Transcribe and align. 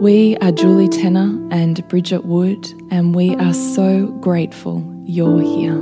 We 0.00 0.36
are 0.42 0.52
Julie 0.52 0.88
Tenner 0.90 1.48
and 1.50 1.88
Bridget 1.88 2.26
Wood, 2.26 2.70
and 2.90 3.14
we 3.14 3.34
are 3.36 3.54
so 3.54 4.08
grateful 4.20 4.84
you're 5.06 5.40
here. 5.40 5.72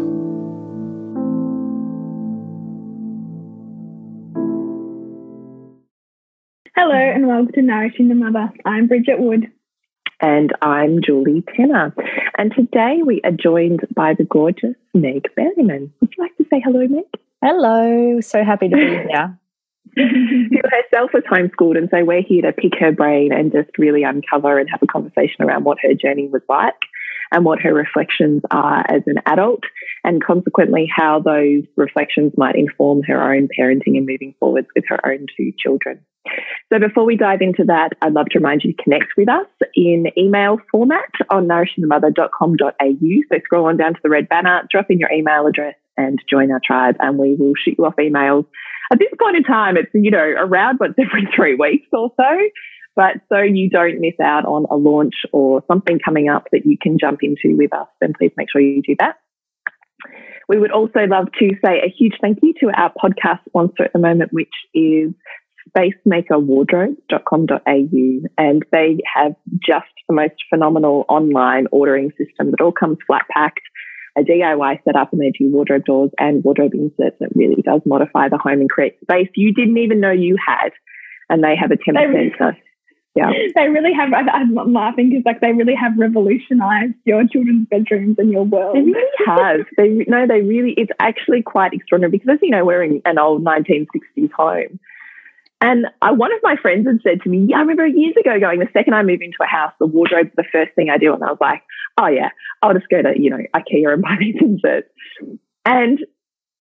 Hello, 6.76 6.94
and 6.94 7.26
welcome 7.26 7.50
to 7.54 7.62
Nourishing 7.62 8.06
the 8.06 8.14
Mother. 8.14 8.52
I'm 8.64 8.86
Bridget 8.86 9.18
Wood. 9.18 9.50
And 10.20 10.52
I'm 10.62 11.02
Julie 11.02 11.42
Tenner. 11.56 11.92
And 12.38 12.54
today 12.54 13.00
we 13.04 13.20
are 13.24 13.32
joined 13.32 13.80
by 13.96 14.14
the 14.14 14.22
gorgeous 14.22 14.76
Meg 14.94 15.28
Berryman. 15.36 15.90
Would 16.00 16.14
you 16.16 16.22
like 16.22 16.36
to 16.36 16.44
say 16.48 16.62
hello, 16.64 16.86
Meg? 16.86 17.04
Hello. 17.42 18.20
So 18.20 18.44
happy 18.44 18.68
to 18.68 18.76
be 18.76 18.82
here. 19.10 19.36
Who 19.96 20.60
herself 20.64 21.10
was 21.12 21.22
homeschooled. 21.30 21.78
And 21.78 21.88
so 21.90 22.04
we're 22.04 22.22
here 22.22 22.42
to 22.42 22.52
pick 22.52 22.72
her 22.80 22.92
brain 22.92 23.32
and 23.32 23.52
just 23.52 23.70
really 23.78 24.02
uncover 24.02 24.58
and 24.58 24.68
have 24.70 24.82
a 24.82 24.86
conversation 24.86 25.44
around 25.44 25.64
what 25.64 25.78
her 25.82 25.94
journey 25.94 26.28
was 26.28 26.42
like 26.48 26.74
and 27.32 27.44
what 27.44 27.60
her 27.60 27.74
reflections 27.74 28.42
are 28.50 28.84
as 28.88 29.02
an 29.06 29.16
adult, 29.26 29.62
and 30.02 30.24
consequently 30.24 30.88
how 30.94 31.20
those 31.20 31.64
reflections 31.76 32.32
might 32.36 32.56
inform 32.56 33.02
her 33.02 33.32
own 33.32 33.48
parenting 33.58 33.96
and 33.96 34.06
moving 34.06 34.34
forwards 34.38 34.68
with 34.74 34.84
her 34.88 35.00
own 35.06 35.26
two 35.36 35.52
children. 35.58 36.00
So 36.72 36.78
before 36.78 37.04
we 37.04 37.16
dive 37.16 37.42
into 37.42 37.64
that, 37.66 37.90
I'd 38.00 38.14
love 38.14 38.26
to 38.30 38.38
remind 38.38 38.62
you 38.64 38.72
to 38.72 38.82
connect 38.82 39.12
with 39.16 39.28
us 39.28 39.46
in 39.74 40.06
email 40.16 40.58
format 40.70 41.10
on 41.30 41.46
nourishingthemother.com.au. 41.46 43.22
So 43.30 43.38
scroll 43.44 43.66
on 43.66 43.76
down 43.76 43.94
to 43.94 44.00
the 44.02 44.08
red 44.08 44.28
banner, 44.28 44.66
drop 44.70 44.86
in 44.90 44.98
your 44.98 45.12
email 45.12 45.46
address 45.46 45.74
and 45.96 46.18
join 46.28 46.50
our 46.50 46.60
tribe 46.64 46.96
and 46.98 47.18
we 47.18 47.36
will 47.38 47.52
shoot 47.62 47.76
you 47.78 47.84
off 47.84 47.94
emails 48.00 48.46
at 48.92 48.98
this 48.98 49.08
point 49.18 49.36
in 49.36 49.44
time, 49.44 49.76
it's, 49.76 49.90
you 49.94 50.10
know, 50.10 50.18
around 50.18 50.78
once 50.78 50.94
every 50.98 51.28
three 51.34 51.54
weeks 51.54 51.88
or 51.92 52.12
so. 52.16 52.38
But 52.96 53.16
so 53.28 53.40
you 53.40 53.70
don't 53.70 54.00
miss 54.00 54.14
out 54.22 54.44
on 54.44 54.66
a 54.70 54.76
launch 54.76 55.14
or 55.32 55.64
something 55.66 55.98
coming 56.04 56.28
up 56.28 56.44
that 56.52 56.64
you 56.64 56.76
can 56.80 56.96
jump 56.98 57.20
into 57.22 57.56
with 57.56 57.74
us, 57.74 57.88
then 58.00 58.12
please 58.16 58.30
make 58.36 58.48
sure 58.50 58.60
you 58.60 58.82
do 58.82 58.94
that. 59.00 59.16
We 60.48 60.58
would 60.58 60.70
also 60.70 61.00
love 61.08 61.26
to 61.40 61.50
say 61.64 61.80
a 61.80 61.88
huge 61.88 62.14
thank 62.20 62.38
you 62.42 62.54
to 62.60 62.70
our 62.76 62.92
podcast 62.92 63.40
sponsor 63.48 63.84
at 63.84 63.92
the 63.92 63.98
moment, 63.98 64.32
which 64.32 64.52
is 64.74 65.12
spacemakerwardrobe.com.au. 65.76 68.28
And 68.36 68.62
they 68.70 68.98
have 69.14 69.34
just 69.66 69.86
the 70.08 70.14
most 70.14 70.34
phenomenal 70.50 71.06
online 71.08 71.66
ordering 71.72 72.10
system 72.10 72.50
that 72.50 72.60
all 72.60 72.72
comes 72.72 72.98
flat 73.06 73.24
packed 73.30 73.62
a 74.16 74.22
DIY 74.22 74.78
setup 74.84 75.12
and 75.12 75.20
they 75.20 75.32
do 75.36 75.50
wardrobe 75.50 75.84
doors 75.84 76.12
and 76.18 76.44
wardrobe 76.44 76.72
inserts. 76.74 77.16
that 77.20 77.34
really 77.34 77.60
does 77.62 77.80
modify 77.84 78.28
the 78.28 78.38
home 78.38 78.60
and 78.60 78.70
create 78.70 78.96
space 79.00 79.28
you 79.34 79.52
didn't 79.52 79.78
even 79.78 79.98
know 80.00 80.12
you 80.12 80.36
had. 80.46 80.70
And 81.28 81.42
they 81.42 81.56
have 81.56 81.72
a 81.72 81.76
10% 81.76 82.14
really, 82.14 82.32
yeah. 83.14 83.30
They 83.54 83.68
really 83.68 83.92
have, 83.92 84.12
I'm 84.12 84.54
laughing 84.72 85.10
because 85.10 85.22
like 85.24 85.40
they 85.40 85.52
really 85.52 85.74
have 85.74 85.92
revolutionized 85.96 86.94
your 87.04 87.26
children's 87.28 87.68
bedrooms 87.68 88.16
and 88.18 88.30
your 88.30 88.44
world. 88.44 88.76
They 88.76 88.82
really 88.82 89.10
have. 89.24 89.60
They, 89.76 90.04
no, 90.08 90.26
they 90.26 90.40
really, 90.40 90.74
it's 90.76 90.90
actually 90.98 91.42
quite 91.42 91.72
extraordinary 91.72 92.10
because 92.10 92.34
as 92.34 92.38
you 92.42 92.50
know, 92.50 92.64
we're 92.64 92.82
in 92.82 93.02
an 93.04 93.18
old 93.18 93.44
1960s 93.44 94.32
home. 94.32 94.80
And 95.60 95.86
I, 96.02 96.10
one 96.10 96.32
of 96.32 96.40
my 96.42 96.56
friends 96.56 96.86
had 96.86 97.00
said 97.02 97.22
to 97.22 97.28
me, 97.28 97.46
yeah, 97.48 97.58
I 97.58 97.60
remember 97.60 97.86
years 97.86 98.14
ago 98.20 98.38
going, 98.40 98.58
the 98.58 98.68
second 98.72 98.94
I 98.94 99.02
move 99.02 99.20
into 99.22 99.38
a 99.40 99.46
house, 99.46 99.72
the 99.78 99.86
wardrobe's 99.86 100.30
the 100.36 100.44
first 100.50 100.74
thing 100.74 100.90
I 100.90 100.98
do. 100.98 101.14
And 101.14 101.22
I 101.22 101.28
was 101.28 101.38
like, 101.40 101.62
oh 101.96 102.08
yeah, 102.08 102.30
I'll 102.62 102.74
just 102.74 102.88
go 102.90 103.00
to, 103.00 103.12
you 103.16 103.30
know, 103.30 103.38
IKEA 103.54 103.92
and 103.92 104.02
buy 104.02 104.16
these 104.18 104.34
inserts. 104.40 104.90
And 105.64 106.00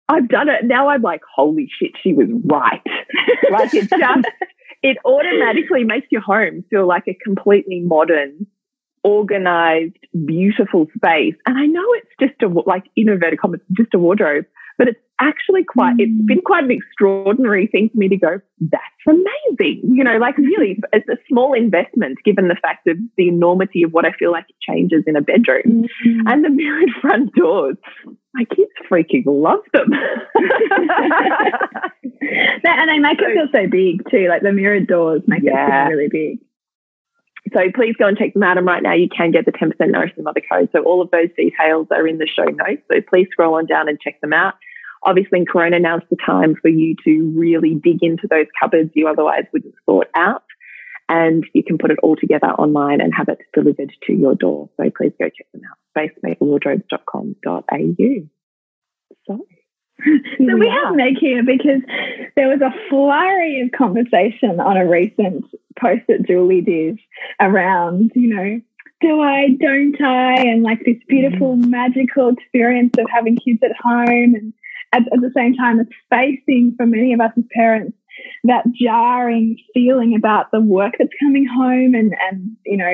I've 0.08 0.28
done 0.28 0.48
it. 0.48 0.64
Now 0.64 0.88
I'm 0.88 1.02
like, 1.02 1.22
holy 1.34 1.70
shit, 1.78 1.92
she 2.02 2.12
was 2.12 2.28
right. 2.44 2.82
like 3.50 3.72
it 3.72 3.88
just, 3.88 4.26
it 4.82 4.98
automatically 5.04 5.84
makes 5.84 6.06
your 6.10 6.22
home 6.22 6.64
feel 6.70 6.86
like 6.86 7.04
a 7.08 7.16
completely 7.24 7.80
modern, 7.80 8.46
organized, 9.04 9.96
beautiful 10.26 10.86
space. 10.96 11.34
And 11.46 11.58
I 11.58 11.66
know 11.66 11.84
it's 11.94 12.10
just 12.20 12.42
a, 12.42 12.48
like, 12.66 12.84
innovative 12.96 13.38
comment, 13.40 13.62
just 13.76 13.94
a 13.94 13.98
wardrobe, 13.98 14.44
but 14.82 14.88
it's 14.88 15.00
actually 15.20 15.62
quite—it's 15.62 16.26
been 16.26 16.40
quite 16.44 16.64
an 16.64 16.72
extraordinary 16.72 17.68
thing 17.68 17.88
for 17.88 17.98
me 17.98 18.08
to 18.08 18.16
go, 18.16 18.40
that's 18.58 18.82
amazing. 19.06 19.80
You 19.94 20.02
know, 20.02 20.18
like 20.18 20.36
really, 20.38 20.80
it's 20.92 21.08
a 21.08 21.16
small 21.28 21.52
investment 21.52 22.18
given 22.24 22.48
the 22.48 22.56
fact 22.60 22.88
of 22.88 22.96
the 23.16 23.28
enormity 23.28 23.84
of 23.84 23.92
what 23.92 24.04
I 24.04 24.10
feel 24.18 24.32
like 24.32 24.46
it 24.48 24.56
changes 24.68 25.04
in 25.06 25.14
a 25.14 25.20
bedroom. 25.20 25.86
Mm-hmm. 26.04 26.26
And 26.26 26.44
the 26.44 26.50
mirrored 26.50 26.90
front 27.00 27.32
doors, 27.34 27.76
my 28.34 28.42
kids 28.44 28.72
freaking 28.90 29.22
love 29.26 29.60
them. 29.72 29.92
and 32.64 32.90
they 32.90 32.98
make 32.98 33.20
it 33.20 33.34
feel 33.34 33.46
so 33.52 33.68
big 33.70 34.02
too. 34.10 34.26
Like 34.28 34.42
the 34.42 34.52
mirrored 34.52 34.88
doors 34.88 35.22
make 35.28 35.44
yeah. 35.44 35.84
it 35.84 35.90
feel 35.90 35.96
really 35.96 36.08
big. 36.10 36.38
So 37.52 37.60
please 37.74 37.94
go 37.98 38.08
and 38.08 38.18
check 38.18 38.34
them 38.34 38.42
out. 38.42 38.58
And 38.58 38.66
right 38.66 38.82
now 38.82 38.94
you 38.94 39.08
can 39.14 39.30
get 39.30 39.44
the 39.44 39.52
10% 39.52 39.74
Nourish 39.90 40.12
the 40.16 40.24
Mother 40.24 40.42
code. 40.50 40.70
So 40.72 40.82
all 40.82 41.02
of 41.02 41.10
those 41.10 41.28
details 41.36 41.86
are 41.90 42.06
in 42.06 42.18
the 42.18 42.26
show 42.26 42.44
notes. 42.44 42.82
So 42.90 43.00
please 43.08 43.28
scroll 43.30 43.54
on 43.54 43.66
down 43.66 43.88
and 43.88 44.00
check 44.00 44.20
them 44.20 44.32
out. 44.32 44.54
Obviously, 45.04 45.40
in 45.40 45.46
Corona, 45.46 45.80
now's 45.80 46.02
the 46.10 46.16
time 46.24 46.54
for 46.60 46.68
you 46.68 46.94
to 47.04 47.32
really 47.36 47.74
dig 47.74 48.02
into 48.02 48.28
those 48.28 48.46
cupboards 48.60 48.90
you 48.94 49.08
otherwise 49.08 49.44
wouldn't 49.52 49.74
sort 49.84 50.08
out. 50.14 50.44
And 51.08 51.44
you 51.52 51.64
can 51.64 51.78
put 51.78 51.90
it 51.90 51.98
all 52.02 52.16
together 52.16 52.46
online 52.46 53.00
and 53.00 53.12
have 53.14 53.28
it 53.28 53.38
delivered 53.52 53.92
to 54.06 54.12
your 54.12 54.34
door. 54.34 54.68
So 54.76 54.90
please 54.96 55.12
go 55.18 55.26
check 55.26 55.46
them 55.52 55.62
out. 55.68 55.76
spacemakerwardrobes.com.au. 55.96 58.28
So, 59.26 59.46
so 60.38 60.56
we 60.56 60.68
have 60.68 60.94
Meg 60.94 61.18
here 61.20 61.42
because 61.44 61.82
there 62.36 62.48
was 62.48 62.60
a 62.60 62.72
flurry 62.88 63.60
of 63.60 63.72
conversation 63.76 64.60
on 64.60 64.76
a 64.76 64.88
recent 64.88 65.44
post 65.78 66.02
that 66.08 66.26
Julie 66.26 66.60
did 66.60 66.98
around, 67.40 68.12
you 68.14 68.34
know, 68.34 68.60
do 69.02 69.20
I, 69.20 69.48
don't 69.60 70.00
I, 70.00 70.34
and 70.34 70.62
like 70.62 70.80
this 70.84 70.96
beautiful 71.08 71.56
mm. 71.56 71.68
magical 71.68 72.30
experience 72.30 72.94
of 72.98 73.06
having 73.12 73.36
kids 73.36 73.58
at 73.62 73.76
home 73.82 74.34
and 74.34 74.52
at, 74.92 75.02
at 75.12 75.20
the 75.20 75.32
same 75.34 75.54
time, 75.54 75.80
it's 75.80 75.90
facing 76.10 76.74
for 76.76 76.86
many 76.86 77.12
of 77.12 77.20
us 77.20 77.32
as 77.36 77.44
parents 77.54 77.96
that 78.44 78.64
jarring 78.80 79.56
feeling 79.72 80.14
about 80.16 80.50
the 80.52 80.60
work 80.60 80.94
that's 80.98 81.10
coming 81.20 81.46
home 81.46 81.94
and, 81.94 82.14
and, 82.30 82.56
you 82.66 82.76
know, 82.76 82.92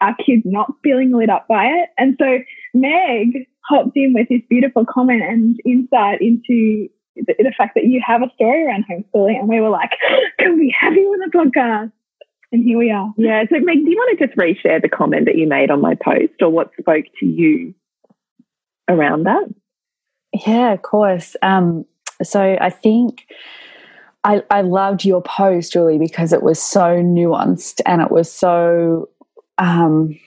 our 0.00 0.14
kids 0.24 0.42
not 0.44 0.72
feeling 0.82 1.12
lit 1.12 1.28
up 1.28 1.46
by 1.48 1.66
it. 1.66 1.90
And 1.98 2.16
so 2.18 2.38
Meg 2.72 3.46
hopped 3.68 3.96
in 3.96 4.14
with 4.14 4.28
this 4.28 4.42
beautiful 4.48 4.84
comment 4.86 5.22
and 5.22 5.58
insight 5.66 6.20
into 6.20 6.88
the, 7.16 7.34
the 7.38 7.52
fact 7.58 7.74
that 7.74 7.84
you 7.84 8.00
have 8.06 8.22
a 8.22 8.30
story 8.34 8.64
around 8.64 8.84
homeschooling. 8.90 9.38
And 9.38 9.48
we 9.48 9.60
were 9.60 9.70
like, 9.70 9.90
can 10.38 10.58
we 10.58 10.74
have 10.80 10.94
you 10.94 11.08
on 11.08 11.30
the 11.30 11.38
podcast? 11.38 11.92
and 12.52 12.64
here 12.64 12.78
we 12.78 12.90
are. 12.90 13.12
Yeah. 13.16 13.44
So, 13.48 13.60
Meg, 13.60 13.84
do 13.84 13.90
you 13.90 13.96
want 13.96 14.18
to 14.18 14.26
just 14.26 14.36
reshare 14.36 14.82
the 14.82 14.88
comment 14.88 15.26
that 15.26 15.36
you 15.36 15.46
made 15.46 15.70
on 15.70 15.80
my 15.80 15.94
post 15.94 16.34
or 16.40 16.50
what 16.50 16.70
spoke 16.80 17.04
to 17.20 17.26
you 17.26 17.74
around 18.88 19.24
that? 19.24 19.44
Yeah, 20.32 20.72
of 20.72 20.82
course. 20.82 21.36
Um, 21.42 21.84
so, 22.22 22.56
I 22.60 22.70
think 22.70 23.26
I, 24.24 24.42
I 24.50 24.60
loved 24.60 25.04
your 25.04 25.22
post, 25.22 25.72
Julie, 25.72 25.98
because 25.98 26.32
it 26.32 26.42
was 26.42 26.60
so 26.60 27.02
nuanced 27.02 27.80
and 27.86 28.02
it 28.02 28.10
was 28.10 28.30
so. 28.30 29.08
Um, 29.58 30.18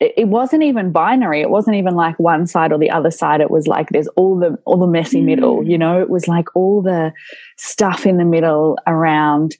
it, 0.00 0.28
wasn't 0.28 0.64
even 0.64 0.90
binary. 0.90 1.40
It 1.40 1.50
wasn't 1.50 1.76
even 1.76 1.94
like 1.94 2.18
one 2.18 2.46
side 2.46 2.72
or 2.72 2.78
the 2.78 2.90
other 2.90 3.10
side. 3.10 3.40
It 3.40 3.50
was 3.50 3.68
like 3.68 3.90
there's 3.90 4.08
all 4.08 4.36
the 4.38 4.58
all 4.64 4.76
the 4.76 4.86
messy 4.86 5.20
mm. 5.20 5.26
middle. 5.26 5.64
You 5.64 5.78
know, 5.78 6.00
it 6.00 6.10
was 6.10 6.26
like 6.26 6.54
all 6.56 6.82
the 6.82 7.12
stuff 7.56 8.04
in 8.04 8.16
the 8.16 8.24
middle 8.24 8.78
around 8.86 9.56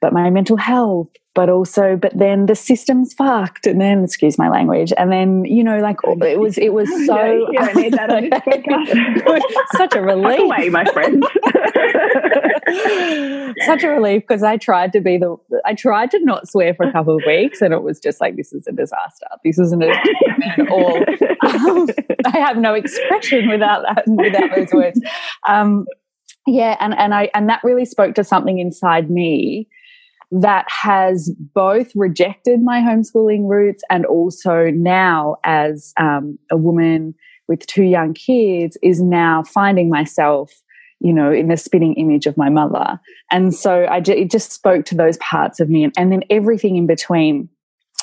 but 0.00 0.12
my 0.12 0.30
mental 0.30 0.56
health, 0.56 1.08
but 1.34 1.50
also, 1.50 1.96
but 1.96 2.16
then 2.16 2.46
the 2.46 2.54
system's 2.54 3.12
fucked, 3.12 3.66
and 3.66 3.78
then 3.80 4.02
excuse 4.02 4.38
my 4.38 4.48
language, 4.48 4.92
and 4.96 5.12
then 5.12 5.44
you 5.44 5.62
know, 5.62 5.80
like 5.80 5.98
it 6.04 6.40
was, 6.40 6.56
it 6.56 6.72
was 6.72 6.88
so. 7.06 7.24
you 7.50 7.58
don't 7.58 7.76
need 7.76 7.92
that 7.92 8.10
on 8.10 8.30
Such 9.76 9.94
a 9.94 10.00
relief, 10.00 10.40
away, 10.40 10.70
my 10.70 10.84
friend. 10.86 11.22
Such 13.66 13.84
a 13.84 13.88
relief 13.88 14.22
because 14.22 14.42
I 14.42 14.56
tried 14.56 14.92
to 14.94 15.00
be 15.00 15.18
the, 15.18 15.36
I 15.64 15.74
tried 15.74 16.10
to 16.12 16.20
not 16.24 16.48
swear 16.48 16.74
for 16.74 16.86
a 16.86 16.92
couple 16.92 17.16
of 17.16 17.22
weeks, 17.26 17.60
and 17.60 17.74
it 17.74 17.82
was 17.82 18.00
just 18.00 18.20
like 18.20 18.36
this 18.36 18.54
is 18.54 18.66
a 18.66 18.72
disaster. 18.72 19.26
This 19.44 19.58
isn't 19.58 19.82
a 19.82 19.88
at 19.88 20.68
all. 20.70 20.96
Um, 21.42 21.86
I 22.24 22.38
have 22.38 22.56
no 22.56 22.72
expression 22.72 23.48
without 23.50 23.82
that, 23.82 24.04
without 24.06 24.56
those 24.56 24.72
words. 24.72 25.00
Um, 25.46 25.86
yeah, 26.46 26.76
and 26.80 26.94
and 26.96 27.12
I 27.14 27.30
and 27.34 27.48
that 27.50 27.60
really 27.62 27.84
spoke 27.84 28.14
to 28.14 28.24
something 28.24 28.58
inside 28.58 29.10
me 29.10 29.68
that 30.30 30.66
has 30.68 31.32
both 31.54 31.92
rejected 31.94 32.60
my 32.62 32.80
homeschooling 32.80 33.48
roots 33.48 33.82
and 33.90 34.04
also 34.06 34.70
now 34.70 35.36
as 35.44 35.92
um, 36.00 36.38
a 36.50 36.56
woman 36.56 37.14
with 37.48 37.66
two 37.66 37.84
young 37.84 38.12
kids 38.12 38.76
is 38.82 39.00
now 39.00 39.42
finding 39.44 39.88
myself 39.88 40.52
you 41.00 41.12
know 41.12 41.30
in 41.30 41.48
the 41.48 41.56
spitting 41.56 41.94
image 41.94 42.26
of 42.26 42.36
my 42.36 42.48
mother. 42.48 42.98
And 43.30 43.54
so 43.54 43.84
I 43.84 43.98
it 43.98 44.30
just 44.30 44.52
spoke 44.52 44.84
to 44.86 44.94
those 44.94 45.16
parts 45.18 45.60
of 45.60 45.68
me 45.68 45.84
and, 45.84 45.92
and 45.96 46.10
then 46.10 46.22
everything 46.30 46.76
in 46.76 46.86
between 46.86 47.48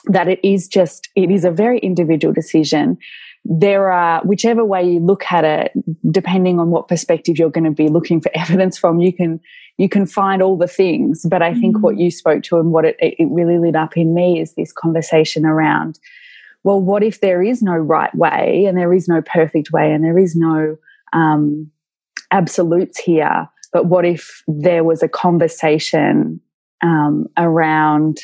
that 0.05 0.27
it 0.27 0.39
is 0.43 0.67
just 0.67 1.09
it 1.15 1.31
is 1.31 1.45
a 1.45 1.51
very 1.51 1.79
individual 1.79 2.33
decision 2.33 2.97
there 3.45 3.91
are 3.91 4.21
whichever 4.23 4.63
way 4.63 4.83
you 4.83 4.99
look 4.99 5.25
at 5.31 5.43
it 5.43 5.71
depending 6.09 6.59
on 6.59 6.69
what 6.69 6.87
perspective 6.87 7.37
you're 7.37 7.49
going 7.49 7.63
to 7.65 7.71
be 7.71 7.89
looking 7.89 8.21
for 8.21 8.31
evidence 8.35 8.77
from 8.77 8.99
you 8.99 9.11
can 9.11 9.39
you 9.77 9.89
can 9.89 10.05
find 10.05 10.41
all 10.41 10.57
the 10.57 10.67
things 10.67 11.25
but 11.29 11.41
i 11.41 11.53
think 11.53 11.79
what 11.79 11.95
mm. 11.95 12.01
you 12.01 12.11
spoke 12.11 12.43
to 12.43 12.57
and 12.57 12.71
what 12.71 12.85
it, 12.85 12.95
it 12.99 13.27
really 13.29 13.57
lit 13.57 13.75
up 13.75 13.97
in 13.97 14.13
me 14.13 14.39
is 14.39 14.53
this 14.53 14.71
conversation 14.71 15.45
around 15.45 15.99
well 16.63 16.81
what 16.81 17.03
if 17.03 17.19
there 17.19 17.43
is 17.43 17.61
no 17.61 17.73
right 17.73 18.13
way 18.15 18.65
and 18.65 18.77
there 18.77 18.93
is 18.93 19.07
no 19.07 19.21
perfect 19.21 19.71
way 19.71 19.91
and 19.91 20.03
there 20.03 20.19
is 20.19 20.35
no 20.35 20.77
um, 21.11 21.69
absolutes 22.31 22.97
here 22.97 23.49
but 23.73 23.87
what 23.87 24.05
if 24.05 24.43
there 24.47 24.83
was 24.83 25.03
a 25.03 25.09
conversation 25.09 26.39
um, 26.81 27.27
around 27.37 28.19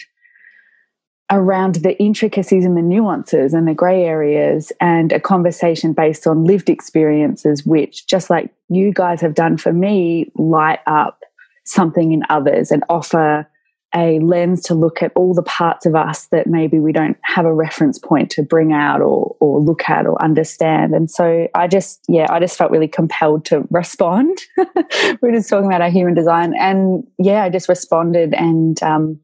around 1.32 1.76
the 1.76 1.98
intricacies 2.00 2.66
and 2.66 2.76
the 2.76 2.82
nuances 2.82 3.54
and 3.54 3.68
the 3.68 3.74
grey 3.74 4.04
areas 4.04 4.72
and 4.82 5.12
a 5.12 5.20
conversation 5.20 5.94
based 5.94 6.26
on 6.26 6.44
lived 6.44 6.70
experiences, 6.70 7.66
which, 7.66 8.08
just 8.08 8.30
like 8.30 8.52
you 8.70 8.92
guys 8.92 9.22
have 9.22 9.36
done 9.36 9.58
for 9.58 9.72
me, 9.72 10.32
light 10.36 10.80
up 10.88 11.20
something 11.66 12.12
in 12.12 12.24
others 12.30 12.72
and 12.72 12.84
offer 12.90 13.48
a 13.96 14.20
lens 14.20 14.62
to 14.62 14.76
look 14.76 15.02
at 15.02 15.12
all 15.16 15.34
the 15.34 15.44
parts 15.44 15.86
of 15.86 15.96
us 15.96 16.28
that 16.28 16.46
maybe 16.46 16.80
we 16.80 16.92
don't 16.92 17.18
have 17.24 17.46
a 17.46 17.54
reference 17.54 17.98
point 17.98 18.30
to 18.30 18.44
bring 18.44 18.72
out 18.72 19.02
or 19.02 19.36
or 19.40 19.60
look 19.60 19.90
at 19.90 20.06
or 20.06 20.22
understand. 20.22 20.94
And 20.94 21.10
so 21.10 21.48
I 21.56 21.68
just 21.68 22.02
yeah, 22.08 22.28
I 22.30 22.40
just 22.40 22.58
felt 22.58 22.72
really 22.72 22.88
compelled 22.88 23.46
to 23.46 23.68
respond. 23.72 24.38
we 24.58 25.30
are 25.30 25.32
just 25.32 25.50
talking 25.50 25.66
about 25.66 25.82
our 25.82 25.90
human 25.90 26.14
design, 26.14 26.54
and 26.60 27.04
yeah, 27.18 27.44
I 27.44 27.50
just 27.50 27.68
responded 27.68 28.34
and 28.34 28.82
um, 28.84 29.20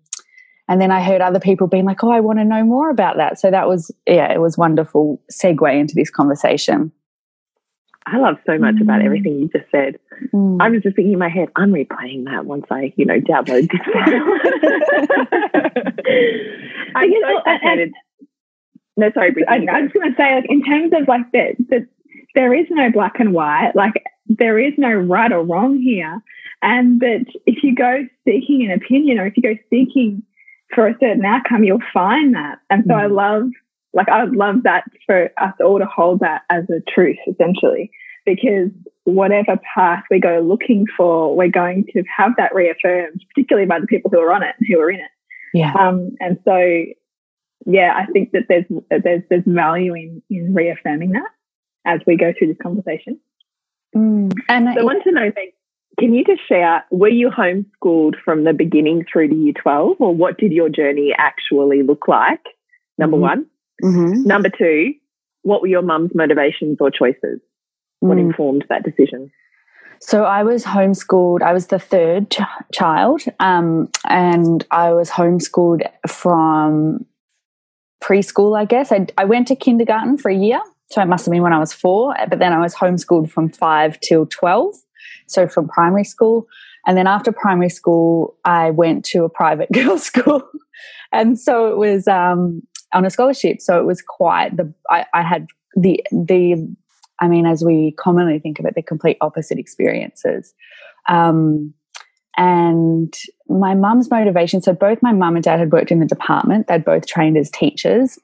and 0.68 0.82
then 0.82 0.92
I 0.92 1.02
heard 1.02 1.22
other 1.22 1.40
people 1.40 1.68
being 1.68 1.86
like, 1.86 2.04
"Oh, 2.04 2.12
I 2.12 2.20
want 2.20 2.40
to 2.40 2.46
know 2.46 2.64
more 2.64 2.90
about 2.90 3.18
that." 3.18 3.40
So 3.40 3.52
that 3.52 3.68
was 3.68 3.92
yeah, 4.08 4.32
it 4.32 4.42
was 4.42 4.58
wonderful 4.58 5.22
segue 5.32 5.80
into 5.80 5.96
this 5.96 6.10
conversation. 6.10 6.92
I 8.08 8.18
love 8.18 8.36
so 8.46 8.58
much 8.58 8.76
mm. 8.76 8.82
about 8.82 9.02
everything 9.02 9.40
you 9.40 9.50
just 9.50 9.70
said. 9.72 9.98
Mm. 10.34 10.62
I 10.62 10.70
was 10.70 10.84
just 10.84 10.96
thinking 10.96 11.14
in 11.14 11.20
my 11.20 11.30
head, 11.30 11.50
I'm 11.56 11.72
replaying 11.72 12.26
that 12.26 12.46
once 12.46 12.66
I, 12.70 12.94
you 12.98 13.06
know, 13.06 13.20
download 13.20 13.68
this. 13.72 13.82
I'm 16.96 17.12
so 17.22 17.42
fascinated. 17.44 17.94
No, 18.98 19.12
sorry, 19.14 19.36
I, 19.48 19.56
I 19.56 19.82
was 19.82 19.92
going 19.92 20.12
to 20.12 20.16
say, 20.18 20.36
like, 20.36 20.46
in 20.50 20.64
terms 20.64 20.94
of 20.96 21.08
like 21.08 21.32
the, 21.32 21.56
the, 21.68 21.88
there 22.36 22.54
is 22.54 22.68
no 22.70 22.92
black 22.92 23.20
and 23.20 23.34
white. 23.34 23.72
Like, 23.76 24.04
there 24.28 24.60
is 24.60 24.74
no 24.78 24.90
right 24.90 25.32
or 25.32 25.44
wrong 25.44 25.80
here. 25.80 26.22
And 26.62 27.00
that 27.02 27.26
if 27.46 27.64
you 27.64 27.76
go 27.76 28.06
seeking 28.24 28.64
an 28.64 28.72
opinion 28.72 29.20
or 29.20 29.26
if 29.26 29.36
you 29.36 29.44
go 29.44 29.56
seeking 29.70 30.24
for 30.76 30.88
a 30.88 30.98
certain 31.00 31.26
outcome, 31.26 31.64
you'll 31.64 31.80
find 31.94 32.36
that. 32.36 32.60
And 32.70 32.84
so 32.86 32.94
mm. 32.94 33.02
I 33.02 33.06
love, 33.08 33.50
like, 33.94 34.10
I 34.10 34.24
would 34.24 34.36
love 34.36 34.64
that 34.64 34.84
for 35.06 35.32
us 35.38 35.54
all 35.64 35.80
to 35.80 35.86
hold 35.86 36.20
that 36.20 36.44
as 36.50 36.66
a 36.70 36.82
truth, 36.94 37.18
essentially, 37.28 37.90
because 38.26 38.70
whatever 39.06 39.58
path 39.74 40.04
we 40.12 40.20
go 40.20 40.42
looking 40.42 40.86
for, 40.98 41.36
we're 41.36 41.48
going 41.48 41.86
to 41.94 42.04
have 42.16 42.34
that 42.38 42.54
reaffirmed, 42.54 43.24
particularly 43.34 43.68
by 43.68 43.80
the 43.80 43.88
people 43.88 44.12
who 44.12 44.20
are 44.20 44.34
on 44.34 44.44
it 44.44 44.56
and 44.60 44.68
who 44.70 44.80
are 44.80 44.92
in 44.92 45.00
it. 45.00 45.12
Yeah. 45.54 45.74
Um, 45.74 46.16
and 46.20 46.38
so, 46.44 46.84
yeah, 47.66 47.94
I 47.96 48.06
think 48.12 48.32
that 48.34 48.44
there's 48.50 48.66
there's 48.90 49.24
there's 49.30 49.44
value 49.46 49.96
in 49.96 50.22
in 50.30 50.54
reaffirming 50.54 51.12
that 51.12 51.30
as 51.86 52.02
we 52.06 52.18
go 52.18 52.34
through 52.38 52.48
this 52.48 52.58
conversation. 52.62 53.20
Mm. 53.96 54.34
And 54.50 54.68
so 54.74 54.82
I 54.82 54.84
want 54.84 55.04
to 55.04 55.12
know, 55.12 55.32
can 55.98 56.14
you 56.14 56.24
just 56.24 56.48
share, 56.48 56.84
were 56.92 57.10
you 57.10 57.30
homeschooled 57.30 58.16
from 58.24 58.44
the 58.44 58.54
beginning 58.54 59.06
through 59.12 59.30
to 59.30 59.36
year 59.36 59.54
12, 59.62 59.98
or 60.00 60.14
what 60.14 60.38
did 60.38 60.52
your 60.52 60.70
journey 60.70 61.14
actually 61.18 61.84
look 61.84 62.08
like? 62.08 62.42
Number 62.98 63.18
mm-hmm. 63.18 63.22
one. 63.22 63.46
Mm-hmm. 63.84 64.24
Number 64.24 64.50
two, 64.50 64.94
what 65.44 65.62
were 65.62 65.68
your 65.68 65.82
mum's 65.82 66.12
motivations 66.16 66.78
or 66.80 66.90
choices? 66.90 67.40
What 68.00 68.18
mm. 68.18 68.22
informed 68.22 68.66
that 68.70 68.84
decision? 68.84 69.32
So 70.00 70.24
I 70.24 70.44
was 70.44 70.64
homeschooled. 70.64 71.42
I 71.42 71.54
was 71.54 71.68
the 71.68 71.80
third 71.80 72.32
ch- 72.32 72.40
child, 72.74 73.24
um, 73.40 73.90
and 74.08 74.66
I 74.72 74.92
was 74.92 75.10
homeschooled 75.10 75.82
from 76.08 77.06
preschool. 78.04 78.58
I 78.58 78.66
guess 78.66 78.92
I, 78.92 79.08
I 79.18 79.26
went 79.26 79.48
to 79.48 79.56
kindergarten 79.56 80.18
for 80.18 80.30
a 80.30 80.36
year, 80.36 80.62
so 80.92 81.02
it 81.02 81.06
must 81.06 81.26
have 81.26 81.32
been 81.32 81.42
when 81.42 81.54
I 81.54 81.60
was 81.60 81.74
four. 81.74 82.16
But 82.30 82.40
then 82.40 82.54
I 82.54 82.60
was 82.60 82.76
homeschooled 82.76 83.30
from 83.30 83.50
five 83.50 84.00
till 84.02 84.26
twelve 84.26 84.76
so 85.28 85.48
from 85.48 85.68
primary 85.68 86.04
school. 86.04 86.48
And 86.88 86.98
then 86.98 87.08
after 87.08 87.32
primary 87.32 87.70
school, 87.70 88.36
I 88.46 88.70
went 88.72 89.06
to 89.06 89.24
a 89.24 89.30
private 89.30 89.72
girls' 89.74 90.04
school. 90.04 90.44
and 91.12 91.40
so 91.40 91.72
it 91.72 91.78
was 91.78 92.08
um, 92.08 92.62
on 92.94 93.06
a 93.06 93.10
scholarship. 93.10 93.62
So 93.62 93.80
it 93.80 93.86
was 93.86 94.02
quite 94.02 94.56
the, 94.58 94.72
I, 94.90 95.06
I 95.14 95.22
had 95.24 95.48
the, 95.76 96.04
the, 96.12 96.68
I 97.20 97.28
mean, 97.28 97.46
as 97.46 97.64
we 97.64 97.94
commonly 97.98 98.40
think 98.40 98.60
of 98.60 98.66
it, 98.66 98.76
the 98.76 98.82
complete 98.82 99.18
opposite 99.22 99.58
experiences. 99.58 100.54
Um, 101.08 101.74
and 102.38 103.14
my 103.48 103.74
mum's 103.76 104.10
motivation 104.12 104.62
so 104.62 104.74
both 104.74 105.02
my 105.02 105.14
mum 105.14 105.36
and 105.36 105.44
dad 105.44 105.60
had 105.60 105.72
worked 105.72 105.92
in 105.92 106.00
the 106.00 106.06
department, 106.06 106.68
they'd 106.68 106.84
both 106.84 107.08
trained 107.08 107.38
as 107.38 107.50
teachers. 107.50 108.20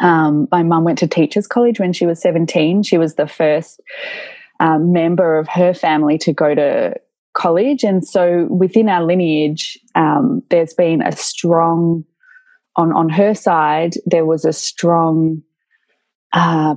Um, 0.00 0.46
my 0.52 0.62
mum 0.62 0.84
went 0.84 0.98
to 0.98 1.08
teachers 1.08 1.46
college 1.46 1.80
when 1.80 1.92
she 1.92 2.06
was 2.06 2.20
17. 2.20 2.82
She 2.82 2.98
was 2.98 3.14
the 3.14 3.26
first 3.26 3.80
um, 4.60 4.92
member 4.92 5.38
of 5.38 5.48
her 5.48 5.74
family 5.74 6.18
to 6.18 6.32
go 6.32 6.54
to 6.54 6.94
college. 7.34 7.84
And 7.84 8.06
so 8.06 8.46
within 8.50 8.88
our 8.88 9.04
lineage, 9.04 9.78
um, 9.94 10.42
there's 10.50 10.74
been 10.74 11.02
a 11.02 11.12
strong, 11.12 12.04
on, 12.76 12.92
on 12.92 13.08
her 13.10 13.34
side, 13.34 13.94
there 14.06 14.24
was 14.24 14.44
a 14.44 14.52
strong 14.52 15.42
uh, 16.32 16.76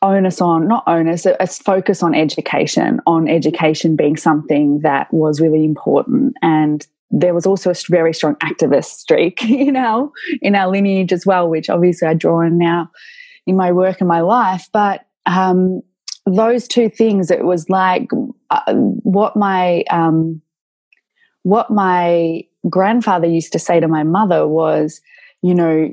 onus 0.00 0.40
on, 0.40 0.66
not 0.66 0.84
onus, 0.86 1.26
a, 1.26 1.36
a 1.38 1.46
focus 1.46 2.02
on 2.02 2.14
education, 2.14 3.00
on 3.06 3.28
education 3.28 3.96
being 3.96 4.16
something 4.16 4.80
that 4.80 5.12
was 5.12 5.40
really 5.40 5.64
important. 5.64 6.34
And 6.42 6.86
there 7.10 7.34
was 7.34 7.46
also 7.46 7.70
a 7.70 7.74
very 7.88 8.14
strong 8.14 8.34
activist 8.36 8.96
streak 8.96 9.44
in 9.48 9.76
our 9.76 10.10
in 10.40 10.54
our 10.54 10.70
lineage 10.70 11.12
as 11.12 11.26
well, 11.26 11.48
which 11.48 11.68
obviously 11.68 12.08
I 12.08 12.14
draw 12.14 12.44
on 12.44 12.58
now 12.58 12.90
in 13.46 13.56
my 13.56 13.70
work 13.72 14.00
and 14.00 14.08
my 14.08 14.22
life. 14.22 14.68
But 14.72 15.06
um, 15.26 15.82
those 16.26 16.68
two 16.68 16.88
things, 16.88 17.30
it 17.30 17.44
was 17.44 17.68
like 17.68 18.08
uh, 18.50 18.74
what 18.74 19.36
my 19.36 19.82
um, 19.90 20.40
what 21.42 21.70
my 21.70 22.44
grandfather 22.68 23.26
used 23.26 23.52
to 23.52 23.58
say 23.58 23.80
to 23.80 23.88
my 23.88 24.04
mother 24.04 24.46
was, 24.46 25.00
you 25.42 25.54
know, 25.54 25.90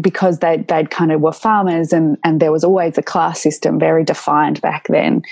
because 0.00 0.40
they 0.40 0.58
they'd 0.68 0.90
kind 0.90 1.12
of 1.12 1.20
were 1.20 1.32
farmers 1.32 1.92
and 1.92 2.16
and 2.24 2.40
there 2.40 2.52
was 2.52 2.64
always 2.64 2.98
a 2.98 3.02
class 3.02 3.40
system 3.40 3.78
very 3.78 4.04
defined 4.04 4.60
back 4.60 4.86
then. 4.88 5.22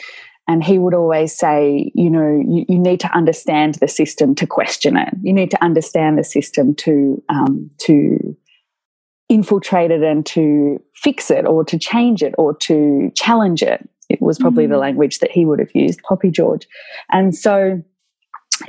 and 0.46 0.62
he 0.62 0.78
would 0.78 0.94
always 0.94 1.34
say, 1.34 1.90
you 1.94 2.10
know, 2.10 2.42
you, 2.46 2.66
you, 2.68 2.78
need 2.78 3.00
to 3.00 3.16
understand 3.16 3.76
the 3.76 3.88
system 3.88 4.34
to 4.34 4.46
question 4.46 4.94
it. 4.96 5.08
You 5.22 5.32
need 5.32 5.50
to 5.52 5.64
understand 5.64 6.18
the 6.18 6.24
system 6.24 6.74
to 6.76 7.22
um, 7.30 7.70
to 7.86 8.36
infiltrate 9.28 9.90
it 9.90 10.02
and 10.02 10.24
to 10.26 10.82
fix 10.94 11.30
it 11.30 11.46
or 11.46 11.64
to 11.64 11.78
change 11.78 12.22
it 12.22 12.34
or 12.38 12.54
to 12.54 13.10
challenge 13.14 13.62
it. 13.62 13.88
It 14.10 14.20
was 14.20 14.38
probably 14.38 14.66
mm. 14.66 14.70
the 14.70 14.78
language 14.78 15.20
that 15.20 15.30
he 15.30 15.46
would 15.46 15.58
have 15.58 15.74
used, 15.74 16.02
Poppy 16.02 16.30
George. 16.30 16.68
And 17.10 17.34
so 17.34 17.82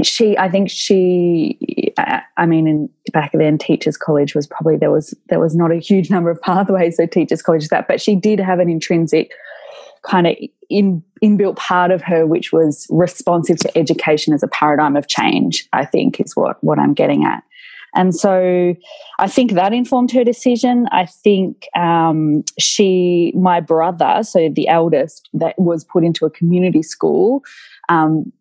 she, 0.01 0.37
I 0.37 0.49
think 0.49 0.69
she, 0.69 1.93
I 2.37 2.45
mean, 2.45 2.67
in 2.67 2.89
back 3.11 3.31
then, 3.33 3.57
teachers 3.57 3.97
college 3.97 4.33
was 4.33 4.47
probably 4.47 4.77
there 4.77 4.91
was 4.91 5.13
there 5.29 5.39
was 5.39 5.55
not 5.55 5.71
a 5.71 5.75
huge 5.75 6.09
number 6.15 6.29
of 6.29 6.41
pathways 6.41 6.97
so 6.97 7.05
teachers 7.05 7.41
college 7.41 7.67
that, 7.67 7.87
but 7.87 8.01
she 8.01 8.15
did 8.15 8.39
have 8.39 8.59
an 8.59 8.69
intrinsic 8.69 9.31
kind 10.03 10.27
of 10.27 10.35
in 10.69 11.03
inbuilt 11.23 11.55
part 11.55 11.89
of 11.89 12.01
her 12.01 12.27
which 12.27 12.51
was 12.51 12.85
responsive 12.89 13.57
to 13.57 13.77
education 13.77 14.33
as 14.33 14.43
a 14.43 14.47
paradigm 14.47 14.95
of 14.95 15.07
change. 15.07 15.67
I 15.73 15.85
think 15.85 16.19
is 16.19 16.35
what 16.35 16.63
what 16.63 16.79
I'm 16.79 16.93
getting 16.93 17.25
at. 17.25 17.43
And 17.95 18.13
so 18.13 18.75
I 19.19 19.27
think 19.27 19.53
that 19.53 19.73
informed 19.73 20.11
her 20.11 20.23
decision. 20.23 20.87
I 20.91 21.05
think 21.05 21.65
um, 21.75 22.43
she, 22.59 23.33
my 23.35 23.61
brother, 23.61 24.19
so 24.21 24.49
the 24.49 24.67
eldest, 24.67 25.29
that 25.33 25.55
was 25.57 25.83
put 25.83 26.03
into 26.03 26.25
a 26.25 26.29
community 26.29 26.83
school, 26.83 27.41
um, 27.89 28.31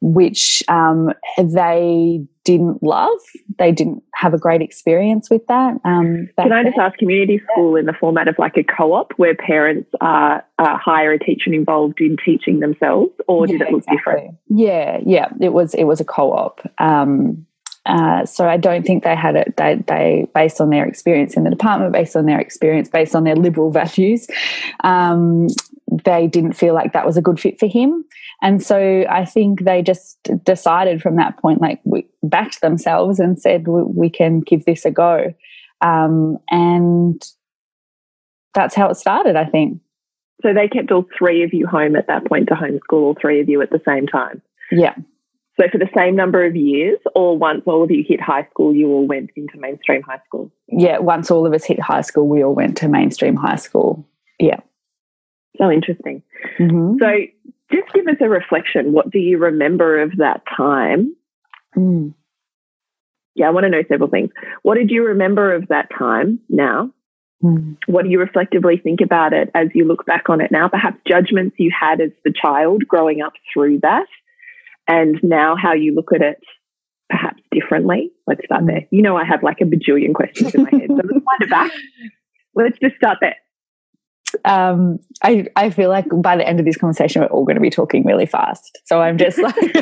which 0.00 0.62
um, 0.68 1.12
they 1.38 2.26
didn't 2.44 2.82
love. 2.82 3.18
They 3.58 3.70
didn't 3.70 4.02
have 4.14 4.34
a 4.34 4.38
great 4.38 4.62
experience 4.62 5.30
with 5.30 5.46
that. 5.46 5.74
Um, 5.84 6.28
Can 6.38 6.52
I 6.52 6.64
just 6.64 6.76
ask 6.76 6.98
community 6.98 7.40
school 7.52 7.76
in 7.76 7.86
the 7.86 7.92
format 7.92 8.28
of 8.28 8.36
like 8.38 8.56
a 8.56 8.64
co 8.64 8.94
op 8.94 9.12
where 9.16 9.34
parents 9.34 9.88
are, 10.00 10.44
uh, 10.58 10.76
hire 10.76 11.12
a 11.12 11.18
teacher 11.18 11.52
involved 11.52 12.00
in 12.00 12.16
teaching 12.24 12.60
themselves, 12.60 13.12
or 13.28 13.46
did 13.46 13.60
yeah, 13.60 13.66
it 13.66 13.72
look 13.72 13.84
exactly. 13.84 13.96
different? 13.96 14.36
Yeah, 14.48 14.98
yeah, 15.06 15.28
it 15.40 15.52
was. 15.52 15.74
It 15.74 15.84
was 15.84 16.00
a 16.00 16.04
co 16.04 16.32
op. 16.32 16.60
Uh, 17.84 18.24
so 18.24 18.48
I 18.48 18.56
don't 18.56 18.86
think 18.86 19.02
they 19.02 19.16
had 19.16 19.34
it. 19.34 19.56
They, 19.56 19.82
they, 19.86 20.28
based 20.34 20.60
on 20.60 20.70
their 20.70 20.86
experience 20.86 21.36
in 21.36 21.44
the 21.44 21.50
department, 21.50 21.92
based 21.92 22.14
on 22.14 22.26
their 22.26 22.38
experience, 22.38 22.88
based 22.88 23.14
on 23.14 23.24
their 23.24 23.36
liberal 23.36 23.70
values, 23.72 24.28
um, 24.84 25.48
they 26.04 26.26
didn't 26.26 26.52
feel 26.52 26.74
like 26.74 26.92
that 26.92 27.06
was 27.06 27.16
a 27.16 27.22
good 27.22 27.40
fit 27.40 27.58
for 27.58 27.66
him. 27.66 28.04
And 28.40 28.62
so 28.62 29.04
I 29.08 29.24
think 29.24 29.64
they 29.64 29.82
just 29.82 30.18
decided 30.44 31.02
from 31.02 31.16
that 31.16 31.38
point, 31.38 31.60
like 31.60 31.80
we 31.84 32.06
backed 32.22 32.60
themselves 32.60 33.20
and 33.20 33.40
said 33.40 33.68
we, 33.68 33.82
we 33.82 34.10
can 34.10 34.40
give 34.40 34.64
this 34.64 34.84
a 34.84 34.90
go, 34.90 35.34
um, 35.80 36.38
and 36.50 37.22
that's 38.54 38.74
how 38.74 38.88
it 38.88 38.96
started. 38.96 39.36
I 39.36 39.44
think. 39.44 39.80
So 40.42 40.52
they 40.52 40.66
kept 40.66 40.90
all 40.90 41.06
three 41.16 41.44
of 41.44 41.54
you 41.54 41.68
home 41.68 41.94
at 41.94 42.08
that 42.08 42.26
point 42.26 42.48
to 42.48 42.54
homeschool 42.54 42.92
all 42.92 43.16
three 43.20 43.40
of 43.40 43.48
you 43.48 43.62
at 43.62 43.70
the 43.70 43.80
same 43.86 44.08
time. 44.08 44.42
Yeah. 44.72 44.94
So 45.60 45.66
for 45.70 45.78
the 45.78 45.88
same 45.94 46.16
number 46.16 46.44
of 46.44 46.56
years, 46.56 46.98
or 47.14 47.36
once 47.36 47.62
all 47.66 47.82
of 47.82 47.90
you 47.90 48.04
hit 48.06 48.20
high 48.20 48.46
school, 48.50 48.74
you 48.74 48.88
all 48.88 49.06
went 49.06 49.30
into 49.36 49.58
mainstream 49.58 50.02
high 50.02 50.20
school? 50.26 50.50
Yeah, 50.68 50.98
once 50.98 51.30
all 51.30 51.46
of 51.46 51.52
us 51.52 51.64
hit 51.64 51.78
high 51.78 52.00
school, 52.00 52.26
we 52.26 52.42
all 52.42 52.54
went 52.54 52.76
to 52.78 52.88
mainstream 52.88 53.36
high 53.36 53.56
school. 53.56 54.06
Yeah. 54.38 54.60
So 55.58 55.70
interesting. 55.70 56.22
Mm-hmm. 56.58 56.94
So 57.00 57.06
just 57.70 57.92
give 57.92 58.06
us 58.06 58.16
a 58.20 58.28
reflection. 58.28 58.92
What 58.92 59.10
do 59.10 59.18
you 59.18 59.38
remember 59.38 60.00
of 60.00 60.16
that 60.18 60.42
time? 60.56 61.14
Mm. 61.76 62.14
Yeah, 63.34 63.48
I 63.48 63.50
want 63.50 63.64
to 63.64 63.70
know 63.70 63.82
several 63.88 64.08
things. 64.08 64.30
What 64.62 64.76
did 64.76 64.90
you 64.90 65.04
remember 65.04 65.54
of 65.54 65.68
that 65.68 65.88
time 65.96 66.40
now? 66.48 66.90
Mm. 67.42 67.76
What 67.86 68.04
do 68.04 68.10
you 68.10 68.20
reflectively 68.20 68.78
think 68.78 69.00
about 69.02 69.32
it 69.34 69.50
as 69.54 69.68
you 69.74 69.84
look 69.84 70.06
back 70.06 70.30
on 70.30 70.40
it 70.40 70.50
now? 70.50 70.68
Perhaps 70.68 70.98
judgments 71.06 71.56
you 71.58 71.70
had 71.78 72.00
as 72.00 72.10
the 72.24 72.32
child 72.32 72.86
growing 72.86 73.20
up 73.20 73.34
through 73.52 73.80
that 73.80 74.06
and 74.88 75.18
now 75.22 75.54
how 75.60 75.74
you 75.74 75.94
look 75.94 76.12
at 76.14 76.22
it 76.22 76.38
perhaps 77.08 77.42
differently. 77.52 78.10
Let's 78.26 78.44
start 78.44 78.64
there. 78.66 78.86
You 78.90 79.02
know, 79.02 79.16
I 79.16 79.24
have 79.24 79.42
like 79.42 79.60
a 79.60 79.64
bajillion 79.64 80.14
questions 80.14 80.54
in 80.54 80.62
my 80.62 80.70
head, 80.70 80.88
so 80.88 80.94
let's 80.94 81.08
wind 81.08 81.40
it 81.40 81.50
back. 81.50 81.70
Let's 82.54 82.78
just 82.80 82.96
start 82.96 83.16
there. 83.22 83.36
Um, 84.44 84.98
I, 85.22 85.46
I 85.56 85.70
feel 85.70 85.88
like 85.88 86.04
by 86.16 86.36
the 86.36 86.46
end 86.46 86.60
of 86.60 86.66
this 86.66 86.76
conversation, 86.76 87.22
we're 87.22 87.28
all 87.28 87.46
going 87.46 87.56
to 87.56 87.62
be 87.62 87.70
talking 87.70 88.04
really 88.04 88.26
fast. 88.26 88.78
So 88.84 89.00
I'm 89.00 89.16
just 89.16 89.38
like, 89.38 89.54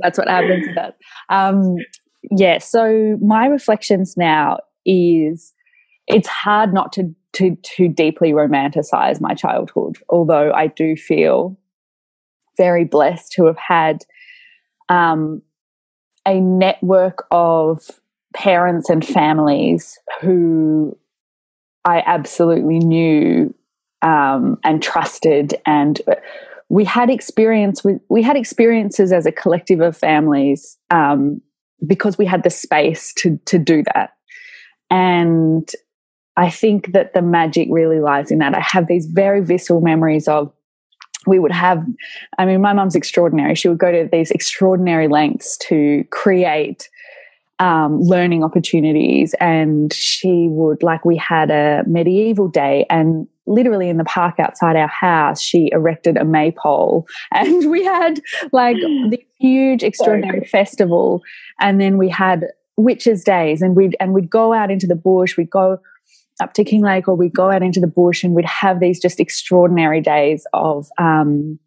that's 0.00 0.18
what 0.18 0.28
happens. 0.28 0.66
That. 0.74 0.96
Um, 1.28 1.76
yeah. 2.32 2.58
So 2.58 3.16
my 3.20 3.46
reflections 3.46 4.16
now 4.16 4.58
is 4.84 5.54
it's 6.08 6.28
hard 6.28 6.74
not 6.74 6.92
to, 6.94 7.14
to, 7.34 7.56
to 7.76 7.86
deeply 7.88 8.32
romanticize 8.32 9.20
my 9.20 9.34
childhood, 9.34 9.98
although 10.08 10.52
I 10.52 10.66
do 10.66 10.96
feel 10.96 11.56
very 12.56 12.84
blessed 12.84 13.32
to 13.32 13.46
have 13.46 13.58
had 13.58 14.04
um, 14.88 15.42
a 16.26 16.40
network 16.40 17.26
of 17.30 17.88
parents 18.34 18.90
and 18.90 19.06
families 19.06 19.98
who 20.20 20.96
I 21.84 22.02
absolutely 22.04 22.78
knew 22.78 23.54
um, 24.02 24.58
and 24.64 24.82
trusted, 24.82 25.54
and 25.64 26.00
we 26.68 26.84
had 26.84 27.10
experience 27.10 27.84
with 27.84 28.00
we 28.08 28.22
had 28.22 28.36
experiences 28.36 29.12
as 29.12 29.24
a 29.24 29.32
collective 29.32 29.80
of 29.80 29.96
families 29.96 30.76
um, 30.90 31.40
because 31.86 32.18
we 32.18 32.26
had 32.26 32.42
the 32.42 32.50
space 32.50 33.14
to 33.18 33.38
to 33.46 33.58
do 33.58 33.82
that, 33.94 34.10
and 34.90 35.70
I 36.36 36.50
think 36.50 36.92
that 36.92 37.14
the 37.14 37.22
magic 37.22 37.68
really 37.70 38.00
lies 38.00 38.30
in 38.30 38.38
that. 38.38 38.54
I 38.54 38.60
have 38.60 38.88
these 38.88 39.06
very 39.06 39.42
visceral 39.42 39.80
memories 39.80 40.28
of 40.28 40.52
we 41.26 41.38
would 41.38 41.52
have, 41.52 41.84
I 42.38 42.44
mean, 42.44 42.60
my 42.60 42.72
mum's 42.72 42.94
extraordinary. 42.94 43.54
She 43.54 43.68
would 43.68 43.78
go 43.78 43.90
to 43.90 44.08
these 44.10 44.30
extraordinary 44.30 45.08
lengths 45.08 45.56
to 45.68 46.04
create 46.10 46.88
um, 47.58 48.00
learning 48.00 48.44
opportunities. 48.44 49.34
And 49.40 49.92
she 49.92 50.48
would, 50.50 50.82
like, 50.82 51.04
we 51.04 51.16
had 51.16 51.50
a 51.50 51.82
medieval 51.86 52.48
day, 52.48 52.86
and 52.90 53.26
literally 53.46 53.88
in 53.88 53.96
the 53.96 54.04
park 54.04 54.38
outside 54.38 54.76
our 54.76 54.88
house, 54.88 55.40
she 55.40 55.70
erected 55.72 56.16
a 56.16 56.24
maypole. 56.24 57.06
And 57.32 57.70
we 57.70 57.84
had, 57.84 58.20
like, 58.52 58.76
the 59.10 59.24
huge, 59.38 59.82
extraordinary 59.82 60.46
festival. 60.46 61.22
And 61.60 61.80
then 61.80 61.98
we 61.98 62.08
had 62.08 62.46
witches' 62.76 63.24
days, 63.24 63.62
and 63.62 63.74
we'd, 63.74 63.96
and 64.00 64.12
we'd 64.12 64.30
go 64.30 64.52
out 64.52 64.70
into 64.70 64.86
the 64.86 64.96
bush, 64.96 65.36
we'd 65.36 65.50
go 65.50 65.78
up 66.40 66.54
to 66.54 66.64
Kinglake 66.64 67.08
or 67.08 67.14
we'd 67.14 67.34
go 67.34 67.50
out 67.50 67.62
into 67.62 67.80
the 67.80 67.86
bush 67.86 68.22
and 68.22 68.34
we'd 68.34 68.44
have 68.44 68.80
these 68.80 69.00
just 69.00 69.20
extraordinary 69.20 70.00
days 70.00 70.46
of 70.52 70.88
um, 70.98 71.58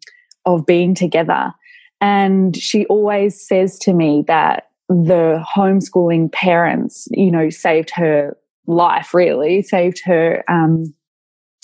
of 0.46 0.66
being 0.66 0.94
together. 0.94 1.52
And 2.00 2.56
she 2.56 2.86
always 2.86 3.46
says 3.46 3.78
to 3.80 3.92
me 3.92 4.24
that 4.26 4.70
the 4.88 5.44
homeschooling 5.54 6.32
parents, 6.32 7.06
you 7.10 7.30
know, 7.30 7.50
saved 7.50 7.90
her 7.90 8.36
life. 8.66 9.12
Really 9.14 9.62
saved 9.62 10.00
her. 10.04 10.44
Um, 10.48 10.94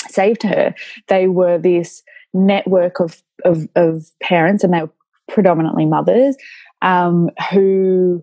saved 0.09 0.43
her. 0.43 0.75
They 1.09 1.27
were 1.27 1.59
this 1.59 2.03
network 2.35 3.01
of 3.01 3.23
of, 3.45 3.69
of 3.75 4.07
parents, 4.23 4.65
and 4.65 4.73
they 4.73 4.83
were 4.83 4.93
predominantly 5.29 5.87
mothers 5.87 6.37
um, 6.83 7.31
who 7.51 8.23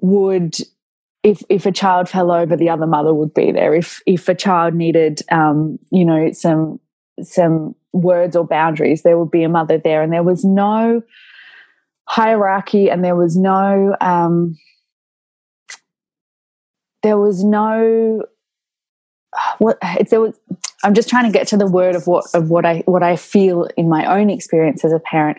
would 0.00 0.56
if 1.22 1.42
if 1.48 1.66
a 1.66 1.72
child 1.72 2.08
fell 2.08 2.32
over, 2.32 2.56
the 2.56 2.68
other 2.68 2.86
mother 2.86 3.14
would 3.14 3.32
be 3.32 3.52
there. 3.52 3.74
If 3.74 4.02
if 4.06 4.28
a 4.28 4.34
child 4.34 4.74
needed, 4.74 5.20
um, 5.30 5.78
you 5.90 6.04
know, 6.04 6.32
some 6.32 6.80
some 7.22 7.74
words 7.92 8.34
or 8.34 8.44
boundaries, 8.44 9.02
there 9.02 9.18
would 9.18 9.30
be 9.30 9.44
a 9.44 9.48
mother 9.48 9.78
there, 9.78 10.02
and 10.02 10.12
there 10.12 10.22
was 10.22 10.44
no 10.44 11.02
hierarchy, 12.08 12.90
and 12.90 13.04
there 13.04 13.16
was 13.16 13.36
no 13.36 13.96
um, 14.00 14.58
there 17.02 17.18
was 17.18 17.44
no 17.44 18.24
what 19.58 19.78
there 20.10 20.20
was. 20.20 20.38
I'm 20.84 20.94
just 20.94 21.08
trying 21.08 21.30
to 21.30 21.38
get 21.38 21.46
to 21.48 21.56
the 21.56 21.66
word 21.66 21.94
of 21.94 22.08
what 22.08 22.24
of 22.34 22.50
what 22.50 22.66
I 22.66 22.82
what 22.86 23.04
I 23.04 23.14
feel 23.14 23.68
in 23.76 23.88
my 23.88 24.18
own 24.18 24.28
experience 24.28 24.84
as 24.84 24.92
a 24.92 24.98
parent. 24.98 25.38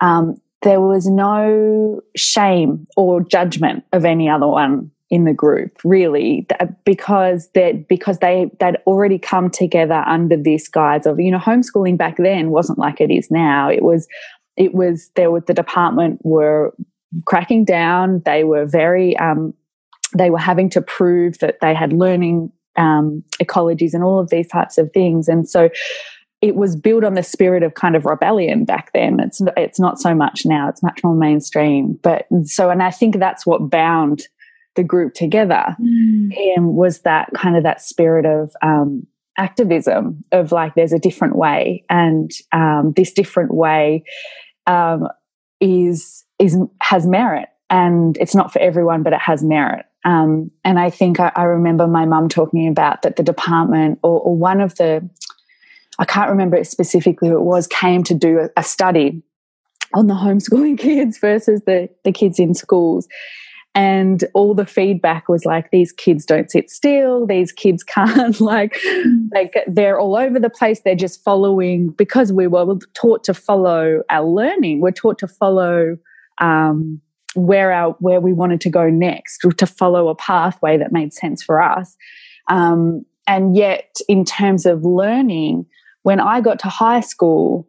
Um, 0.00 0.40
there 0.62 0.80
was 0.80 1.06
no 1.06 2.00
shame 2.16 2.86
or 2.96 3.20
judgment 3.20 3.84
of 3.92 4.04
any 4.04 4.28
other 4.28 4.46
one 4.46 4.90
in 5.12 5.24
the 5.24 5.34
group 5.34 5.78
really 5.84 6.46
because 6.86 7.50
that 7.54 7.86
because 7.86 8.18
they 8.20 8.50
they'd 8.58 8.78
already 8.86 9.18
come 9.18 9.50
together 9.50 10.02
under 10.06 10.38
this 10.38 10.68
guise 10.68 11.04
of 11.04 11.20
you 11.20 11.30
know 11.30 11.38
homeschooling 11.38 11.98
back 11.98 12.16
then 12.16 12.48
wasn't 12.48 12.78
like 12.78 12.98
it 12.98 13.10
is 13.10 13.30
now 13.30 13.68
it 13.68 13.82
was 13.82 14.08
it 14.56 14.72
was 14.72 15.10
there 15.14 15.30
was 15.30 15.42
the 15.46 15.52
department 15.52 16.18
were 16.24 16.74
cracking 17.26 17.62
down 17.62 18.22
they 18.24 18.42
were 18.42 18.64
very 18.64 19.14
um, 19.18 19.52
they 20.16 20.30
were 20.30 20.38
having 20.38 20.70
to 20.70 20.80
prove 20.80 21.38
that 21.40 21.58
they 21.60 21.74
had 21.74 21.92
learning 21.92 22.50
um, 22.76 23.22
ecologies 23.38 23.92
and 23.92 24.02
all 24.02 24.18
of 24.18 24.30
these 24.30 24.48
types 24.48 24.78
of 24.78 24.90
things 24.92 25.28
and 25.28 25.46
so 25.46 25.68
it 26.40 26.56
was 26.56 26.74
built 26.74 27.04
on 27.04 27.12
the 27.12 27.22
spirit 27.22 27.62
of 27.62 27.74
kind 27.74 27.94
of 27.94 28.04
rebellion 28.04 28.64
back 28.64 28.90
then. 28.92 29.20
It's 29.20 29.40
it's 29.56 29.78
not 29.78 30.00
so 30.00 30.12
much 30.12 30.44
now. 30.44 30.68
It's 30.68 30.82
much 30.82 31.04
more 31.04 31.14
mainstream. 31.14 32.00
But 32.02 32.26
so, 32.42 32.68
and 32.68 32.82
I 32.82 32.90
think 32.90 33.20
that's 33.20 33.46
what 33.46 33.70
bound 33.70 34.26
the 34.74 34.84
group 34.84 35.14
together. 35.14 35.76
Mm. 35.80 36.72
was 36.72 37.00
that 37.00 37.30
kind 37.34 37.56
of 37.56 37.62
that 37.62 37.82
spirit 37.82 38.24
of 38.24 38.52
um, 38.62 39.06
activism 39.38 40.22
of 40.32 40.52
like 40.52 40.74
there's 40.74 40.92
a 40.92 40.98
different 40.98 41.36
way. 41.36 41.84
And 41.88 42.30
um, 42.52 42.92
this 42.96 43.12
different 43.12 43.54
way 43.54 44.04
um, 44.66 45.08
is 45.60 46.24
is 46.38 46.56
has 46.80 47.06
merit. 47.06 47.48
And 47.70 48.16
it's 48.18 48.34
not 48.34 48.52
for 48.52 48.58
everyone 48.60 49.02
but 49.02 49.12
it 49.12 49.20
has 49.20 49.42
merit. 49.42 49.86
Um, 50.04 50.50
and 50.64 50.80
i 50.80 50.90
think 50.90 51.20
I, 51.20 51.30
I 51.36 51.44
remember 51.44 51.86
my 51.86 52.06
mum 52.06 52.28
talking 52.28 52.66
about 52.66 53.02
that 53.02 53.14
the 53.14 53.22
department 53.22 54.00
or, 54.02 54.20
or, 54.20 54.36
one 54.36 54.60
of 54.60 54.74
the 54.74 55.08
i 56.00 56.04
can't 56.04 56.28
remember 56.28 56.56
it 56.56 56.66
specifically 56.66 57.28
who 57.28 57.36
it 57.36 57.42
was 57.42 57.68
came 57.68 58.02
to 58.04 58.14
do 58.14 58.40
a, 58.40 58.48
a 58.56 58.64
study 58.64 59.22
on 59.94 60.08
the 60.08 60.14
homeschooling 60.14 60.76
kids 60.86 61.18
versus 61.18 61.62
the 61.66 61.88
the 62.02 62.10
kids 62.10 62.40
in 62.40 62.52
schools 62.52 63.06
and 63.74 64.24
all 64.34 64.54
the 64.54 64.66
feedback 64.66 65.28
was 65.28 65.46
like 65.46 65.70
these 65.70 65.92
kids 65.92 66.26
don't 66.26 66.50
sit 66.50 66.70
still. 66.70 67.26
These 67.26 67.52
kids 67.52 67.82
can't 67.84 68.40
like 68.40 68.76
like 69.32 69.54
they're 69.66 69.98
all 69.98 70.16
over 70.16 70.38
the 70.38 70.50
place. 70.50 70.80
They're 70.80 70.94
just 70.94 71.22
following 71.24 71.90
because 71.90 72.32
we 72.32 72.46
were 72.46 72.78
taught 72.94 73.24
to 73.24 73.34
follow 73.34 74.02
our 74.10 74.24
learning. 74.24 74.80
We're 74.80 74.90
taught 74.90 75.18
to 75.18 75.28
follow 75.28 75.96
um, 76.40 77.00
where 77.34 77.72
our 77.72 77.96
where 78.00 78.20
we 78.20 78.32
wanted 78.32 78.60
to 78.62 78.70
go 78.70 78.90
next 78.90 79.38
to 79.56 79.66
follow 79.66 80.08
a 80.08 80.14
pathway 80.14 80.76
that 80.76 80.92
made 80.92 81.12
sense 81.12 81.42
for 81.42 81.62
us. 81.62 81.96
Um, 82.48 83.06
and 83.26 83.56
yet 83.56 83.96
in 84.08 84.24
terms 84.24 84.66
of 84.66 84.84
learning 84.84 85.66
when 86.02 86.20
i 86.20 86.40
got 86.40 86.58
to 86.58 86.68
high 86.68 87.00
school 87.00 87.66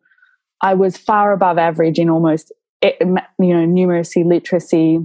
i 0.62 0.74
was 0.74 0.98
far 0.98 1.34
above 1.34 1.58
average 1.58 2.00
in 2.00 2.10
almost 2.10 2.52
eh, 2.82 2.94
you 3.02 3.54
know 3.54 3.66
numeracy 3.66 4.26
literacy 4.26 5.00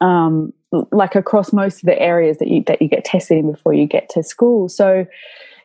um, 0.00 0.52
like 0.92 1.14
across 1.14 1.52
most 1.52 1.82
of 1.82 1.86
the 1.86 1.98
areas 2.00 2.38
that 2.38 2.48
you 2.48 2.62
that 2.66 2.82
you 2.82 2.88
get 2.88 3.04
tested 3.04 3.38
in 3.38 3.50
before 3.50 3.72
you 3.72 3.86
get 3.86 4.08
to 4.10 4.22
school. 4.22 4.68
So, 4.68 5.06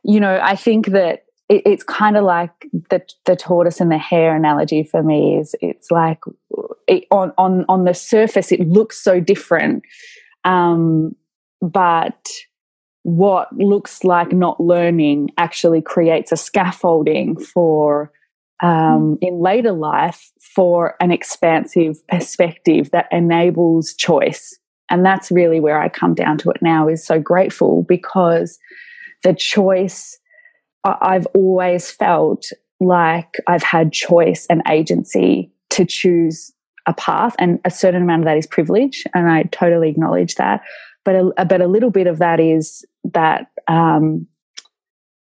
you 0.03 0.19
know, 0.19 0.39
I 0.41 0.55
think 0.55 0.87
that 0.87 1.25
it, 1.49 1.63
it's 1.65 1.83
kind 1.83 2.17
of 2.17 2.23
like 2.23 2.51
the 2.89 3.01
the 3.25 3.35
tortoise 3.35 3.79
and 3.79 3.91
the 3.91 3.97
hare 3.97 4.35
analogy 4.35 4.83
for 4.83 5.03
me 5.03 5.37
is 5.37 5.55
it's 5.61 5.91
like 5.91 6.19
it, 6.87 7.05
on 7.11 7.33
on 7.37 7.65
on 7.67 7.85
the 7.85 7.93
surface 7.93 8.51
it 8.51 8.61
looks 8.67 9.01
so 9.01 9.19
different, 9.19 9.83
um, 10.45 11.15
but 11.61 12.27
what 13.03 13.51
looks 13.57 14.05
like 14.05 14.31
not 14.31 14.59
learning 14.61 15.29
actually 15.37 15.81
creates 15.81 16.31
a 16.31 16.37
scaffolding 16.37 17.37
for 17.37 18.11
um, 18.61 19.17
in 19.21 19.39
later 19.39 19.71
life 19.71 20.31
for 20.55 20.95
an 20.99 21.11
expansive 21.11 22.05
perspective 22.07 22.91
that 22.91 23.07
enables 23.11 23.93
choice. 23.93 24.57
And 24.89 25.05
that's 25.05 25.31
really 25.31 25.59
where 25.59 25.81
I 25.81 25.89
come 25.89 26.13
down 26.13 26.37
to 26.39 26.51
it 26.51 26.61
now 26.61 26.87
is 26.87 27.05
so 27.05 27.19
grateful 27.19 27.85
because 27.87 28.59
the 29.23 29.33
choice 29.33 30.19
I've 30.83 31.27
always 31.27 31.89
felt 31.89 32.47
like 32.81 33.35
I've 33.47 33.63
had 33.63 33.93
choice 33.93 34.45
and 34.49 34.61
agency 34.69 35.49
to 35.69 35.85
choose 35.85 36.51
a 36.85 36.93
path 36.93 37.33
and 37.39 37.59
a 37.63 37.71
certain 37.71 38.01
amount 38.01 38.23
of 38.23 38.25
that 38.25 38.37
is 38.37 38.45
privilege 38.45 39.05
and 39.13 39.31
I 39.31 39.43
totally 39.43 39.89
acknowledge 39.89 40.35
that 40.35 40.61
but 41.05 41.15
a, 41.37 41.45
but 41.45 41.61
a 41.61 41.67
little 41.67 41.89
bit 41.89 42.07
of 42.07 42.19
that 42.19 42.39
is 42.39 42.85
that 43.13 43.47
um, 43.67 44.27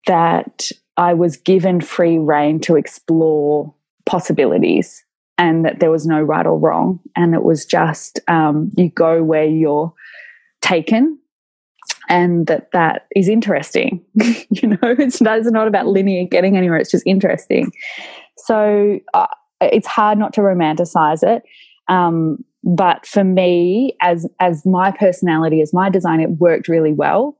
that 0.07 0.69
I 0.97 1.13
was 1.13 1.37
given 1.37 1.81
free 1.81 2.17
reign 2.17 2.59
to 2.61 2.75
explore 2.75 3.73
possibilities 4.05 5.03
and 5.37 5.65
that 5.65 5.79
there 5.79 5.91
was 5.91 6.05
no 6.05 6.21
right 6.21 6.45
or 6.45 6.57
wrong. 6.57 6.99
And 7.15 7.33
it 7.33 7.43
was 7.43 7.65
just 7.65 8.19
um, 8.27 8.71
you 8.77 8.89
go 8.89 9.23
where 9.23 9.45
you're 9.45 9.93
taken 10.61 11.19
and 12.07 12.47
that 12.47 12.71
that 12.71 13.07
is 13.15 13.27
interesting. 13.27 14.03
you 14.49 14.69
know, 14.69 14.77
it's, 14.83 15.21
not, 15.21 15.39
it's 15.39 15.51
not 15.51 15.67
about 15.67 15.87
linear 15.87 16.25
getting 16.25 16.55
anywhere, 16.55 16.77
it's 16.77 16.91
just 16.91 17.05
interesting. 17.05 17.71
So 18.37 18.99
uh, 19.13 19.27
it's 19.61 19.87
hard 19.87 20.17
not 20.17 20.33
to 20.33 20.41
romanticize 20.41 21.23
it. 21.23 21.43
Um, 21.87 22.43
but 22.63 23.05
for 23.05 23.23
me, 23.23 23.95
as 24.01 24.27
as 24.39 24.65
my 24.65 24.91
personality, 24.91 25.61
as 25.61 25.71
my 25.71 25.89
design, 25.89 26.19
it 26.19 26.31
worked 26.31 26.67
really 26.67 26.93
well. 26.93 27.37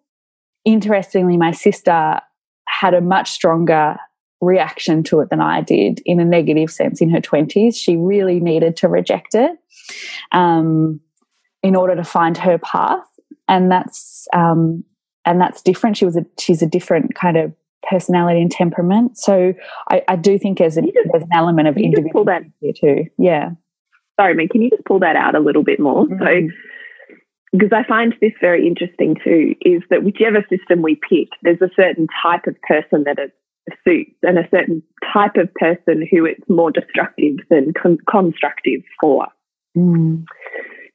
Interestingly, 0.65 1.36
my 1.36 1.52
sister 1.52 2.22
had 2.67 2.93
a 2.93 3.01
much 3.01 3.32
stronger 3.32 3.97
reaction 4.41 5.04
to 5.04 5.21
it 5.21 5.30
than 5.30 5.41
I 5.41 5.62
did 5.62 6.01
in 6.06 6.19
a 6.19 6.25
negative 6.25 6.69
sense 6.69 7.01
in 7.01 7.10
her 7.10 7.21
20s. 7.21 7.75
She 7.75 7.95
really 7.95 8.39
needed 8.39 8.75
to 8.78 8.88
reject 8.88 9.34
it 9.34 9.51
um, 10.32 10.99
in 11.63 11.75
order 11.75 11.95
to 11.95 12.04
find 12.04 12.38
her 12.38 12.58
path. 12.58 13.06
And 13.47 13.71
that's 13.71 14.28
um, 14.34 14.84
and 15.25 15.39
that's 15.39 15.62
different. 15.62 15.97
She 15.97 16.06
was 16.06 16.17
a 16.17 16.25
she's 16.39 16.62
a 16.62 16.67
different 16.67 17.15
kind 17.15 17.38
of 17.38 17.54
personality 17.89 18.41
and 18.41 18.51
temperament. 18.51 19.17
So 19.17 19.54
I, 19.89 20.01
I 20.08 20.15
do 20.15 20.38
think 20.39 20.58
there's, 20.58 20.78
an, 20.78 20.89
there's 21.12 21.23
an 21.23 21.30
element 21.34 21.67
of 21.67 21.78
individual 21.78 22.25
here 22.60 22.73
too. 22.73 23.06
Yeah. 23.17 23.51
Sorry, 24.19 24.34
man. 24.34 24.47
Can 24.47 24.62
you 24.62 24.69
just 24.69 24.86
pull 24.86 24.99
that 24.99 25.15
out 25.15 25.36
a 25.36 25.39
little 25.39 25.63
bit 25.63 25.80
more? 25.80 26.06
Mm-hmm. 26.06 26.23
So 26.23 26.54
because 27.58 27.74
I 27.74 27.88
find 27.88 28.13
this 28.22 28.34
very 28.41 28.68
interesting 28.68 29.15
too, 29.24 29.56
is 29.62 29.82
that 29.89 30.04
whichever 30.04 30.46
system 30.50 30.82
we 30.82 30.96
pick, 30.96 31.30
there's 31.41 31.62
a 31.62 31.74
certain 31.76 32.08
type 32.22 32.48
of 32.48 32.56
person 32.62 33.04
that 33.06 33.18
it 33.20 33.32
suits 33.84 34.15
and 34.22 34.38
a 34.38 34.48
certain 34.54 34.84
type 35.13 35.36
of 35.38 35.54
person 35.56 36.08
who 36.12 36.26
it's 36.26 36.48
more 36.50 36.72
destructive 36.72 37.38
than 37.50 37.74
con- 37.74 37.98
constructive 38.10 38.82
for. 39.02 39.28
Mm. 39.76 40.26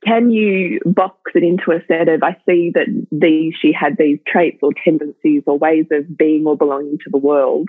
Can 0.07 0.31
you 0.31 0.81
box 0.87 1.18
it 1.35 1.42
into 1.42 1.73
a 1.73 1.85
set 1.87 2.09
of, 2.09 2.23
I 2.23 2.37
see 2.49 2.70
that 2.75 2.87
these, 3.12 3.55
she 3.61 3.73
had 3.73 3.96
these 3.99 4.18
traits 4.27 4.59
or 4.62 4.70
tendencies 4.83 5.42
or 5.46 5.59
ways 5.59 5.87
of 5.90 6.16
being 6.16 6.46
or 6.46 6.57
belonging 6.57 6.99
to 7.05 7.11
the 7.11 7.18
world 7.18 7.68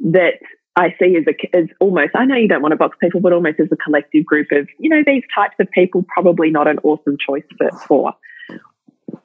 that 0.00 0.40
I 0.76 0.94
see 1.00 1.16
as, 1.16 1.24
a, 1.26 1.56
as 1.56 1.66
almost, 1.80 2.10
I 2.14 2.24
know 2.24 2.36
you 2.36 2.48
don't 2.48 2.62
want 2.62 2.72
to 2.72 2.76
box 2.76 2.96
people, 3.00 3.20
but 3.20 3.32
almost 3.32 3.58
as 3.60 3.68
a 3.72 3.76
collective 3.76 4.24
group 4.24 4.48
of, 4.52 4.68
you 4.78 4.88
know, 4.88 5.02
these 5.04 5.24
types 5.34 5.56
of 5.58 5.70
people, 5.70 6.04
probably 6.14 6.50
not 6.50 6.68
an 6.68 6.78
awesome 6.82 7.16
choice 7.18 7.44
for. 7.58 7.70
for. 7.86 8.12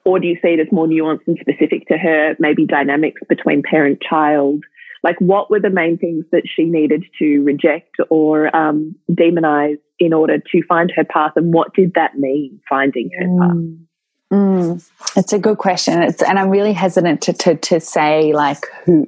Or 0.04 0.20
do 0.20 0.28
you 0.28 0.38
see 0.42 0.50
it 0.50 0.60
as 0.60 0.72
more 0.72 0.88
nuanced 0.88 1.28
and 1.28 1.38
specific 1.40 1.88
to 1.88 1.98
her, 1.98 2.36
maybe 2.40 2.66
dynamics 2.66 3.22
between 3.30 3.62
parent 3.62 4.02
child? 4.02 4.64
Like, 5.04 5.20
what 5.20 5.52
were 5.52 5.60
the 5.60 5.70
main 5.70 5.98
things 5.98 6.26
that 6.32 6.44
she 6.46 6.64
needed 6.64 7.06
to 7.20 7.44
reject 7.44 7.96
or 8.10 8.56
um, 8.56 8.96
demonize 9.12 9.78
in 10.00 10.14
order 10.14 10.40
to 10.40 10.64
find 10.68 10.92
her 10.96 11.04
path? 11.04 11.34
And 11.36 11.54
what 11.54 11.74
did 11.76 11.94
that 11.94 12.18
mean, 12.18 12.60
finding 12.68 13.12
her 13.20 13.26
mm. 13.26 13.40
path? 13.40 13.86
Mm, 14.34 14.90
it's 15.16 15.34
a 15.34 15.40
good 15.40 15.60
question. 15.60 16.02
It's, 16.02 16.24
and 16.24 16.40
I'm 16.40 16.50
really 16.50 16.74
hesitant 16.74 17.22
to, 17.22 17.34
to, 17.34 17.56
to 17.56 17.80
say 17.80 18.34
like 18.34 18.66
who, 18.84 19.08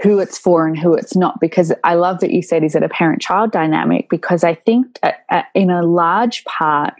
who 0.00 0.18
it's 0.18 0.38
for 0.38 0.66
and 0.66 0.78
who 0.78 0.94
it's 0.94 1.16
not. 1.16 1.40
Because 1.40 1.72
I 1.84 1.94
love 1.94 2.20
that 2.20 2.30
you 2.30 2.42
said 2.42 2.62
is 2.64 2.74
it 2.74 2.82
a 2.82 2.88
parent 2.88 3.20
child 3.20 3.50
dynamic? 3.50 4.08
Because 4.08 4.44
I 4.44 4.54
think 4.54 4.98
uh, 5.02 5.12
uh, 5.30 5.42
in 5.54 5.70
a 5.70 5.82
large 5.82 6.44
part 6.44 6.94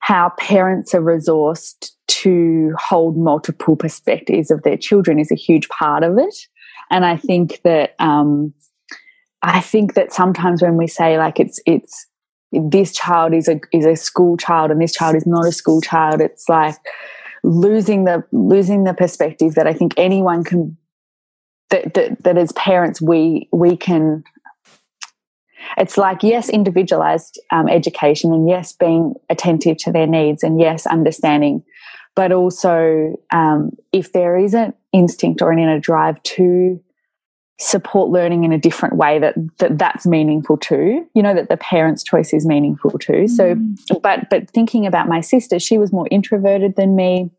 how 0.00 0.32
parents 0.38 0.94
are 0.94 1.00
resourced 1.00 1.90
to 2.06 2.72
hold 2.78 3.16
multiple 3.16 3.74
perspectives 3.74 4.52
of 4.52 4.62
their 4.62 4.76
children 4.76 5.18
is 5.18 5.32
a 5.32 5.36
huge 5.36 5.68
part 5.68 6.04
of 6.04 6.16
it. 6.16 6.34
And 6.90 7.04
I 7.04 7.16
think 7.16 7.60
that 7.62 7.96
um, 7.98 8.54
I 9.42 9.60
think 9.60 9.94
that 9.94 10.12
sometimes 10.12 10.62
when 10.62 10.76
we 10.76 10.86
say 10.86 11.18
like 11.18 11.40
it's 11.40 11.60
it's 11.66 12.06
this 12.52 12.92
child 12.92 13.34
is 13.34 13.48
a 13.48 13.60
is 13.72 13.84
a 13.84 13.96
school 13.96 14.36
child 14.36 14.70
and 14.70 14.80
this 14.80 14.92
child 14.92 15.16
is 15.16 15.26
not 15.26 15.46
a 15.46 15.52
school 15.52 15.80
child 15.80 16.20
it's 16.20 16.48
like 16.48 16.76
losing 17.42 18.04
the 18.04 18.24
losing 18.32 18.84
the 18.84 18.94
perspective 18.94 19.54
that 19.54 19.66
I 19.66 19.72
think 19.72 19.92
anyone 19.96 20.44
can 20.44 20.76
that, 21.70 21.94
that, 21.94 22.22
that 22.24 22.38
as 22.38 22.52
parents 22.52 23.00
we 23.00 23.48
we 23.52 23.76
can 23.76 24.24
it's 25.76 25.96
like 25.96 26.22
yes 26.22 26.48
individualized 26.48 27.40
um, 27.50 27.68
education 27.68 28.32
and 28.32 28.48
yes 28.48 28.72
being 28.72 29.14
attentive 29.30 29.76
to 29.78 29.92
their 29.92 30.06
needs 30.06 30.42
and 30.42 30.60
yes 30.60 30.86
understanding 30.86 31.62
but 32.14 32.32
also 32.32 33.14
um, 33.30 33.70
if 33.92 34.12
there 34.12 34.38
is 34.38 34.54
an 34.54 34.72
instinct 34.92 35.42
or 35.42 35.52
an 35.52 35.58
inner 35.58 35.78
drive 35.78 36.22
to 36.22 36.80
support 37.58 38.10
learning 38.10 38.44
in 38.44 38.52
a 38.52 38.58
different 38.58 38.96
way 38.96 39.18
that, 39.18 39.34
that 39.58 39.78
that's 39.78 40.06
meaningful 40.06 40.58
too 40.58 41.06
you 41.14 41.22
know 41.22 41.34
that 41.34 41.48
the 41.48 41.56
parents 41.56 42.04
choice 42.04 42.32
is 42.32 42.46
meaningful 42.46 42.92
too. 42.98 43.26
So 43.26 43.54
mm. 43.54 44.02
but 44.02 44.28
but 44.30 44.50
thinking 44.50 44.86
about 44.86 45.08
my 45.08 45.20
sister 45.20 45.58
she 45.58 45.78
was 45.78 45.92
more 45.92 46.06
introverted 46.10 46.76
than 46.76 46.94
me. 46.94 47.30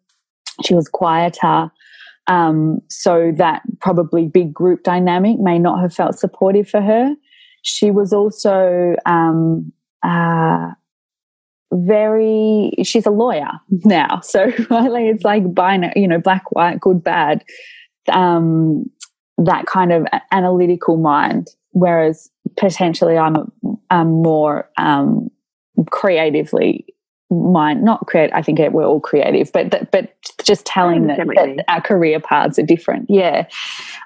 She 0.65 0.73
was 0.73 0.89
quieter 0.89 1.71
um, 2.27 2.81
so 2.89 3.31
that 3.37 3.61
probably 3.79 4.27
big 4.27 4.53
group 4.53 4.83
dynamic 4.83 5.39
may 5.39 5.57
not 5.57 5.79
have 5.81 5.93
felt 5.93 6.19
supportive 6.19 6.69
for 6.69 6.81
her. 6.81 7.15
She 7.61 7.89
was 7.91 8.13
also 8.13 8.95
um, 9.05 9.71
uh, 10.03 10.71
very, 11.73 12.71
she's 12.83 13.05
a 13.05 13.11
lawyer 13.11 13.51
now. 13.85 14.19
So 14.21 14.45
really 14.69 15.09
it's 15.09 15.23
like 15.23 15.53
binary, 15.53 15.93
you 15.95 16.07
know, 16.07 16.19
black, 16.19 16.51
white, 16.51 16.79
good, 16.79 17.03
bad. 17.03 17.43
Um, 18.11 18.89
that 19.37 19.65
kind 19.67 19.91
of 19.91 20.05
analytical 20.31 20.97
mind. 20.97 21.49
Whereas 21.71 22.29
potentially 22.57 23.17
I'm, 23.17 23.51
I'm 23.91 24.09
more 24.09 24.69
um, 24.77 25.29
creatively 25.91 26.85
mind 27.29 27.83
not 27.83 28.07
create 28.07 28.29
i 28.33 28.41
think 28.41 28.59
we're 28.71 28.85
all 28.85 29.01
creative 29.01 29.51
but 29.51 29.71
that, 29.71 29.91
but 29.91 30.15
just 30.43 30.65
telling 30.65 31.07
that, 31.07 31.17
that, 31.17 31.65
our 31.67 31.81
career 31.81 32.19
paths 32.19 32.57
are 32.57 32.63
different. 32.63 33.09
Yeah. 33.09 33.47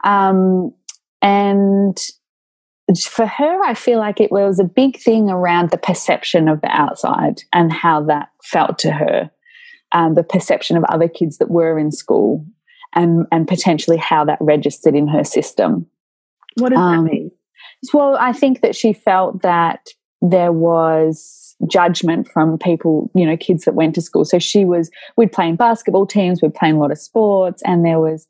Um, 0.03 0.73
and 1.21 1.99
for 3.07 3.27
her 3.27 3.63
i 3.63 3.73
feel 3.73 3.99
like 3.99 4.19
it 4.19 4.31
was 4.31 4.59
a 4.59 4.63
big 4.63 4.97
thing 4.97 5.29
around 5.29 5.69
the 5.69 5.77
perception 5.77 6.47
of 6.47 6.61
the 6.61 6.69
outside 6.69 7.41
and 7.53 7.71
how 7.71 8.01
that 8.03 8.29
felt 8.43 8.79
to 8.79 8.91
her. 8.91 9.29
Um, 9.93 10.13
the 10.13 10.23
perception 10.23 10.77
of 10.77 10.85
other 10.85 11.09
kids 11.09 11.37
that 11.39 11.51
were 11.51 11.77
in 11.77 11.91
school 11.91 12.45
and 12.93 13.25
and 13.31 13.47
potentially 13.47 13.97
how 13.97 14.23
that 14.25 14.37
registered 14.39 14.95
in 14.95 15.07
her 15.07 15.25
system. 15.25 15.85
What 16.55 16.69
does 16.69 16.79
um, 16.79 17.05
that 17.05 17.11
mean? 17.11 17.31
well 17.93 18.15
i 18.19 18.31
think 18.31 18.61
that 18.61 18.75
she 18.75 18.93
felt 18.93 19.41
that 19.41 19.89
there 20.21 20.51
was 20.51 21.40
judgment 21.67 22.27
from 22.27 22.57
people, 22.57 23.09
you 23.13 23.25
know, 23.25 23.37
kids 23.37 23.65
that 23.65 23.75
went 23.75 23.95
to 23.95 24.01
school. 24.01 24.25
So 24.25 24.39
she 24.39 24.65
was, 24.65 24.89
we'd 25.17 25.31
play 25.31 25.47
in 25.47 25.55
basketball 25.55 26.05
teams, 26.05 26.41
we'd 26.41 26.55
play 26.55 26.69
in 26.69 26.75
a 26.75 26.79
lot 26.79 26.91
of 26.91 26.97
sports, 26.97 27.61
and 27.65 27.85
there 27.85 27.99
was 27.99 28.27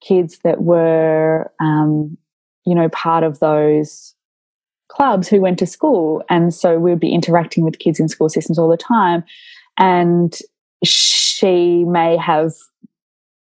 kids 0.00 0.38
that 0.44 0.62
were, 0.62 1.50
um, 1.60 2.16
you 2.66 2.74
know, 2.74 2.88
part 2.90 3.24
of 3.24 3.40
those 3.40 4.14
clubs 4.88 5.28
who 5.28 5.40
went 5.40 5.58
to 5.58 5.66
school. 5.66 6.22
And 6.28 6.52
so 6.52 6.78
we'd 6.78 7.00
be 7.00 7.12
interacting 7.12 7.64
with 7.64 7.78
kids 7.78 7.98
in 7.98 8.08
school 8.08 8.28
systems 8.28 8.58
all 8.58 8.68
the 8.68 8.76
time. 8.76 9.24
And 9.78 10.38
she 10.84 11.84
may 11.84 12.16
have 12.16 12.52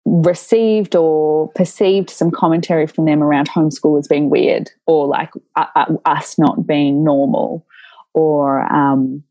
received 0.07 0.95
or 0.95 1.49
perceived 1.53 2.11
some 2.11 2.31
commentary 2.31 2.87
from 2.87 3.07
them 3.07 3.23
around 3.23 3.51
homeschool 3.51 3.99
as 3.99 4.07
being 4.07 4.31
weird 4.31 4.71
or 4.87 5.07
like 5.07 5.31
uh, 5.57 5.67
uh, 5.75 5.93
us 6.05 6.39
not 6.39 6.65
being 6.65 7.03
normal 7.03 7.67
or 8.17 8.63
um, 8.73 9.23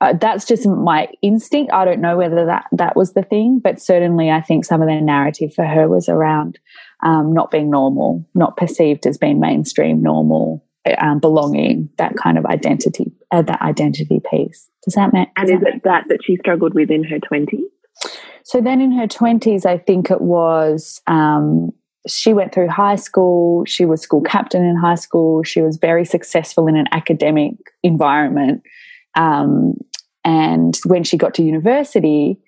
uh, 0.00 0.14
that's 0.14 0.46
just 0.46 0.66
my 0.66 1.06
instinct. 1.22 1.72
I 1.72 1.84
don't 1.84 2.00
know 2.00 2.16
whether 2.16 2.46
that 2.46 2.66
that 2.72 2.96
was 2.96 3.12
the 3.12 3.22
thing, 3.22 3.60
but 3.62 3.80
certainly 3.80 4.30
I 4.30 4.40
think 4.40 4.64
some 4.64 4.82
of 4.82 4.88
the 4.88 5.00
narrative 5.00 5.54
for 5.54 5.66
her 5.66 5.86
was 5.86 6.08
around 6.08 6.58
um, 7.04 7.32
not 7.32 7.50
being 7.50 7.70
normal, 7.70 8.26
not 8.34 8.56
perceived 8.56 9.06
as 9.06 9.18
being 9.18 9.38
mainstream, 9.38 10.02
normal, 10.02 10.64
um, 10.98 11.20
belonging, 11.20 11.90
that 11.98 12.16
kind 12.16 12.38
of 12.38 12.46
identity, 12.46 13.12
uh, 13.30 13.42
that 13.42 13.60
identity 13.60 14.20
piece. 14.30 14.68
Does 14.82 14.94
that 14.94 15.12
make? 15.12 15.28
And 15.36 15.50
is 15.50 15.62
it 15.62 15.84
that 15.84 16.04
that 16.08 16.20
she 16.24 16.36
struggled 16.36 16.74
with 16.74 16.90
in 16.90 17.04
her 17.04 17.18
twenties? 17.18 17.66
So 18.44 18.60
then, 18.62 18.80
in 18.80 18.92
her 18.92 19.06
twenties, 19.06 19.66
I 19.66 19.76
think 19.76 20.10
it 20.10 20.22
was 20.22 21.02
um, 21.06 21.70
she 22.06 22.34
went 22.34 22.52
through 22.52 22.68
high 22.68 22.96
school. 22.96 23.64
She 23.64 23.84
was 23.84 24.02
school 24.02 24.20
captain 24.20 24.64
in 24.64 24.76
high 24.76 24.94
school. 24.94 25.42
She 25.42 25.62
was 25.62 25.76
very 25.76 26.04
successful 26.04 26.66
in 26.66 26.76
an 26.76 26.86
academic 26.92 27.54
environment. 27.82 28.62
Um, 29.14 29.74
and 30.24 30.78
when 30.84 31.04
she 31.04 31.16
got 31.16 31.34
to 31.34 31.42
university, 31.42 32.38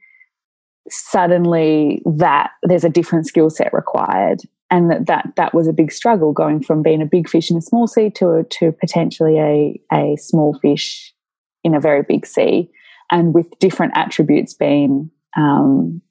suddenly 0.88 2.02
that 2.04 2.50
there's 2.62 2.84
a 2.84 2.90
different 2.90 3.26
skill 3.26 3.50
set 3.50 3.72
required. 3.72 4.42
And 4.70 4.90
that, 4.90 5.06
that 5.06 5.32
that 5.36 5.54
was 5.54 5.68
a 5.68 5.72
big 5.72 5.92
struggle 5.92 6.32
going 6.32 6.62
from 6.62 6.82
being 6.82 7.00
a 7.00 7.06
big 7.06 7.28
fish 7.28 7.50
in 7.50 7.56
a 7.56 7.62
small 7.62 7.86
sea 7.86 8.10
to, 8.10 8.44
to 8.50 8.72
potentially 8.72 9.38
a, 9.38 9.80
a 9.92 10.16
small 10.16 10.58
fish 10.60 11.14
in 11.62 11.74
a 11.74 11.80
very 11.80 12.02
big 12.02 12.26
sea. 12.26 12.70
And 13.10 13.32
with 13.32 13.46
different 13.60 13.92
attributes 13.96 14.54
being 14.54 15.10
um, 15.36 16.02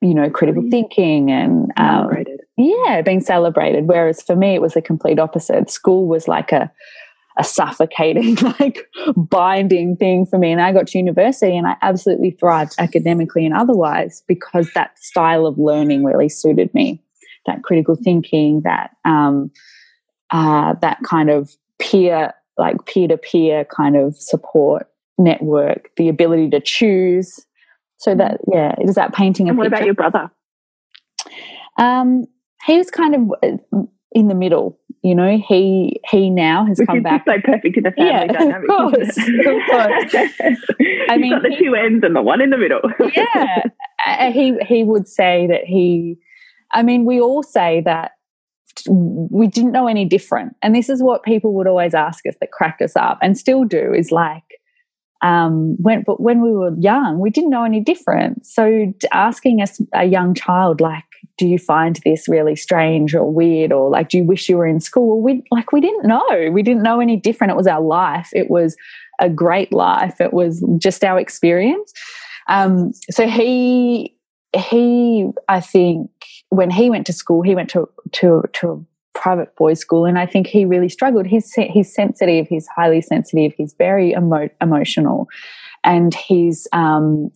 you 0.00 0.14
know, 0.14 0.30
critical 0.30 0.64
thinking 0.70 1.30
and 1.30 1.72
um, 1.76 2.10
yeah, 2.56 3.02
being 3.02 3.20
celebrated. 3.20 3.86
Whereas 3.86 4.22
for 4.22 4.36
me, 4.36 4.54
it 4.54 4.62
was 4.62 4.74
the 4.74 4.82
complete 4.82 5.18
opposite. 5.18 5.70
School 5.70 6.06
was 6.06 6.28
like 6.28 6.52
a 6.52 6.70
a 7.36 7.44
suffocating, 7.44 8.34
like 8.60 8.88
binding 9.16 9.96
thing 9.96 10.26
for 10.26 10.38
me. 10.38 10.52
And 10.52 10.60
I 10.60 10.72
got 10.72 10.88
to 10.88 10.98
university 10.98 11.56
and 11.56 11.66
I 11.66 11.76
absolutely 11.82 12.30
thrived 12.30 12.74
academically 12.78 13.44
and 13.44 13.54
otherwise 13.54 14.22
because 14.26 14.70
that 14.74 14.98
style 14.98 15.46
of 15.46 15.58
learning 15.58 16.04
really 16.04 16.28
suited 16.28 16.72
me. 16.74 17.02
That 17.46 17.62
critical 17.62 17.94
thinking, 17.94 18.62
that 18.62 18.90
um, 19.04 19.50
uh, 20.30 20.74
that 20.80 20.98
kind 21.04 21.30
of 21.30 21.54
peer, 21.78 22.32
like 22.58 22.84
peer 22.86 23.06
to 23.08 23.16
peer 23.16 23.64
kind 23.64 23.96
of 23.96 24.16
support 24.16 24.88
network, 25.18 25.90
the 25.96 26.08
ability 26.08 26.50
to 26.50 26.60
choose. 26.60 27.45
So 27.98 28.14
that 28.14 28.38
yeah, 28.52 28.74
is 28.80 28.94
that 28.94 29.14
painting. 29.14 29.48
And 29.48 29.56
what 29.56 29.64
picture. 29.64 29.76
about 29.76 29.84
your 29.86 29.94
brother? 29.94 30.30
Um, 31.78 32.26
he 32.66 32.78
was 32.78 32.90
kind 32.90 33.14
of 33.14 33.20
uh, 33.42 33.82
in 34.12 34.28
the 34.28 34.34
middle. 34.34 34.78
You 35.02 35.14
know, 35.14 35.38
he 35.38 36.00
he 36.10 36.30
now 36.30 36.64
has 36.66 36.78
Which 36.78 36.88
come 36.88 37.02
back. 37.02 37.24
so 37.28 37.34
perfect 37.44 37.76
in 37.76 37.84
the 37.84 37.92
family 37.92 38.10
yeah, 38.10 38.26
dynamic. 38.26 38.68
Of 38.70 38.76
course, 38.76 39.16
of 39.18 39.24
course. 39.70 40.14
I 41.08 41.16
mean, 41.16 41.32
got 41.32 41.42
the 41.42 41.54
he, 41.56 41.64
two 41.64 41.74
ends 41.74 42.02
and 42.02 42.16
the 42.16 42.22
one 42.22 42.40
in 42.40 42.50
the 42.50 42.56
middle. 42.56 42.80
yeah, 43.14 44.30
he 44.30 44.56
he 44.66 44.82
would 44.82 45.06
say 45.06 45.46
that 45.48 45.64
he. 45.64 46.16
I 46.72 46.82
mean, 46.82 47.04
we 47.04 47.20
all 47.20 47.42
say 47.44 47.82
that 47.84 48.12
we 48.90 49.46
didn't 49.46 49.72
know 49.72 49.86
any 49.86 50.04
different, 50.04 50.56
and 50.60 50.74
this 50.74 50.88
is 50.88 51.02
what 51.02 51.22
people 51.22 51.54
would 51.54 51.68
always 51.68 51.94
ask 51.94 52.26
us 52.26 52.34
that 52.40 52.50
cracked 52.50 52.82
us 52.82 52.96
up, 52.96 53.18
and 53.22 53.38
still 53.38 53.64
do. 53.64 53.92
Is 53.94 54.10
like, 54.10 54.42
um, 55.26 55.76
when 55.82 56.02
but 56.02 56.20
when 56.20 56.40
we 56.40 56.52
were 56.52 56.72
young, 56.78 57.18
we 57.18 57.30
didn't 57.30 57.50
know 57.50 57.64
any 57.64 57.80
different. 57.80 58.46
So 58.46 58.92
asking 59.12 59.60
us 59.60 59.80
a 59.92 60.04
young 60.04 60.34
child 60.34 60.80
like 60.80 61.04
do 61.38 61.46
you 61.46 61.58
find 61.58 61.98
this 62.04 62.28
really 62.28 62.56
strange 62.56 63.14
or 63.14 63.30
weird 63.30 63.72
or 63.72 63.90
like 63.90 64.08
do 64.08 64.18
you 64.18 64.24
wish 64.24 64.48
you 64.48 64.56
were 64.56 64.66
in 64.66 64.80
school? 64.80 65.20
We 65.20 65.42
like 65.50 65.72
we 65.72 65.80
didn't 65.80 66.06
know. 66.06 66.50
We 66.52 66.62
didn't 66.62 66.82
know 66.82 67.00
any 67.00 67.16
different. 67.16 67.50
It 67.50 67.56
was 67.56 67.66
our 67.66 67.80
life. 67.80 68.28
It 68.32 68.48
was 68.50 68.76
a 69.20 69.28
great 69.28 69.72
life. 69.72 70.20
It 70.20 70.32
was 70.32 70.64
just 70.78 71.02
our 71.02 71.18
experience. 71.18 71.92
Um, 72.48 72.92
so 73.10 73.26
he 73.26 74.16
he 74.56 75.28
i 75.48 75.60
think 75.60 76.08
when 76.48 76.70
he 76.70 76.88
went 76.88 77.04
to 77.06 77.12
school 77.12 77.42
he 77.42 77.54
went 77.54 77.68
to 77.68 77.86
to 78.12 78.42
to 78.54 78.70
a 78.70 78.95
private 79.26 79.56
boys 79.56 79.80
school 79.80 80.04
and 80.04 80.20
i 80.20 80.24
think 80.24 80.46
he 80.46 80.64
really 80.64 80.88
struggled. 80.88 81.26
He's 81.26 81.52
he's 81.54 81.92
sensitive 81.92 82.46
he's 82.46 82.68
highly 82.68 83.02
sensitive 83.02 83.52
he's 83.58 83.74
very 83.74 84.12
emo- 84.12 84.50
emotional 84.60 85.26
and 85.82 86.14
he's 86.14 86.68
um, 86.72 87.32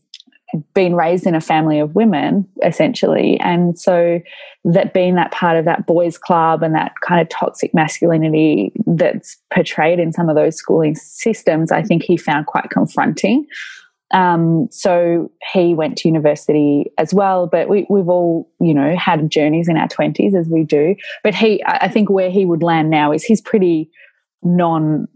been 0.74 0.94
raised 0.94 1.26
in 1.26 1.34
a 1.34 1.40
family 1.40 1.80
of 1.80 1.96
women 1.96 2.46
essentially. 2.64 3.40
And 3.40 3.78
so 3.78 4.20
that 4.64 4.94
being 4.94 5.14
that 5.16 5.32
part 5.32 5.56
of 5.56 5.64
that 5.64 5.86
boys 5.86 6.18
club 6.18 6.62
and 6.62 6.74
that 6.74 6.92
kind 7.04 7.20
of 7.20 7.28
toxic 7.28 7.72
masculinity 7.74 8.72
that's 8.86 9.36
portrayed 9.52 9.98
in 9.98 10.12
some 10.12 10.28
of 10.28 10.36
those 10.36 10.56
schooling 10.56 10.94
systems 10.94 11.72
i 11.72 11.82
think 11.82 12.02
he 12.02 12.16
found 12.16 12.44
quite 12.46 12.68
confronting 12.68 13.46
um, 14.12 14.68
so 14.70 15.30
he 15.52 15.74
went 15.74 15.96
to 15.98 16.08
university 16.08 16.90
as 16.98 17.14
well 17.14 17.46
but 17.46 17.68
we, 17.68 17.86
we've 17.88 18.08
all 18.08 18.50
you 18.60 18.74
know 18.74 18.96
had 18.96 19.30
journeys 19.30 19.68
in 19.68 19.76
our 19.76 19.88
20s 19.88 20.34
as 20.34 20.48
we 20.48 20.64
do 20.64 20.94
but 21.22 21.34
he 21.34 21.62
i 21.66 21.88
think 21.88 22.10
where 22.10 22.30
he 22.30 22.44
would 22.44 22.62
land 22.62 22.90
now 22.90 23.12
is 23.12 23.22
he's 23.22 23.40
pretty 23.40 23.90
non 24.42 25.06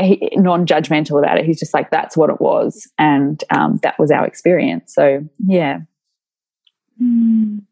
non-judgmental 0.00 1.18
about 1.18 1.38
it. 1.38 1.44
He's 1.44 1.58
just 1.58 1.74
like, 1.74 1.90
that's 1.90 2.16
what 2.16 2.30
it 2.30 2.40
was. 2.40 2.90
And 2.98 3.42
um, 3.50 3.78
that 3.82 3.98
was 3.98 4.10
our 4.10 4.26
experience. 4.26 4.92
So, 4.94 5.24
yeah. 5.46 5.80
Mm. 7.00 7.62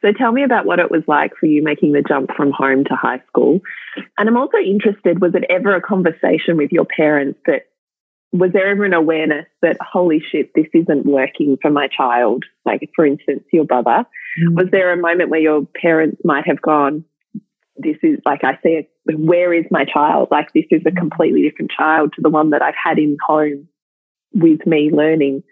So 0.00 0.12
tell 0.12 0.32
me 0.32 0.44
about 0.44 0.66
what 0.66 0.78
it 0.78 0.90
was 0.90 1.02
like 1.06 1.32
for 1.38 1.46
you 1.46 1.62
making 1.62 1.92
the 1.92 2.02
jump 2.02 2.30
from 2.36 2.52
home 2.52 2.84
to 2.84 2.94
high 2.94 3.22
school. 3.26 3.60
And 4.18 4.28
I'm 4.28 4.36
also 4.36 4.58
interested, 4.58 5.20
was 5.20 5.34
it 5.34 5.44
ever 5.48 5.74
a 5.74 5.80
conversation 5.80 6.56
with 6.56 6.72
your 6.72 6.84
parents 6.84 7.40
that 7.46 7.66
was 8.34 8.50
there 8.52 8.66
ever 8.66 8.84
an 8.84 8.92
awareness 8.92 9.46
that 9.62 9.76
holy 9.80 10.20
shit, 10.20 10.50
this 10.56 10.66
isn't 10.74 11.06
working 11.06 11.56
for 11.62 11.70
my 11.70 11.86
child? 11.86 12.44
Like 12.64 12.90
for 12.96 13.06
instance, 13.06 13.44
your 13.52 13.64
brother. 13.64 14.04
Mm. 14.42 14.56
Was 14.56 14.66
there 14.72 14.92
a 14.92 14.96
moment 14.96 15.30
where 15.30 15.40
your 15.40 15.64
parents 15.80 16.20
might 16.24 16.44
have 16.48 16.60
gone, 16.60 17.04
this 17.76 17.96
is 18.02 18.18
like 18.26 18.42
I 18.42 18.58
see 18.60 18.70
it, 18.70 18.90
where 19.06 19.54
is 19.54 19.66
my 19.70 19.84
child? 19.84 20.28
Like 20.32 20.52
this 20.52 20.64
is 20.72 20.82
a 20.84 20.90
completely 20.90 21.42
different 21.42 21.70
child 21.70 22.12
to 22.16 22.22
the 22.22 22.28
one 22.28 22.50
that 22.50 22.60
I've 22.60 22.74
had 22.82 22.98
in 22.98 23.16
home 23.24 23.68
with 24.32 24.66
me 24.66 24.90
learning 24.92 25.44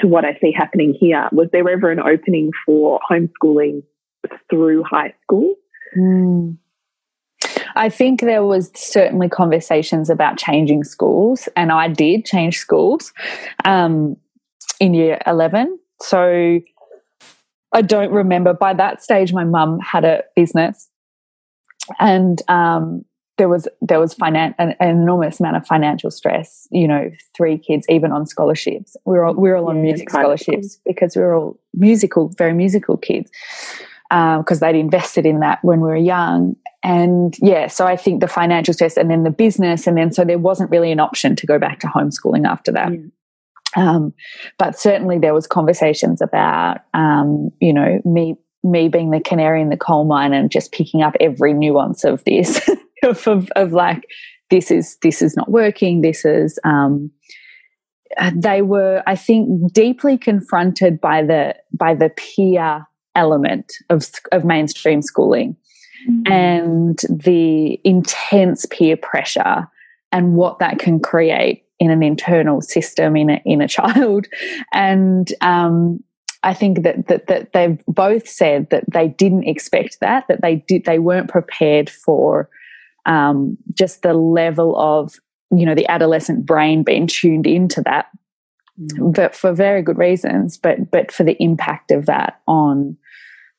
to 0.00 0.08
what 0.08 0.24
I 0.24 0.36
see 0.40 0.52
happening 0.52 0.96
here. 0.98 1.28
Was 1.30 1.50
there 1.52 1.68
ever 1.68 1.92
an 1.92 2.00
opening 2.00 2.50
for 2.66 2.98
homeschooling 3.08 3.84
through 4.50 4.82
high 4.82 5.14
school? 5.22 5.54
Mm. 5.96 6.58
I 7.74 7.88
think 7.88 8.20
there 8.20 8.44
was 8.44 8.70
certainly 8.74 9.28
conversations 9.28 10.10
about 10.10 10.38
changing 10.38 10.84
schools, 10.84 11.48
and 11.56 11.72
I 11.72 11.88
did 11.88 12.24
change 12.24 12.58
schools 12.58 13.12
um, 13.64 14.16
in 14.80 14.94
year 14.94 15.18
11. 15.26 15.78
So 16.00 16.60
I 17.72 17.82
don't 17.82 18.12
remember. 18.12 18.54
By 18.54 18.74
that 18.74 19.02
stage, 19.02 19.32
my 19.32 19.44
mum 19.44 19.80
had 19.80 20.04
a 20.04 20.22
business 20.36 20.88
and 21.98 22.40
um, 22.48 23.04
there 23.36 23.48
was 23.48 23.68
there 23.80 24.00
was 24.00 24.14
finan- 24.14 24.54
an, 24.58 24.74
an, 24.80 24.88
enormous 24.88 25.40
amount 25.40 25.56
of 25.56 25.66
financial 25.66 26.10
stress. 26.10 26.68
You 26.70 26.88
know, 26.88 27.10
three 27.36 27.58
kids, 27.58 27.86
even 27.88 28.12
on 28.12 28.26
scholarships. 28.26 28.96
We 29.04 29.14
were 29.14 29.24
all, 29.24 29.34
we 29.34 29.48
were 29.48 29.56
all 29.56 29.68
on 29.68 29.82
music 29.82 30.10
scholarships 30.10 30.78
because 30.86 31.16
we 31.16 31.22
were 31.22 31.34
all 31.34 31.58
musical, 31.74 32.28
very 32.38 32.54
musical 32.54 32.96
kids 32.96 33.30
because 34.14 34.62
um, 34.62 34.72
they'd 34.72 34.78
invested 34.78 35.26
in 35.26 35.40
that 35.40 35.58
when 35.62 35.80
we 35.80 35.88
were 35.88 35.96
young. 35.96 36.54
and 36.84 37.36
yeah, 37.40 37.66
so 37.66 37.86
I 37.86 37.96
think 37.96 38.20
the 38.20 38.28
financial 38.28 38.72
stress 38.72 38.96
and 38.96 39.10
then 39.10 39.24
the 39.24 39.30
business, 39.30 39.86
and 39.86 39.96
then 39.96 40.12
so 40.12 40.24
there 40.24 40.38
wasn't 40.38 40.70
really 40.70 40.92
an 40.92 41.00
option 41.00 41.34
to 41.36 41.46
go 41.46 41.58
back 41.58 41.80
to 41.80 41.88
homeschooling 41.88 42.46
after 42.46 42.70
that. 42.72 42.90
Mm. 42.90 43.10
Um, 43.76 44.14
but 44.56 44.78
certainly 44.78 45.18
there 45.18 45.34
was 45.34 45.48
conversations 45.48 46.22
about, 46.22 46.78
um, 46.94 47.50
you 47.60 47.72
know, 47.72 48.00
me 48.04 48.36
me 48.62 48.88
being 48.88 49.10
the 49.10 49.20
canary 49.20 49.60
in 49.60 49.68
the 49.68 49.76
coal 49.76 50.04
mine 50.04 50.32
and 50.32 50.50
just 50.50 50.72
picking 50.72 51.02
up 51.02 51.14
every 51.20 51.52
nuance 51.52 52.02
of 52.02 52.24
this, 52.24 52.66
of, 53.02 53.26
of, 53.28 53.50
of, 53.56 53.72
like 53.72 54.04
this 54.48 54.70
is 54.70 54.96
this 55.02 55.20
is 55.20 55.36
not 55.36 55.50
working. 55.50 56.02
This 56.02 56.24
is 56.24 56.58
um, 56.64 57.10
uh, 58.16 58.30
they 58.34 58.62
were, 58.62 59.02
I 59.06 59.16
think, 59.16 59.72
deeply 59.72 60.16
confronted 60.16 61.00
by 61.00 61.22
the 61.22 61.56
by 61.72 61.94
the 61.94 62.10
peer 62.10 62.86
element 63.14 63.72
of 63.90 64.08
of 64.32 64.44
mainstream 64.44 65.02
schooling 65.02 65.56
mm-hmm. 66.08 66.32
and 66.32 67.00
the 67.08 67.80
intense 67.84 68.66
peer 68.66 68.96
pressure 68.96 69.68
and 70.12 70.34
what 70.34 70.58
that 70.58 70.78
can 70.78 71.00
create 71.00 71.64
in 71.80 71.90
an 71.90 72.02
internal 72.02 72.60
system 72.60 73.16
in 73.16 73.30
a, 73.30 73.42
in 73.44 73.60
a 73.60 73.68
child. 73.78 74.26
And 74.72 75.32
um, 75.40 76.02
I 76.42 76.54
think 76.54 76.82
that, 76.82 77.08
that 77.08 77.26
that 77.26 77.52
they've 77.52 77.82
both 77.86 78.28
said 78.28 78.70
that 78.70 78.84
they 78.90 79.08
didn't 79.08 79.44
expect 79.44 80.00
that, 80.00 80.28
that 80.28 80.42
they 80.42 80.56
did 80.68 80.84
they 80.84 80.98
weren't 80.98 81.28
prepared 81.28 81.90
for 81.90 82.48
um, 83.06 83.56
just 83.72 84.02
the 84.02 84.14
level 84.14 84.78
of 84.78 85.14
you 85.50 85.66
know 85.66 85.74
the 85.74 85.88
adolescent 85.88 86.44
brain 86.44 86.82
being 86.82 87.06
tuned 87.06 87.46
into 87.46 87.80
that, 87.82 88.06
mm. 88.80 89.14
but 89.14 89.34
for 89.34 89.52
very 89.52 89.82
good 89.82 89.98
reasons. 89.98 90.56
But 90.56 90.90
but 90.90 91.12
for 91.12 91.24
the 91.24 91.36
impact 91.42 91.90
of 91.90 92.06
that 92.06 92.40
on, 92.46 92.96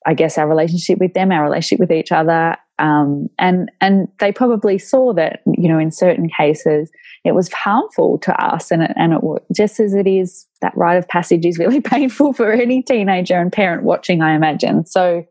I 0.06 0.13
guess 0.13 0.38
our 0.38 0.47
relationship 0.47 0.99
with 0.99 1.13
them, 1.13 1.32
our 1.32 1.43
relationship 1.43 1.80
with 1.80 1.91
each 1.91 2.12
other, 2.12 2.58
um, 2.80 3.30
and 3.39 3.71
and 3.80 4.08
they 4.19 4.32
probably 4.32 4.78
saw 4.78 5.13
that 5.13 5.41
you 5.45 5.69
know 5.69 5.80
in 5.80 5.91
certain 5.91 6.30
cases 6.30 6.91
it 7.23 7.34
was 7.34 7.51
harmful 7.51 8.17
to 8.19 8.43
us 8.43 8.69
and 8.69 8.84
it, 8.84 8.91
and 8.95 9.13
it 9.13 9.21
just 9.56 9.80
as 9.80 9.93
it 9.93 10.08
is 10.08 10.45
that 10.62 10.75
rite 10.75 10.97
of 10.97 11.08
passage 11.08 11.45
is 11.45 11.58
really 11.58 11.82
painful 11.95 12.34
for 12.34 12.51
any 12.51 12.82
teenager 12.84 13.36
and 13.36 13.51
parent 13.54 13.84
watching 13.84 14.21
i 14.21 14.36
imagine 14.36 14.86
so 14.86 15.25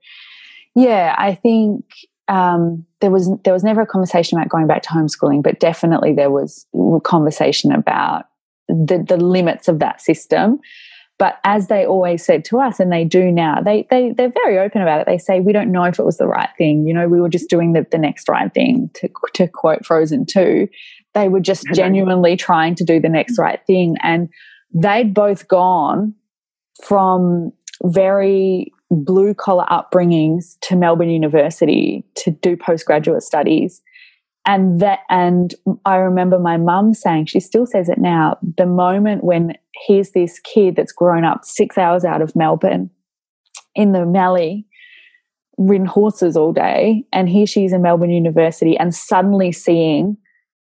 yeah 0.75 1.15
i 1.19 1.35
think 1.35 1.85
um, 2.27 2.87
there 3.01 3.11
was 3.11 3.31
there 3.45 3.53
was 3.53 3.63
never 3.63 3.83
a 3.83 3.87
conversation 3.87 4.39
about 4.39 4.49
going 4.49 4.67
back 4.67 4.83
to 4.83 4.89
homeschooling 4.89 5.43
but 5.43 5.61
definitely 5.61 6.15
there 6.15 6.31
was 6.31 6.67
conversation 7.05 7.71
about 7.71 8.25
the 8.69 9.05
the 9.07 9.17
limits 9.17 9.69
of 9.69 9.79
that 9.79 10.01
system 10.01 10.61
but 11.19 11.39
as 11.45 11.69
they 11.69 11.87
always 11.87 12.25
said 12.25 12.45
to 12.47 12.59
us, 12.61 12.81
and 12.81 12.93
they 12.93 13.05
do 13.05 13.31
now, 13.31 13.61
they 13.61 13.87
they 13.89 14.13
they're 14.13 14.33
very 14.45 14.59
open 14.59 14.83
about 14.83 15.01
it. 15.01 15.07
They 15.07 15.19
say 15.19 15.41
we 15.41 15.53
don't 15.53 15.71
know 15.71 15.85
if 15.85 15.99
it 15.99 16.05
was 16.05 16.19
the 16.19 16.27
right 16.27 16.49
thing. 16.59 16.87
You 16.87 16.95
know, 16.95 17.09
we 17.09 17.21
were 17.21 17.29
just 17.29 17.49
doing 17.49 17.73
the, 17.73 17.87
the 17.91 17.99
next 17.99 18.29
right 18.29 18.53
thing. 18.53 18.91
To 18.95 19.09
to 19.35 19.47
quote 19.47 19.87
Frozen 19.87 20.27
two, 20.27 20.69
they 21.15 21.29
were 21.29 21.41
just 21.41 21.67
genuinely 21.73 22.37
trying 22.37 22.75
to 22.77 22.85
do 22.85 23.01
the 23.01 23.09
next 23.09 23.39
right 23.39 23.61
thing. 23.67 23.97
And 24.03 24.29
they'd 24.75 25.15
both 25.15 25.47
gone 25.47 26.15
from 26.83 27.53
very 27.85 28.73
blue 28.91 29.35
collar 29.35 29.67
upbringings 29.71 30.57
to 30.63 30.75
Melbourne 30.75 31.11
University 31.11 32.05
to 32.17 32.33
do 32.33 32.57
postgraduate 32.57 33.23
studies. 33.23 33.83
And 34.47 34.81
that, 34.81 35.01
and 35.09 35.55
I 35.87 35.97
remember 35.97 36.39
my 36.39 36.59
mum 36.59 36.93
saying, 36.93 37.27
she 37.27 37.41
still 37.41 37.67
says 37.67 37.89
it 37.89 37.99
now, 37.99 38.37
the 38.59 38.67
moment 38.67 39.25
when 39.25 39.57
here's 39.87 40.11
this 40.11 40.39
kid 40.41 40.77
that's 40.77 40.93
grown 40.93 41.25
up 41.25 41.45
six 41.45 41.79
hours 41.79 42.05
out 42.05 42.21
of 42.21 42.37
Melbourne 42.37 42.91
in 43.75 43.93
the 43.93 44.05
Mallee, 44.05 44.67
ridden 45.57 45.87
horses 45.87 46.37
all 46.37 46.53
day, 46.53 47.05
and 47.13 47.29
here 47.29 47.47
she 47.47 47.65
is 47.65 47.73
in 47.73 47.83
Melbourne 47.83 48.11
University 48.11 48.77
and 48.77 48.95
suddenly 48.95 49.51
seeing 49.51 50.17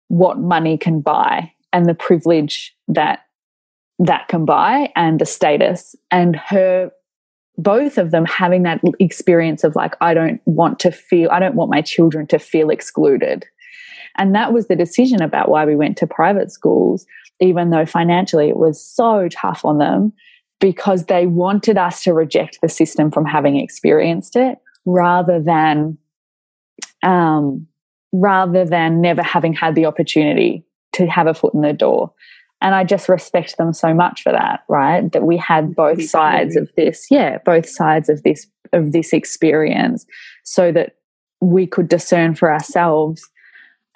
what 0.08 0.38
money 0.38 0.78
can 0.78 1.00
buy 1.00 1.52
and 1.72 1.86
the 1.86 1.94
privilege 1.94 2.76
that 2.86 3.20
that 3.98 4.28
can 4.28 4.44
buy 4.44 4.92
and 4.96 5.20
the 5.20 5.26
status. 5.26 5.94
And 6.10 6.36
her 6.36 6.90
both 7.56 7.98
of 7.98 8.10
them 8.10 8.24
having 8.24 8.64
that 8.64 8.80
experience 8.98 9.62
of 9.62 9.76
like 9.76 9.94
i 10.00 10.12
don't 10.12 10.40
want 10.44 10.78
to 10.80 10.90
feel 10.90 11.30
i 11.30 11.38
don't 11.38 11.54
want 11.54 11.70
my 11.70 11.80
children 11.80 12.26
to 12.26 12.38
feel 12.38 12.68
excluded 12.68 13.46
and 14.16 14.34
that 14.34 14.52
was 14.52 14.68
the 14.68 14.76
decision 14.76 15.22
about 15.22 15.48
why 15.48 15.64
we 15.64 15.76
went 15.76 15.96
to 15.96 16.06
private 16.06 16.50
schools 16.50 17.06
even 17.40 17.70
though 17.70 17.86
financially 17.86 18.48
it 18.48 18.56
was 18.56 18.82
so 18.82 19.28
tough 19.28 19.64
on 19.64 19.78
them 19.78 20.12
because 20.60 21.06
they 21.06 21.26
wanted 21.26 21.76
us 21.76 22.02
to 22.02 22.14
reject 22.14 22.58
the 22.62 22.68
system 22.68 23.10
from 23.10 23.24
having 23.24 23.56
experienced 23.56 24.36
it 24.36 24.58
rather 24.86 25.40
than 25.40 25.98
um, 27.02 27.66
rather 28.12 28.64
than 28.64 29.00
never 29.00 29.22
having 29.22 29.52
had 29.52 29.74
the 29.74 29.86
opportunity 29.86 30.64
to 30.92 31.06
have 31.06 31.26
a 31.26 31.34
foot 31.34 31.52
in 31.52 31.60
the 31.60 31.72
door. 31.72 32.12
And 32.62 32.74
I 32.74 32.84
just 32.84 33.08
respect 33.08 33.58
them 33.58 33.74
so 33.74 33.92
much 33.92 34.22
for 34.22 34.32
that, 34.32 34.60
right? 34.68 35.10
That 35.12 35.24
we 35.24 35.36
had 35.36 35.74
both 35.74 36.02
sides 36.04 36.56
of 36.56 36.70
this, 36.76 37.06
yeah, 37.10 37.38
both 37.44 37.68
sides 37.68 38.08
of 38.08 38.22
this 38.22 38.46
of 38.72 38.92
this 38.92 39.12
experience 39.12 40.06
so 40.44 40.72
that 40.72 40.96
we 41.40 41.66
could 41.66 41.88
discern 41.88 42.34
for 42.34 42.50
ourselves 42.50 43.28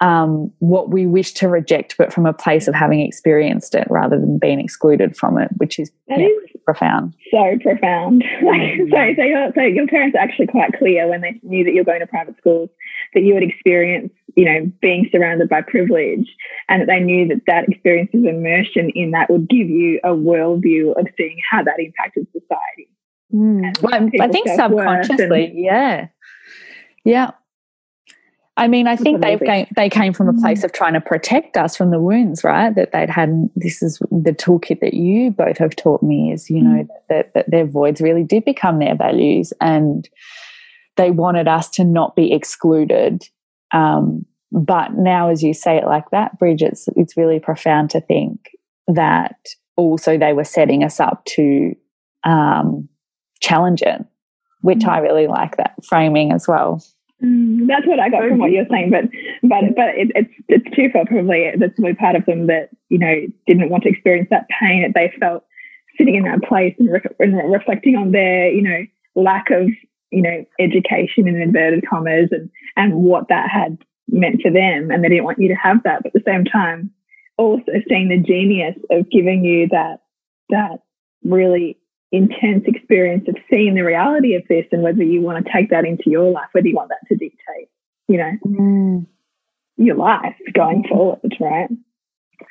um, 0.01 0.51
what 0.59 0.89
we 0.89 1.05
wish 1.05 1.33
to 1.33 1.49
reject, 1.49 1.95
but 1.97 2.13
from 2.13 2.25
a 2.25 2.33
place 2.33 2.67
of 2.67 2.75
having 2.75 3.01
experienced 3.01 3.75
it 3.75 3.87
rather 3.89 4.17
than 4.17 4.37
being 4.37 4.59
excluded 4.59 5.17
from 5.17 5.37
it, 5.37 5.49
which 5.57 5.77
is, 5.77 5.91
yeah, 6.07 6.19
is 6.19 6.61
profound. 6.63 7.13
So 7.31 7.57
profound. 7.61 8.23
Mm-hmm. 8.23 8.89
so, 8.91 9.13
so 9.15 9.23
your, 9.23 9.51
so 9.53 9.61
your 9.61 9.87
parents 9.87 10.15
are 10.15 10.21
actually 10.21 10.47
quite 10.47 10.71
clear 10.77 11.07
when 11.07 11.21
they 11.21 11.39
knew 11.43 11.65
that 11.65 11.73
you're 11.73 11.83
going 11.83 11.99
to 11.99 12.07
private 12.07 12.37
schools 12.37 12.69
that 13.13 13.21
you 13.21 13.33
would 13.33 13.43
experience, 13.43 14.13
you 14.35 14.45
know, 14.45 14.71
being 14.81 15.09
surrounded 15.11 15.49
by 15.49 15.61
privilege, 15.61 16.29
and 16.67 16.81
that 16.81 16.87
they 16.87 16.99
knew 16.99 17.27
that 17.27 17.41
that 17.47 17.67
experience 17.67 18.11
of 18.13 18.23
immersion 18.23 18.91
in 18.95 19.11
that 19.11 19.29
would 19.29 19.49
give 19.49 19.69
you 19.69 19.99
a 20.03 20.09
worldview 20.09 20.97
of 20.97 21.07
seeing 21.17 21.37
how 21.49 21.63
that 21.63 21.79
impacted 21.79 22.27
society. 22.31 22.89
Mm. 23.33 23.81
Well, 23.81 24.09
I 24.21 24.27
think 24.27 24.47
subconsciously, 24.47 25.45
and, 25.45 25.59
yeah, 25.59 26.07
yeah. 27.03 27.31
I 28.59 28.67
mean, 28.67 28.87
I 28.87 28.97
think 28.97 29.21
they 29.21 29.37
came, 29.37 29.67
they 29.75 29.89
came 29.89 30.11
from 30.11 30.27
a 30.27 30.33
mm. 30.33 30.41
place 30.41 30.65
of 30.65 30.73
trying 30.73 30.93
to 30.93 31.01
protect 31.01 31.55
us 31.55 31.77
from 31.77 31.91
the 31.91 31.99
wounds, 31.99 32.43
right? 32.43 32.75
That 32.75 32.91
they'd 32.91 33.09
had. 33.09 33.49
This 33.55 33.81
is 33.81 33.99
the 34.11 34.33
toolkit 34.33 34.81
that 34.81 34.93
you 34.93 35.31
both 35.31 35.57
have 35.57 35.75
taught 35.77 36.03
me. 36.03 36.33
Is 36.33 36.49
you 36.49 36.61
know 36.61 36.83
mm. 36.83 36.87
that, 37.07 37.33
that 37.33 37.49
their 37.49 37.65
voids 37.65 38.01
really 38.01 38.23
did 38.23 38.43
become 38.43 38.79
their 38.79 38.95
values, 38.95 39.53
and 39.61 40.09
they 40.97 41.09
wanted 41.09 41.47
us 41.47 41.69
to 41.71 41.85
not 41.85 42.17
be 42.17 42.33
excluded. 42.33 43.23
Um, 43.71 44.25
but 44.51 44.93
now, 44.93 45.29
as 45.29 45.41
you 45.41 45.53
say 45.53 45.77
it 45.77 45.85
like 45.85 46.09
that, 46.11 46.37
Bridget, 46.37 46.73
it's, 46.73 46.89
it's 46.95 47.15
really 47.15 47.39
profound 47.39 47.91
to 47.91 48.01
think 48.01 48.51
that 48.87 49.37
also 49.77 50.17
they 50.17 50.33
were 50.33 50.43
setting 50.43 50.83
us 50.83 50.99
up 50.99 51.23
to 51.25 51.75
um, 52.25 52.89
challenge 53.39 53.83
it, 53.83 54.03
which 54.61 54.79
mm. 54.79 54.89
I 54.89 54.97
really 54.99 55.27
like 55.27 55.55
that 55.57 55.75
framing 55.85 56.33
as 56.33 56.47
well. 56.47 56.83
Mm, 57.23 57.67
that's 57.67 57.85
what 57.85 57.99
I 57.99 58.09
got 58.09 58.27
from 58.27 58.39
what 58.39 58.51
you're 58.51 58.67
saying, 58.69 58.91
but 58.91 59.03
but 59.43 59.75
but 59.75 59.89
it, 59.95 60.11
it's 60.15 60.33
it's 60.47 60.75
twofold. 60.75 61.07
Probably 61.07 61.51
that's 61.57 61.73
probably 61.75 61.95
part 61.95 62.15
of 62.15 62.25
them 62.25 62.47
that 62.47 62.69
you 62.87 62.97
know 62.97 63.15
didn't 63.45 63.69
want 63.69 63.83
to 63.83 63.89
experience 63.89 64.29
that 64.29 64.47
pain 64.59 64.83
that 64.83 64.93
they 64.95 65.13
felt 65.19 65.43
sitting 65.97 66.15
in 66.15 66.23
that 66.23 66.41
place 66.43 66.73
and, 66.79 66.89
re- 66.89 67.01
and 67.19 67.51
reflecting 67.51 67.97
on 67.97 68.11
their 68.11 68.49
you 68.49 68.61
know 68.61 68.85
lack 69.15 69.49
of 69.51 69.67
you 70.11 70.21
know 70.21 70.45
education 70.59 71.27
in 71.27 71.41
inverted 71.41 71.85
commas 71.89 72.29
and 72.31 72.49
and 72.77 72.93
what 72.93 73.27
that 73.27 73.49
had 73.49 73.77
meant 74.07 74.41
for 74.41 74.51
them, 74.51 74.89
and 74.89 75.03
they 75.03 75.09
didn't 75.09 75.25
want 75.25 75.39
you 75.39 75.49
to 75.49 75.55
have 75.55 75.83
that. 75.83 76.03
But 76.03 76.15
at 76.15 76.23
the 76.23 76.31
same 76.31 76.45
time, 76.45 76.89
also 77.37 77.71
seeing 77.89 78.07
the 78.07 78.17
genius 78.17 78.75
of 78.89 79.09
giving 79.09 79.43
you 79.43 79.67
that 79.71 79.99
that 80.49 80.79
really 81.23 81.77
intense 82.11 82.63
experience 82.65 83.27
of 83.27 83.35
seeing 83.49 83.75
the 83.75 83.83
reality 83.83 84.35
of 84.35 84.43
this 84.49 84.65
and 84.71 84.81
whether 84.81 85.03
you 85.03 85.21
want 85.21 85.45
to 85.45 85.51
take 85.51 85.69
that 85.69 85.85
into 85.85 86.09
your 86.09 86.31
life, 86.31 86.47
whether 86.51 86.67
you 86.67 86.75
want 86.75 86.89
that 86.89 87.07
to 87.07 87.15
dictate, 87.15 87.69
you 88.07 88.17
know, 88.17 88.31
mm. 88.45 89.05
your 89.77 89.95
life 89.95 90.35
going 90.53 90.83
forward, 90.89 91.35
right? 91.39 91.69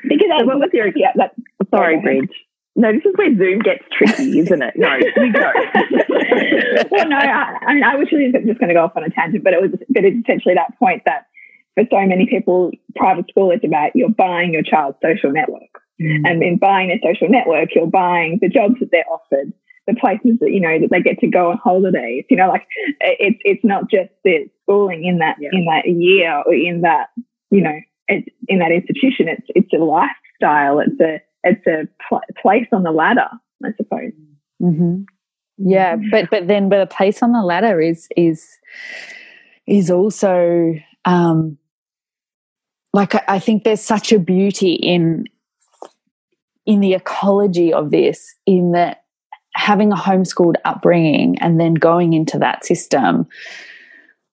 Because 0.05 0.29
so 0.38 0.44
what 0.44 0.59
was 0.59 0.71
your 0.73 0.88
yeah? 0.94 1.12
That, 1.16 1.35
sorry, 1.75 2.01
Bridge. 2.01 2.31
No, 2.77 2.92
this 2.92 3.03
is 3.05 3.12
where 3.16 3.37
Zoom 3.37 3.59
gets 3.59 3.83
tricky, 3.90 4.38
isn't 4.38 4.62
it? 4.62 4.75
No, 4.77 4.94
you 4.94 5.33
go. 5.33 5.40
well, 6.92 7.09
no, 7.09 7.16
I, 7.16 7.59
I 7.66 7.75
mean, 7.75 7.83
I 7.83 7.97
was 7.97 8.07
really 8.12 8.31
just 8.31 8.61
going 8.61 8.68
to 8.68 8.75
go 8.75 8.85
off 8.85 8.97
on 8.97 9.03
a 9.03 9.11
tangent, 9.11 9.42
but 9.42 9.53
it 9.53 9.61
was, 9.61 9.73
but 9.88 10.05
it's 10.05 10.16
essentially 10.18 10.55
that 10.55 10.79
point 10.79 11.03
that 11.05 11.27
for 11.75 11.83
so 11.90 12.07
many 12.07 12.27
people, 12.27 12.71
private 12.94 13.29
school 13.31 13.51
is 13.51 13.61
about 13.64 13.97
you're 13.97 14.11
buying 14.11 14.53
your 14.53 14.62
child's 14.62 14.99
social 15.03 15.33
network. 15.33 15.83
Mm. 16.00 16.22
And 16.24 16.42
in 16.42 16.58
buying 16.58 16.90
a 16.90 17.00
social 17.04 17.28
network, 17.28 17.74
you're 17.74 17.87
buying 17.87 18.38
the 18.40 18.48
jobs 18.48 18.74
that 18.80 18.90
they're 18.92 19.08
offered, 19.11 19.52
the 19.87 19.94
places 19.94 20.38
that 20.40 20.50
you 20.50 20.61
know 20.61 20.78
that 20.80 20.90
they 20.90 21.02
get 21.02 21.18
to 21.20 21.26
go 21.26 21.50
on 21.50 21.58
holidays. 21.58 22.24
You 22.30 22.37
know, 22.37 22.48
like 22.48 22.66
it's 23.00 23.38
it's 23.44 23.64
not 23.64 23.90
just 23.90 24.11
the 24.24 24.48
schooling 24.62 25.04
in 25.04 25.18
that 25.18 25.37
yeah. 25.40 25.50
in 25.52 25.64
that 25.64 25.87
year 25.87 26.42
or 26.46 26.54
in 26.54 26.82
that 26.82 27.08
you 27.50 27.62
know 27.62 27.78
it's 28.06 28.28
in 28.46 28.58
that 28.61 28.72
institution. 28.72 29.28
It's 29.28 29.46
it's 29.48 29.72
a 29.72 29.78
lifestyle. 29.78 30.80
It's 30.80 31.00
a 31.00 31.20
it's 31.44 31.66
a 31.66 31.88
pl- 32.08 32.20
place 32.40 32.66
on 32.72 32.82
the 32.82 32.92
ladder, 32.92 33.28
I 33.64 33.68
suppose. 33.76 34.12
Mm-hmm. 34.62 35.02
Yeah, 35.58 35.96
but 36.11 36.30
but 36.30 36.46
then 36.46 36.68
but 36.68 36.80
a 36.80 36.87
place 36.87 37.22
on 37.22 37.32
the 37.32 37.42
ladder 37.42 37.80
is 37.80 38.08
is 38.16 38.46
is 39.66 39.90
also 39.90 40.74
um, 41.04 41.58
like 42.92 43.14
I, 43.14 43.22
I 43.28 43.38
think 43.38 43.64
there's 43.64 43.80
such 43.80 44.12
a 44.12 44.18
beauty 44.18 44.74
in 44.74 45.24
in 46.68 46.81
the 46.81 46.92
ecology 46.92 47.72
of 47.72 47.90
this, 47.90 48.37
in 48.46 48.72
that 48.72 49.04
having 49.54 49.90
a 49.90 49.96
homeschooled 49.96 50.57
upbringing 50.66 51.38
and 51.40 51.59
then 51.59 51.74
going 51.74 52.12
into 52.12 52.38
that 52.38 52.64
system 52.64 53.26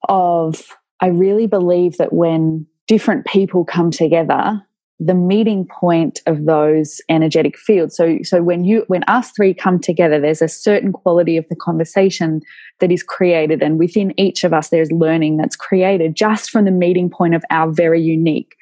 of 0.10 0.67
I 1.00 1.08
really 1.08 1.48
believe 1.48 1.98
that 1.98 2.13
when 2.13 2.67
different 2.88 3.26
people 3.26 3.65
come 3.65 3.89
together 3.89 4.62
the 5.00 5.13
meeting 5.13 5.67
point 5.67 6.21
of 6.26 6.45
those 6.45 7.02
energetic 7.10 7.58
fields. 7.58 7.98
So 7.98 8.19
so 8.24 8.43
when 8.43 8.63
you 8.65 8.84
when 8.88 9.04
us 9.08 9.32
three 9.32 9.54
come 9.54 9.80
together 9.80 10.19
there's 10.19 10.41
a 10.41 10.48
certain 10.48 10.91
quality 10.91 11.38
of 11.38 11.45
the 11.50 11.56
conversation 11.56 12.41
that 12.80 12.91
is 12.91 13.02
created. 13.02 13.63
And 13.63 13.80
within 13.80 14.13
each 14.19 14.43
of 14.43 14.54
us 14.54 14.69
there's 14.69 14.91
learning 14.91 15.38
that's 15.38 15.56
created 15.56 16.15
just 16.15 16.50
from 16.50 16.65
the 16.65 16.71
meeting 16.71 17.10
point 17.10 17.34
of 17.34 17.43
our 17.50 17.71
very 17.71 18.02
unique 18.02 18.56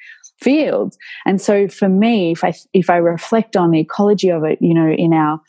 fields 0.44 0.96
and 1.26 1.40
so 1.40 1.66
for 1.66 1.88
me 1.88 2.32
if 2.32 2.44
i 2.44 2.52
if 2.72 2.90
i 2.90 2.96
reflect 2.96 3.56
on 3.56 3.70
the 3.70 3.80
ecology 3.80 4.28
of 4.28 4.44
it 4.44 4.58
you 4.60 4.74
know 4.74 4.90
in 4.90 5.12
our 5.12 5.40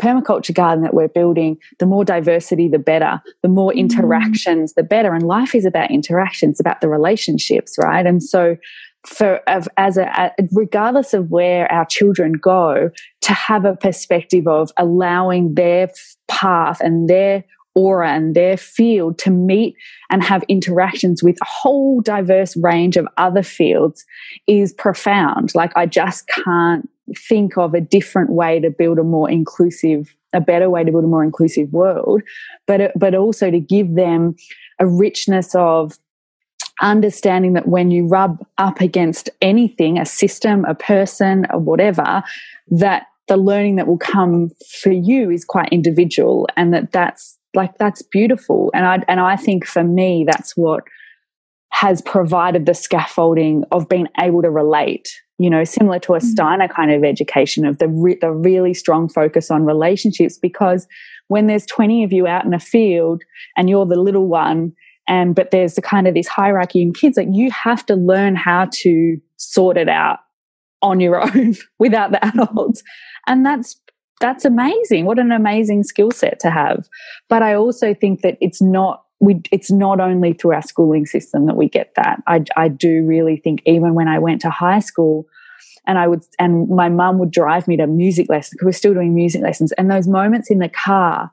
permaculture 0.00 0.54
garden 0.54 0.82
that 0.82 0.94
we're 0.94 1.08
building, 1.08 1.56
the 1.78 1.86
more 1.86 2.04
diversity, 2.04 2.68
the 2.68 2.78
better. 2.78 3.22
The 3.42 3.48
more 3.48 3.72
mm. 3.72 3.76
interactions, 3.76 4.74
the 4.74 4.82
better. 4.82 5.14
And 5.14 5.26
life 5.26 5.54
is 5.54 5.64
about 5.64 5.90
interactions, 5.90 6.60
about 6.60 6.80
the 6.80 6.88
relationships, 6.88 7.76
right? 7.78 8.04
And 8.04 8.22
so 8.22 8.56
for 9.06 9.40
as 9.46 9.98
a, 9.98 10.32
regardless 10.52 11.12
of 11.12 11.30
where 11.30 11.70
our 11.70 11.84
children 11.84 12.32
go 12.32 12.90
to 13.20 13.32
have 13.32 13.64
a 13.64 13.76
perspective 13.76 14.46
of 14.48 14.70
allowing 14.78 15.54
their 15.54 15.90
path 16.28 16.80
and 16.80 17.08
their 17.08 17.44
aura 17.74 18.12
and 18.12 18.34
their 18.34 18.56
field 18.56 19.18
to 19.18 19.30
meet 19.30 19.76
and 20.10 20.22
have 20.22 20.42
interactions 20.48 21.22
with 21.22 21.36
a 21.40 21.46
whole 21.46 22.00
diverse 22.00 22.56
range 22.56 22.96
of 22.96 23.06
other 23.16 23.42
fields 23.42 24.04
is 24.46 24.72
profound. 24.72 25.54
Like 25.54 25.72
i 25.76 25.86
just 25.86 26.26
can't 26.28 26.88
think 27.16 27.58
of 27.58 27.74
a 27.74 27.80
different 27.80 28.30
way 28.30 28.60
to 28.60 28.70
build 28.70 28.98
a 28.98 29.04
more 29.04 29.30
inclusive 29.30 30.14
a 30.32 30.40
better 30.40 30.68
way 30.68 30.82
to 30.82 30.90
build 30.90 31.04
a 31.04 31.08
more 31.08 31.22
inclusive 31.22 31.72
world 31.72 32.22
but 32.66 32.92
but 32.96 33.14
also 33.14 33.50
to 33.50 33.60
give 33.60 33.94
them 33.94 34.34
a 34.80 34.86
richness 34.86 35.54
of 35.54 35.98
understanding 36.80 37.52
that 37.54 37.68
when 37.68 37.90
you 37.90 38.06
rub 38.06 38.44
up 38.58 38.80
against 38.80 39.30
anything, 39.40 39.98
a 39.98 40.04
system, 40.04 40.64
a 40.64 40.74
person, 40.74 41.46
or 41.52 41.58
whatever, 41.58 42.22
that 42.68 43.06
the 43.28 43.36
learning 43.36 43.76
that 43.76 43.86
will 43.86 43.98
come 43.98 44.50
for 44.80 44.92
you 44.92 45.30
is 45.30 45.44
quite 45.44 45.68
individual 45.70 46.46
and 46.56 46.74
that 46.74 46.92
that's 46.92 47.38
like 47.54 47.76
that's 47.78 48.02
beautiful 48.02 48.70
and 48.74 48.86
i 48.86 48.98
and 49.08 49.20
i 49.20 49.36
think 49.36 49.66
for 49.66 49.84
me 49.84 50.24
that's 50.28 50.56
what 50.56 50.84
has 51.70 52.00
provided 52.02 52.66
the 52.66 52.74
scaffolding 52.74 53.64
of 53.72 53.88
being 53.88 54.06
able 54.20 54.42
to 54.42 54.50
relate 54.50 55.08
you 55.38 55.50
know 55.50 55.64
similar 55.64 55.98
to 55.98 56.14
a 56.14 56.18
mm. 56.18 56.22
steiner 56.22 56.68
kind 56.68 56.90
of 56.90 57.04
education 57.04 57.66
of 57.66 57.78
the 57.78 57.88
re- 57.88 58.18
the 58.20 58.30
really 58.30 58.74
strong 58.74 59.08
focus 59.08 59.50
on 59.50 59.64
relationships 59.64 60.38
because 60.38 60.86
when 61.28 61.46
there's 61.46 61.66
20 61.66 62.04
of 62.04 62.12
you 62.12 62.26
out 62.26 62.44
in 62.44 62.54
a 62.54 62.60
field 62.60 63.22
and 63.56 63.68
you're 63.68 63.86
the 63.86 64.00
little 64.00 64.28
one 64.28 64.72
and 65.08 65.34
but 65.34 65.50
there's 65.50 65.74
the 65.74 65.82
kind 65.82 66.06
of 66.06 66.14
this 66.14 66.28
hierarchy 66.28 66.80
in 66.80 66.92
kids 66.92 67.16
like 67.16 67.28
you 67.30 67.50
have 67.50 67.84
to 67.84 67.94
learn 67.94 68.36
how 68.36 68.68
to 68.72 69.16
sort 69.36 69.76
it 69.76 69.88
out 69.88 70.18
on 70.82 71.00
your 71.00 71.20
own 71.36 71.54
without 71.78 72.12
the 72.12 72.24
adults 72.24 72.82
and 73.26 73.44
that's 73.44 73.80
that's 74.20 74.44
amazing. 74.44 75.06
What 75.06 75.18
an 75.18 75.32
amazing 75.32 75.84
skill 75.84 76.10
set 76.10 76.40
to 76.40 76.50
have. 76.50 76.88
But 77.28 77.42
i 77.42 77.54
also 77.54 77.94
think 77.94 78.22
that 78.22 78.38
it's 78.40 78.62
not 78.62 79.02
we 79.20 79.40
it's 79.52 79.70
not 79.70 80.00
only 80.00 80.32
through 80.32 80.54
our 80.54 80.62
schooling 80.62 81.06
system 81.06 81.46
that 81.46 81.56
we 81.56 81.68
get 81.68 81.92
that. 81.96 82.22
I 82.26 82.44
i 82.56 82.68
do 82.68 83.04
really 83.04 83.36
think 83.36 83.62
even 83.66 83.94
when 83.94 84.08
i 84.08 84.18
went 84.18 84.40
to 84.42 84.50
high 84.50 84.80
school 84.80 85.26
and 85.86 85.98
I 85.98 86.08
would, 86.08 86.22
and 86.38 86.68
my 86.70 86.88
mum 86.88 87.18
would 87.18 87.30
drive 87.30 87.68
me 87.68 87.76
to 87.76 87.86
music 87.86 88.28
lessons 88.30 88.52
because 88.52 88.64
we're 88.64 88.72
still 88.72 88.94
doing 88.94 89.14
music 89.14 89.42
lessons. 89.42 89.70
And 89.72 89.90
those 89.90 90.08
moments 90.08 90.50
in 90.50 90.58
the 90.58 90.68
car 90.70 91.30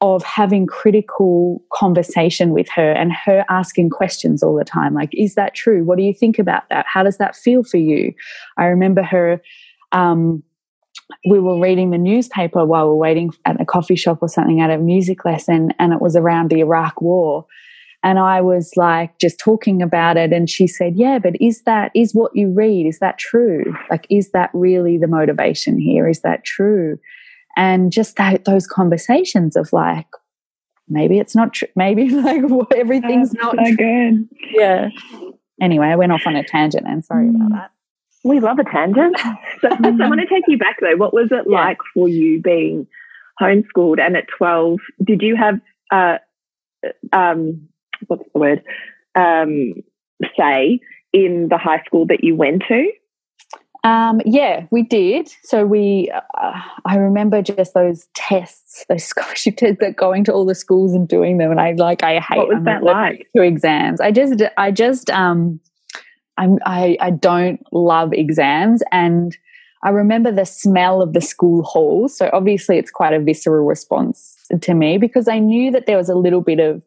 of 0.00 0.22
having 0.22 0.66
critical 0.66 1.62
conversation 1.72 2.50
with 2.50 2.68
her 2.68 2.92
and 2.92 3.12
her 3.12 3.44
asking 3.48 3.90
questions 3.90 4.44
all 4.44 4.54
the 4.54 4.64
time 4.64 4.94
like 4.94 5.10
is 5.12 5.34
that 5.34 5.54
true? 5.54 5.84
What 5.84 5.98
do 5.98 6.04
you 6.04 6.14
think 6.14 6.38
about 6.38 6.62
that? 6.70 6.86
How 6.88 7.02
does 7.02 7.18
that 7.18 7.34
feel 7.34 7.64
for 7.64 7.78
you? 7.78 8.12
I 8.56 8.66
remember 8.66 9.02
her 9.02 9.42
um, 9.90 10.42
we 11.26 11.40
were 11.40 11.58
reading 11.58 11.90
the 11.90 11.98
newspaper 11.98 12.64
while 12.64 12.84
we 12.84 12.90
were 12.90 12.96
waiting 12.96 13.32
at 13.44 13.60
a 13.60 13.64
coffee 13.64 13.96
shop 13.96 14.18
or 14.20 14.28
something 14.28 14.60
at 14.60 14.70
a 14.70 14.78
music 14.78 15.24
lesson 15.24 15.72
and 15.78 15.92
it 15.92 16.00
was 16.00 16.16
around 16.16 16.50
the 16.50 16.60
iraq 16.60 17.00
war. 17.00 17.46
And 18.02 18.18
i 18.18 18.40
was 18.40 18.72
like 18.76 19.18
just 19.18 19.38
talking 19.38 19.82
about 19.82 20.16
it 20.16 20.32
and 20.32 20.48
she 20.48 20.66
said 20.66 20.96
yeah 20.96 21.18
but 21.18 21.34
is 21.40 21.62
that 21.62 21.90
is 21.94 22.14
what 22.14 22.34
you 22.34 22.48
read 22.50 22.86
is 22.86 23.00
that 23.00 23.18
true? 23.18 23.64
Like 23.90 24.06
is 24.10 24.30
that 24.32 24.50
really 24.52 24.98
the 24.98 25.08
motivation 25.08 25.78
here? 25.78 26.08
Is 26.08 26.20
that 26.20 26.44
true? 26.44 26.98
And 27.56 27.90
just 27.90 28.16
that 28.16 28.44
those 28.44 28.66
conversations 28.66 29.56
of 29.56 29.72
like 29.72 30.06
maybe 30.88 31.18
it's 31.18 31.34
not 31.34 31.52
true 31.54 31.68
maybe 31.74 32.08
like 32.28 32.42
everything's 32.76 33.32
not 33.34 33.56
so 33.56 33.76
good. 33.76 34.28
Yeah. 34.50 34.88
Anyway 35.60 35.88
i 35.88 35.96
went 35.96 36.12
off 36.12 36.22
on 36.26 36.36
a 36.36 36.44
tangent 36.44 36.86
and 36.86 37.04
sorry 37.04 37.26
mm. 37.26 37.34
about 37.34 37.50
that 37.50 37.70
we 38.24 38.40
love 38.40 38.58
a 38.58 38.64
tangent 38.64 39.16
so, 39.18 39.68
so 39.68 39.76
i 39.78 40.08
want 40.08 40.20
to 40.20 40.26
take 40.26 40.44
you 40.48 40.58
back 40.58 40.76
though 40.80 40.96
what 40.96 41.14
was 41.14 41.28
it 41.30 41.44
yeah. 41.48 41.60
like 41.60 41.78
for 41.94 42.08
you 42.08 42.40
being 42.40 42.86
homeschooled 43.40 44.00
and 44.00 44.16
at 44.16 44.26
12 44.36 44.78
did 45.04 45.22
you 45.22 45.36
have 45.36 45.60
uh, 45.90 46.18
um, 47.12 47.68
what's 48.06 48.24
the 48.32 48.38
word 48.38 48.62
um, 49.14 49.74
say 50.38 50.80
in 51.12 51.48
the 51.48 51.58
high 51.58 51.82
school 51.84 52.06
that 52.06 52.22
you 52.22 52.36
went 52.36 52.62
to 52.68 52.90
um, 53.84 54.20
yeah, 54.26 54.66
we 54.70 54.82
did. 54.82 55.32
So 55.44 55.64
we, 55.64 56.12
uh, 56.12 56.60
I 56.84 56.96
remember 56.96 57.42
just 57.42 57.74
those 57.74 58.08
tests, 58.14 58.84
those 58.88 59.04
scholarship 59.12 59.56
tests, 59.56 59.78
that 59.80 59.96
going 59.96 60.24
to 60.24 60.32
all 60.32 60.44
the 60.44 60.54
schools 60.54 60.92
and 60.92 61.06
doing 61.08 61.38
them, 61.38 61.50
and 61.50 61.60
I 61.60 61.72
like, 61.72 62.02
I 62.02 62.18
hate. 62.18 62.38
What 62.38 62.48
was 62.48 62.64
that 62.64 62.82
like? 62.82 63.28
Two 63.36 63.42
exams, 63.42 64.00
I 64.00 64.10
just, 64.10 64.42
I 64.56 64.70
just, 64.70 65.10
um, 65.10 65.60
I'm, 66.38 66.58
I, 66.64 66.96
I 67.00 67.10
don't 67.10 67.60
love 67.72 68.12
exams, 68.12 68.82
and 68.90 69.36
I 69.82 69.90
remember 69.90 70.32
the 70.32 70.46
smell 70.46 71.02
of 71.02 71.12
the 71.12 71.20
school 71.20 71.62
halls. 71.62 72.16
So 72.16 72.30
obviously, 72.32 72.78
it's 72.78 72.90
quite 72.90 73.12
a 73.12 73.20
visceral 73.20 73.66
response 73.66 74.36
to 74.60 74.74
me 74.74 74.98
because 74.98 75.28
I 75.28 75.38
knew 75.38 75.70
that 75.72 75.86
there 75.86 75.98
was 75.98 76.08
a 76.08 76.14
little 76.14 76.40
bit 76.40 76.60
of 76.60 76.82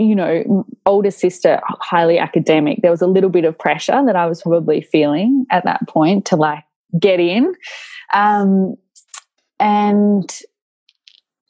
you 0.00 0.14
know, 0.14 0.64
older 0.86 1.10
sister, 1.10 1.60
highly 1.66 2.18
academic, 2.18 2.80
there 2.80 2.90
was 2.90 3.02
a 3.02 3.06
little 3.06 3.28
bit 3.28 3.44
of 3.44 3.58
pressure 3.58 4.02
that 4.06 4.16
I 4.16 4.24
was 4.24 4.40
probably 4.40 4.80
feeling 4.80 5.44
at 5.50 5.64
that 5.64 5.86
point 5.88 6.24
to 6.26 6.36
like 6.36 6.64
get 6.98 7.20
in. 7.20 7.52
Um, 8.14 8.76
and 9.58 10.38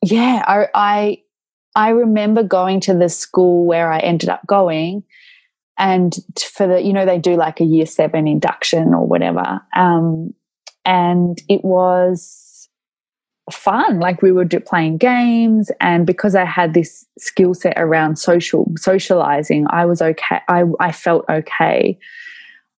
yeah, 0.03 0.43
I, 0.49 0.67
I, 0.75 1.23
I 1.77 1.91
remember 1.91 2.43
going 2.43 2.81
to 2.81 2.95
the 2.95 3.09
school 3.09 3.67
where 3.67 3.93
I 3.93 4.01
ended 4.01 4.29
up 4.29 4.45
going 4.49 5.05
and 5.81 6.15
for 6.41 6.69
the, 6.69 6.81
you 6.81 6.93
know, 6.93 7.05
they 7.05 7.19
do 7.19 7.35
like 7.35 7.61
a 7.61 7.65
year 7.65 7.87
seven 7.87 8.29
induction 8.29 8.95
or 8.95 9.05
whatever. 9.05 9.61
Um, 9.75 10.35
and 10.85 11.41
it 11.49 11.65
was, 11.65 12.51
fun. 13.53 14.01
Like 14.01 14.23
we 14.23 14.33
were 14.33 14.47
playing 14.47 14.99
games, 14.99 15.71
and 15.81 16.07
because 16.07 16.35
I 16.35 16.45
had 16.45 16.75
this 16.75 17.07
skill 17.19 17.55
set 17.55 17.75
around 17.77 18.17
social 18.17 18.71
socializing, 18.77 19.67
I 19.71 19.87
was 19.87 20.01
okay. 20.03 20.41
I, 20.49 20.65
I 20.79 20.93
felt 20.93 21.25
okay. 21.29 21.99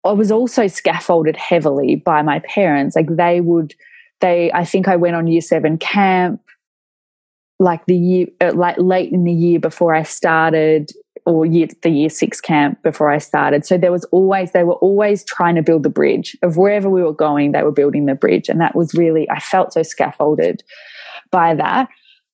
I 0.04 0.12
was 0.14 0.32
also 0.32 0.68
scaffolded 0.68 1.38
heavily 1.38 1.96
by 1.96 2.22
my 2.22 2.40
parents. 2.40 2.96
Like 2.96 3.16
they 3.16 3.42
would, 3.42 3.76
they. 4.20 4.52
I 4.54 4.66
think 4.66 4.88
I 4.88 4.96
went 4.96 5.16
on 5.16 5.28
year 5.28 5.42
seven 5.42 5.78
camp, 5.78 6.42
like 7.60 7.86
the 7.86 7.98
year, 7.98 8.28
uh, 8.40 8.54
like 8.54 8.78
late 8.78 9.12
in 9.12 9.24
the 9.24 9.34
year 9.34 9.60
before 9.60 9.94
I 9.94 10.04
started 10.04 10.92
or 11.26 11.46
year, 11.46 11.68
the 11.82 11.90
year 11.90 12.10
six 12.10 12.42
camp 12.42 12.82
before 12.84 13.12
I 13.12 13.18
started. 13.18 13.66
So 13.66 13.78
there 13.78 13.92
was 13.92 14.06
always, 14.06 14.52
they 14.52 14.64
were 14.64 14.76
always 14.76 15.24
trying 15.24 15.56
to 15.56 15.62
build 15.62 15.84
the 15.84 15.90
bridge 15.90 16.38
of 16.42 16.58
wherever 16.58 16.90
we 16.90 17.04
were 17.04 17.14
going, 17.14 17.52
they 17.52 17.64
were 17.64 17.72
building 17.72 18.06
the 18.06 18.16
bridge. 18.16 18.50
And 18.50 18.60
that 18.62 18.76
was 18.76 18.94
really, 18.94 19.30
I 19.30 19.40
felt 19.40 19.74
so 19.74 19.84
scaffolded 19.84 20.64
by 21.32 21.56
that. 21.56 21.90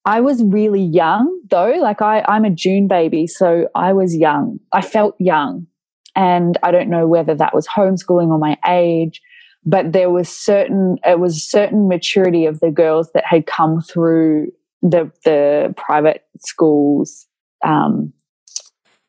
I 0.06 0.22
was 0.22 0.44
really 0.44 0.82
young 0.82 1.42
though. 1.50 1.72
Like 1.82 2.02
I, 2.02 2.24
I'm 2.28 2.46
a 2.46 2.50
June 2.50 2.88
baby. 2.88 3.28
So 3.28 3.68
I 3.76 3.94
was 3.94 4.16
young. 4.16 4.60
I 4.72 4.82
felt 4.82 5.16
young. 5.20 5.68
And 6.16 6.58
I 6.64 6.72
don't 6.72 6.90
know 6.90 7.08
whether 7.08 7.36
that 7.36 7.54
was 7.54 7.68
homeschooling 7.68 8.30
or 8.30 8.40
my 8.40 8.58
age, 8.68 9.22
but 9.66 9.92
there 9.92 10.10
was 10.10 10.30
certain, 10.30 10.98
it 11.06 11.20
was 11.20 11.44
certain 11.44 11.88
maturity 11.88 12.46
of 12.46 12.60
the 12.60 12.72
girls 12.72 13.12
that 13.14 13.26
had 13.26 13.46
come 13.46 13.82
through 13.82 14.52
the, 14.82 15.12
the 15.26 15.74
private 15.76 16.24
schools, 16.40 17.28
um, 17.66 18.14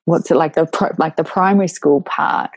what's 0.08 0.30
it 0.30 0.36
like 0.36 0.54
the 0.54 0.66
like 0.98 1.16
the 1.16 1.24
primary 1.24 1.68
school 1.68 2.00
part 2.02 2.50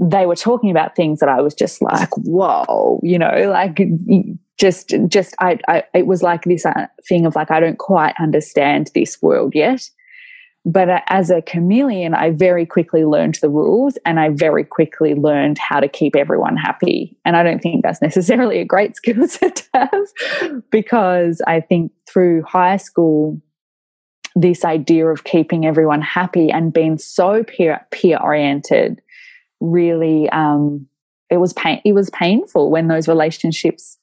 they 0.00 0.26
were 0.26 0.36
talking 0.36 0.70
about 0.70 0.94
things 0.94 1.18
that 1.20 1.28
I 1.28 1.40
was 1.40 1.54
just 1.54 1.82
like, 1.82 2.08
whoa, 2.18 3.00
you 3.02 3.18
know, 3.18 3.50
like 3.50 3.80
just, 4.56 4.94
just, 5.08 5.34
I, 5.40 5.58
I 5.66 5.82
it 5.92 6.06
was 6.06 6.22
like 6.22 6.44
this 6.44 6.64
uh, 6.64 6.86
thing 7.08 7.26
of 7.26 7.34
like, 7.34 7.50
I 7.50 7.58
don't 7.58 7.78
quite 7.78 8.14
understand 8.20 8.90
this 8.94 9.20
world 9.20 9.54
yet. 9.54 9.90
but 10.64 11.02
as 11.08 11.30
a 11.30 11.42
chameleon, 11.42 12.14
I 12.14 12.30
very 12.30 12.66
quickly 12.66 13.04
learned 13.04 13.38
the 13.40 13.48
rules 13.48 13.96
and 14.04 14.20
I 14.20 14.28
very 14.30 14.64
quickly 14.64 15.14
learned 15.14 15.58
how 15.58 15.80
to 15.80 15.88
keep 15.88 16.14
everyone 16.14 16.56
happy. 16.56 17.16
And 17.24 17.36
I 17.36 17.42
don't 17.42 17.60
think 17.60 17.82
that's 17.82 18.02
necessarily 18.02 18.58
a 18.60 18.64
great 18.64 18.94
skill 19.00 19.26
set 19.26 19.56
to 19.56 19.64
have 19.74 20.62
because 20.70 21.40
I 21.46 21.60
think 21.60 21.90
through 22.08 22.42
high 22.42 22.76
school, 22.76 23.40
this 24.40 24.64
idea 24.64 25.06
of 25.06 25.24
keeping 25.24 25.66
everyone 25.66 26.02
happy 26.02 26.50
and 26.50 26.72
being 26.72 26.98
so 26.98 27.42
peer 27.44 27.84
peer 27.90 28.18
oriented 28.18 29.00
really 29.60 30.28
um, 30.30 30.86
it 31.30 31.38
was 31.38 31.52
pain 31.54 31.80
it 31.84 31.92
was 31.92 32.10
painful 32.10 32.70
when 32.70 32.88
those 32.88 33.08
relationships 33.08 33.98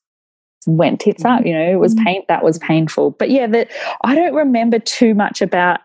went 0.68 1.00
tits 1.00 1.24
up 1.24 1.46
you 1.46 1.54
know 1.54 1.72
it 1.72 1.80
was 1.80 1.94
mm-hmm. 1.94 2.06
pain 2.06 2.22
that 2.28 2.44
was 2.44 2.58
painful 2.58 3.12
but 3.12 3.30
yeah 3.30 3.46
that 3.46 3.70
i 4.04 4.16
don't 4.16 4.34
remember 4.34 4.80
too 4.80 5.14
much 5.14 5.40
about 5.40 5.80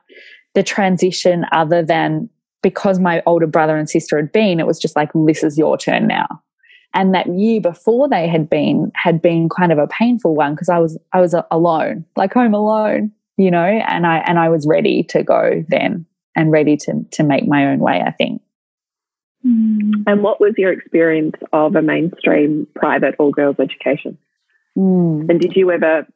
the 0.55 0.63
transition 0.63 1.45
other 1.53 1.83
than 1.83 2.31
because 2.63 2.99
my 2.99 3.23
older 3.27 3.47
brother 3.47 3.77
and 3.77 3.89
sister 3.89 4.17
had 4.17 4.33
been, 4.33 4.61
it 4.61 4.67
was 4.67 4.79
just 4.79 4.97
like, 4.97 5.11
this 5.27 5.43
is 5.43 5.57
your 5.57 5.79
turn 5.79 6.07
now. 6.07 6.27
And 6.93 7.15
that 7.15 7.27
year 7.29 7.61
before 7.61 8.09
they 8.09 8.27
had 8.27 8.51
been, 8.51 8.91
had 8.95 9.23
been 9.23 9.49
kind 9.49 9.71
of 9.71 9.79
a 9.79 9.87
painful 9.87 10.35
one 10.35 10.55
because 10.55 10.69
I 10.69 10.79
was, 10.79 10.99
I 11.13 11.21
was 11.21 11.35
alone, 11.51 12.05
like 12.17 12.33
home 12.33 12.53
alone, 12.53 13.13
you 13.37 13.51
know, 13.51 13.65
and 13.65 14.07
I, 14.07 14.19
and 14.19 14.39
I 14.39 14.49
was 14.49 14.67
ready 14.67 15.03
to 15.05 15.23
go 15.23 15.65
then 15.69 16.07
and 16.37 16.53
ready 16.53 16.77
to, 16.77 17.05
to 17.13 17.23
make 17.23 17.47
my 17.47 17.67
own 17.67 17.81
way, 17.81 18.03
I 18.05 18.11
think. 18.13 18.43
Mm. 19.47 20.05
And 20.07 20.23
what 20.23 20.41
was 20.41 20.55
your 20.57 20.73
experience 20.73 21.37
of 21.53 21.75
a 21.75 21.83
mainstream 21.83 22.67
private 22.75 23.15
all 23.19 23.31
girls 23.31 23.57
education? 23.59 24.19
Mm. 24.77 25.29
And 25.31 25.41
did 25.41 25.57
you 25.57 25.71
ever 25.71 26.07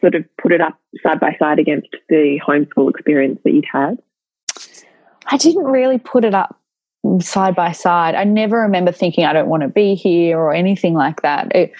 sort 0.00 0.14
of 0.14 0.24
put 0.40 0.52
it 0.52 0.60
up 0.60 0.78
side 1.02 1.20
by 1.20 1.36
side 1.38 1.58
against 1.58 1.88
the 2.08 2.40
homeschool 2.46 2.90
experience 2.90 3.38
that 3.44 3.52
you'd 3.52 3.66
had? 3.70 3.98
I 5.26 5.36
didn't 5.36 5.64
really 5.64 5.98
put 5.98 6.24
it 6.24 6.34
up 6.34 6.58
side 7.20 7.54
by 7.54 7.72
side. 7.72 8.14
I 8.14 8.24
never 8.24 8.60
remember 8.60 8.92
thinking 8.92 9.24
I 9.24 9.32
don't 9.32 9.48
want 9.48 9.62
to 9.62 9.68
be 9.68 9.94
here 9.94 10.38
or 10.38 10.52
anything 10.52 10.94
like 10.94 11.22
that. 11.22 11.54
It, 11.54 11.72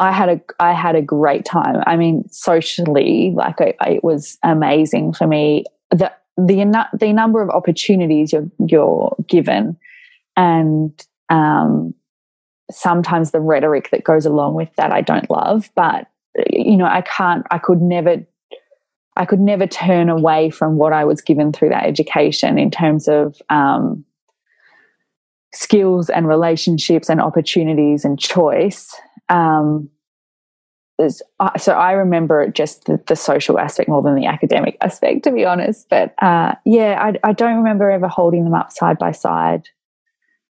I 0.00 0.10
had 0.10 0.28
a 0.28 0.40
I 0.58 0.72
had 0.72 0.96
a 0.96 1.02
great 1.02 1.44
time. 1.44 1.82
I 1.86 1.96
mean, 1.96 2.28
socially, 2.30 3.32
like 3.34 3.60
it, 3.60 3.76
it 3.86 4.02
was 4.02 4.38
amazing 4.42 5.12
for 5.12 5.26
me. 5.26 5.64
The 5.90 6.12
the 6.36 6.88
the 6.98 7.12
number 7.12 7.40
of 7.42 7.50
opportunities 7.50 8.32
you're 8.32 8.50
you're 8.66 9.14
given, 9.28 9.76
and 10.36 11.06
um, 11.28 11.94
sometimes 12.70 13.30
the 13.30 13.40
rhetoric 13.40 13.90
that 13.90 14.04
goes 14.04 14.26
along 14.26 14.54
with 14.54 14.74
that 14.76 14.92
I 14.92 15.00
don't 15.00 15.30
love, 15.30 15.70
but 15.74 16.08
you 16.48 16.76
know, 16.76 16.86
I 16.86 17.02
can't, 17.02 17.46
I 17.50 17.58
could 17.58 17.80
never, 17.80 18.16
I 19.16 19.24
could 19.24 19.40
never 19.40 19.66
turn 19.66 20.08
away 20.08 20.50
from 20.50 20.76
what 20.76 20.92
I 20.92 21.04
was 21.04 21.20
given 21.20 21.52
through 21.52 21.70
that 21.70 21.84
education 21.84 22.58
in 22.58 22.70
terms 22.70 23.08
of 23.08 23.40
um, 23.50 24.04
skills 25.52 26.08
and 26.08 26.28
relationships 26.28 27.10
and 27.10 27.20
opportunities 27.20 28.04
and 28.04 28.18
choice. 28.18 28.94
Um, 29.30 29.90
so 31.56 31.72
I 31.72 31.92
remember 31.92 32.48
just 32.48 32.84
the, 32.84 33.00
the, 33.06 33.16
social 33.16 33.58
aspect 33.58 33.88
more 33.88 34.02
than 34.02 34.16
the 34.16 34.26
academic 34.26 34.76
aspect, 34.82 35.24
to 35.24 35.32
be 35.32 35.46
honest. 35.46 35.86
But 35.88 36.14
uh, 36.22 36.56
yeah, 36.66 37.00
I, 37.00 37.28
I, 37.28 37.32
don't 37.32 37.56
remember 37.56 37.90
ever 37.90 38.06
holding 38.06 38.44
them 38.44 38.52
up 38.52 38.70
side 38.70 38.98
by 38.98 39.12
side. 39.12 39.62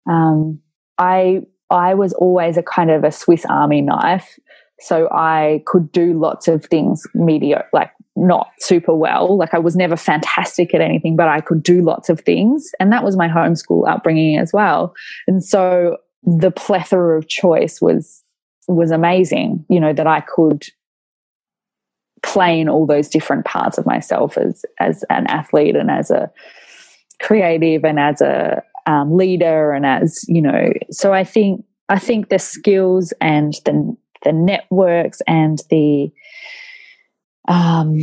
Um, 0.08 0.60
I 0.98 1.42
I 1.68 1.94
was 1.94 2.12
always 2.12 2.56
a 2.56 2.62
kind 2.62 2.92
of 2.92 3.02
a 3.02 3.10
Swiss 3.10 3.44
Army 3.46 3.80
knife 3.80 4.38
so 4.80 5.08
I 5.10 5.62
could 5.66 5.90
do 5.90 6.18
lots 6.18 6.48
of 6.48 6.64
things 6.66 7.06
mediocre, 7.14 7.68
like 7.72 7.90
not 8.14 8.50
super 8.58 8.94
well. 8.94 9.36
Like 9.36 9.54
I 9.54 9.58
was 9.58 9.76
never 9.76 9.96
fantastic 9.96 10.74
at 10.74 10.80
anything, 10.80 11.16
but 11.16 11.28
I 11.28 11.40
could 11.40 11.62
do 11.62 11.82
lots 11.82 12.08
of 12.08 12.20
things. 12.20 12.70
And 12.78 12.92
that 12.92 13.04
was 13.04 13.16
my 13.16 13.28
homeschool 13.28 13.88
upbringing 13.88 14.38
as 14.38 14.52
well. 14.52 14.94
And 15.26 15.42
so 15.42 15.98
the 16.22 16.50
plethora 16.50 17.18
of 17.18 17.28
choice 17.28 17.80
was 17.80 18.22
was 18.68 18.90
amazing, 18.90 19.64
you 19.68 19.80
know, 19.80 19.92
that 19.92 20.06
I 20.06 20.20
could 20.20 20.64
play 22.22 22.60
in 22.60 22.68
all 22.68 22.86
those 22.86 23.08
different 23.08 23.44
parts 23.44 23.78
of 23.78 23.86
myself 23.86 24.36
as 24.36 24.64
as 24.80 25.04
an 25.10 25.26
athlete 25.28 25.76
and 25.76 25.90
as 25.90 26.10
a 26.10 26.30
creative 27.20 27.84
and 27.84 28.00
as 28.00 28.20
a 28.20 28.62
um, 28.86 29.16
leader 29.16 29.72
and 29.72 29.86
as 29.86 30.24
you 30.28 30.40
know 30.40 30.72
so 30.90 31.12
i 31.12 31.22
think 31.22 31.64
i 31.88 31.98
think 31.98 32.28
the 32.28 32.38
skills 32.38 33.12
and 33.20 33.54
the 33.64 33.96
the 34.24 34.32
networks 34.32 35.20
and 35.26 35.62
the 35.70 36.10
um, 37.48 38.00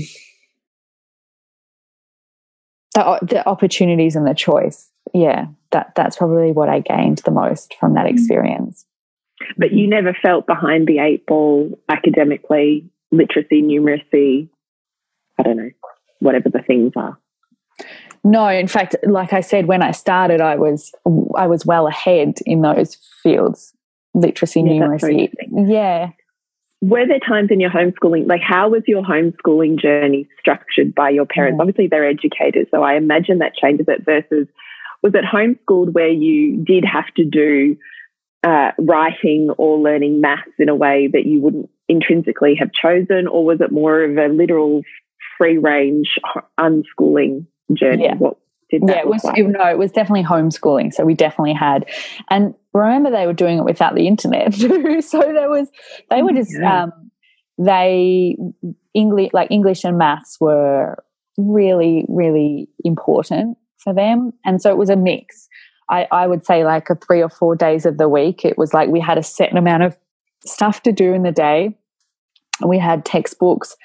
the, 2.94 3.20
the 3.22 3.48
opportunities 3.48 4.16
and 4.16 4.26
the 4.26 4.34
choice. 4.34 4.90
Yeah, 5.14 5.48
that 5.72 5.94
that's 5.96 6.18
probably 6.18 6.52
what 6.52 6.70
I 6.70 6.80
gained 6.80 7.20
the 7.20 7.32
most 7.32 7.76
from 7.80 7.94
that 7.96 8.06
mm. 8.06 8.12
experience. 8.12 8.86
But 9.58 9.74
you 9.74 9.88
never 9.88 10.16
felt 10.22 10.48
behind 10.48 10.88
the 10.88 11.00
eight 11.00 11.26
ball 11.26 11.78
academically, 11.90 12.90
literacy, 13.12 13.62
numeracy, 13.62 14.50
I 15.40 15.44
don't 15.44 15.58
know, 15.58 15.72
whatever 16.20 16.50
the 16.50 16.62
things 16.62 16.94
are. 16.96 17.18
No, 18.24 18.48
in 18.48 18.68
fact, 18.68 18.96
like 19.04 19.34
I 19.34 19.42
said, 19.42 19.68
when 19.68 19.82
I 19.82 19.92
started, 19.92 20.40
I 20.40 20.56
was 20.56 20.92
I 21.36 21.48
was 21.48 21.66
well 21.66 21.88
ahead 21.88 22.36
in 22.46 22.62
those 22.62 22.96
fields 23.22 23.74
literacy, 24.14 24.62
yeah, 24.62 24.68
numeracy. 24.68 25.30
Yeah. 25.68 26.10
Were 26.82 27.08
there 27.08 27.20
times 27.20 27.50
in 27.50 27.60
your 27.60 27.70
homeschooling, 27.70 28.28
like 28.28 28.42
how 28.42 28.70
was 28.70 28.84
your 28.88 29.04
homeschooling 29.04 29.80
journey 29.80 30.28
structured 30.40 30.94
by 30.94 31.10
your 31.10 31.26
parents? 31.26 31.58
Mm. 31.58 31.62
Obviously, 31.62 31.88
they're 31.88 32.08
educators, 32.08 32.68
so 32.72 32.84
I 32.84 32.96
imagine 32.96 33.40
that 33.40 33.56
changes 33.56 33.88
it 33.90 34.06
versus 34.06 34.48
was 35.02 35.14
it 35.14 35.26
homeschooled 35.26 35.94
where 35.94 36.10
you 36.10 36.58
did 36.64 36.86
have 36.86 37.08
to 37.16 37.26
do 37.26 37.76
uh, 38.44 38.72
writing 38.80 39.50
or 39.58 39.80
learning 39.80 40.22
maths 40.22 40.52
in 40.60 40.70
a 40.70 40.76
way 40.76 41.10
that 41.12 41.26
you 41.26 41.42
wouldn't 41.42 41.70
intrinsically 41.88 42.56
have 42.56 42.72
chosen, 42.74 43.28
or 43.28 43.46
was 43.46 43.62
it 43.62 43.72
more 43.72 44.04
of 44.04 44.18
a 44.18 44.28
literal 44.28 44.82
free 45.38 45.58
range 45.58 46.20
unschooling 46.60 47.46
journey? 47.74 48.06
Yeah. 48.06 48.16
What 48.16 48.38
did 48.70 48.84
yeah, 48.88 49.00
it 49.00 49.08
was 49.08 49.24
like? 49.24 49.38
no, 49.38 49.70
it 49.70 49.78
was 49.78 49.92
definitely 49.92 50.24
homeschooling. 50.24 50.94
So 50.94 51.06
we 51.06 51.14
definitely 51.14 51.54
had, 51.54 51.86
and 52.30 52.54
remember 52.74 53.12
they 53.12 53.28
were 53.28 53.34
doing 53.34 53.60
it 53.60 53.66
without 53.66 53.96
the 53.96 54.08
internet 54.08 54.54
too. 54.60 55.02
so 55.02 55.20
there 55.20 55.50
was 55.50 55.70
they 56.10 56.22
were 56.22 56.34
just 56.34 56.54
yeah. 56.60 56.84
um, 56.84 57.12
they 57.58 58.36
English 58.94 59.32
like 59.34 59.52
English 59.52 59.84
and 59.84 59.98
maths 59.98 60.38
were 60.40 61.04
really 61.38 62.06
really 62.10 62.68
important 62.84 63.58
for 63.78 63.94
them, 63.94 64.34
and 64.44 64.62
so 64.62 64.70
it 64.70 64.78
was 64.78 64.90
a 64.90 64.96
mix. 64.96 65.48
I, 65.90 66.08
I 66.12 66.28
would 66.28 66.46
say 66.46 66.64
like 66.64 66.90
a 66.90 66.96
three 66.96 67.22
or 67.22 67.30
four 67.30 67.56
days 67.56 67.86
of 67.86 67.98
the 67.98 68.10
week. 68.10 68.46
It 68.46 68.58
was 68.58 68.74
like 68.74 68.90
we 68.90 69.00
had 69.00 69.18
a 69.18 69.24
certain 69.24 69.58
amount 69.58 69.84
of 69.84 69.98
stuff 70.46 70.84
to 70.84 70.92
do 70.92 71.14
in 71.14 71.24
the 71.24 71.32
day. 71.32 71.76
We 72.66 72.78
had 72.78 73.06
textbooks, 73.06 73.76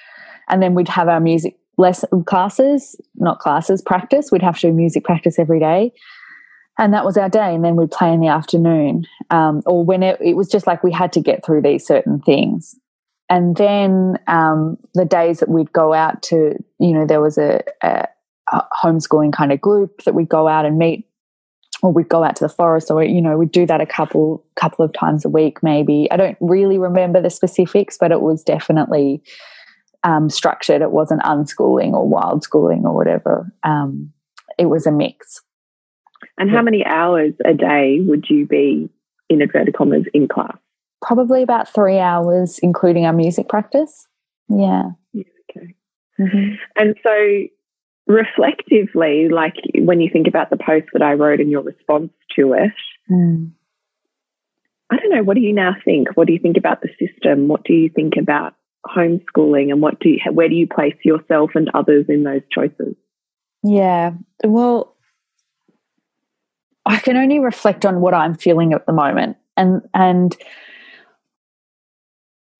and 0.49 0.63
then 0.63 0.75
we'd 0.75 0.89
have 0.89 1.09
our 1.09 1.21
music 1.21 1.59
lesson 1.79 2.25
classes, 2.25 2.97
not 3.15 3.39
classes, 3.39 3.81
practice. 3.81 4.31
We'd 4.31 4.43
have 4.43 4.59
to 4.61 4.69
do 4.69 4.73
music 4.73 5.05
practice 5.05 5.39
every 5.39 5.61
day. 5.61 5.93
And 6.77 6.93
that 6.95 7.05
was 7.05 7.17
our 7.17 7.29
day. 7.29 7.55
And 7.55 7.65
then 7.65 7.77
we'd 7.77 7.91
play 7.91 8.13
in 8.13 8.21
the 8.21 8.29
afternoon. 8.29 9.07
Um, 9.31 9.63
or 9.67 9.85
when 9.85 10.03
it, 10.03 10.21
it, 10.21 10.35
was 10.35 10.49
just 10.49 10.67
like 10.67 10.85
we 10.85 10.93
had 10.93 11.13
to 11.15 11.21
get 11.21 11.45
through 11.45 11.63
these 11.63 11.85
certain 11.85 12.21
things. 12.21 12.77
And 13.29 13.57
then 13.57 14.19
um, 14.27 14.79
the 14.95 15.05
days 15.05 15.41
that 15.41 15.49
we'd 15.49 15.73
go 15.73 15.93
out 15.93 16.23
to, 16.25 16.55
you 16.79 16.93
know, 16.93 17.05
there 17.05 17.21
was 17.21 17.37
a, 17.37 17.63
a, 17.83 18.07
a 18.53 18.63
homeschooling 18.83 19.33
kind 19.33 19.53
of 19.53 19.61
group 19.61 20.05
that 20.05 20.15
we'd 20.15 20.29
go 20.29 20.49
out 20.49 20.65
and 20.65 20.79
meet 20.79 21.08
or 21.83 21.93
we'd 21.93 22.09
go 22.09 22.25
out 22.25 22.37
to 22.37 22.45
the 22.45 22.49
forest 22.49 22.91
or 22.91 23.03
you 23.03 23.23
know 23.23 23.37
we'd 23.37 23.53
do 23.53 23.67
that 23.67 23.81
a 23.81 23.87
couple 23.87 24.45
couple 24.57 24.85
of 24.85 24.93
times 24.93 25.25
a 25.25 25.29
week 25.29 25.63
maybe 25.63 26.09
i 26.11 26.17
don't 26.17 26.37
really 26.41 26.79
remember 26.79 27.21
the 27.21 27.31
specifics 27.31 27.97
but 27.99 28.11
it 28.11 28.21
was 28.21 28.43
definitely 28.43 29.23
um, 30.05 30.31
structured. 30.31 30.83
It 30.83 30.91
wasn't 30.91 31.23
unschooling 31.23 31.93
or 31.93 32.09
wild 32.09 32.43
schooling 32.43 32.85
or 32.85 32.95
whatever. 32.95 33.53
Um, 33.63 34.13
it 34.59 34.67
was 34.67 34.87
a 34.87 34.93
mix. 34.93 35.43
And 36.37 36.51
how 36.51 36.63
many 36.63 36.85
hours 36.85 37.35
a 37.45 37.55
day 37.55 37.99
would 38.01 38.27
you 38.29 38.47
be 38.47 38.89
in 39.29 39.43
inverted 39.43 39.75
commas 39.75 40.05
in 40.15 40.29
class? 40.29 40.57
Probably 41.03 41.43
about 41.43 41.73
three 41.73 41.99
hours, 41.99 42.59
including 42.61 43.07
our 43.07 43.13
music 43.13 43.49
practice. 43.49 44.07
Yeah. 44.49 44.91
yeah 45.13 45.25
okay. 45.51 45.75
Mm-hmm. 46.19 46.55
And 46.77 46.97
so, 47.03 47.49
reflectively, 48.09 49.29
like 49.29 49.55
when 49.75 50.01
you 50.01 50.11
think 50.11 50.27
about 50.27 50.51
the 50.51 50.57
post 50.57 50.87
that 50.95 51.03
I 51.03 51.13
wrote 51.13 51.41
and 51.41 51.51
your 51.51 51.63
response 51.63 52.11
to 52.37 52.55
it, 52.55 52.73
mm. 53.11 53.51
I 54.91 54.97
don't 54.97 55.11
know. 55.11 55.23
What 55.23 55.35
do 55.35 55.43
you 55.43 55.53
now 55.53 55.77
think? 55.85 56.09
What 56.17 56.27
do 56.27 56.33
you 56.33 56.39
think 56.39 56.57
about 56.57 56.81
the 56.81 56.89
system? 56.99 57.47
What 57.47 57.65
do 57.65 57.75
you 57.75 57.91
think 57.91 58.15
about 58.19 58.55
homeschooling 58.87 59.71
and 59.71 59.83
what 59.83 60.01
do 60.01 60.09
you, 60.09 60.19
where 60.33 60.49
do 60.49 60.55
you 60.55 60.67
place 60.67 60.97
yourself 61.05 61.51
and 61.55 61.71
others 61.75 62.07
in 62.09 62.25
those 62.25 62.41
choices? 62.51 62.97
Yeah, 63.63 64.13
well, 64.45 64.97
I 66.87 66.99
can 66.99 67.17
only 67.17 67.39
reflect 67.39 67.85
on 67.85 68.01
what 68.01 68.15
I'm 68.15 68.35
feeling 68.35 68.73
at 68.73 68.87
the 68.87 68.93
moment, 68.93 69.37
and 69.57 69.83
and 69.93 70.35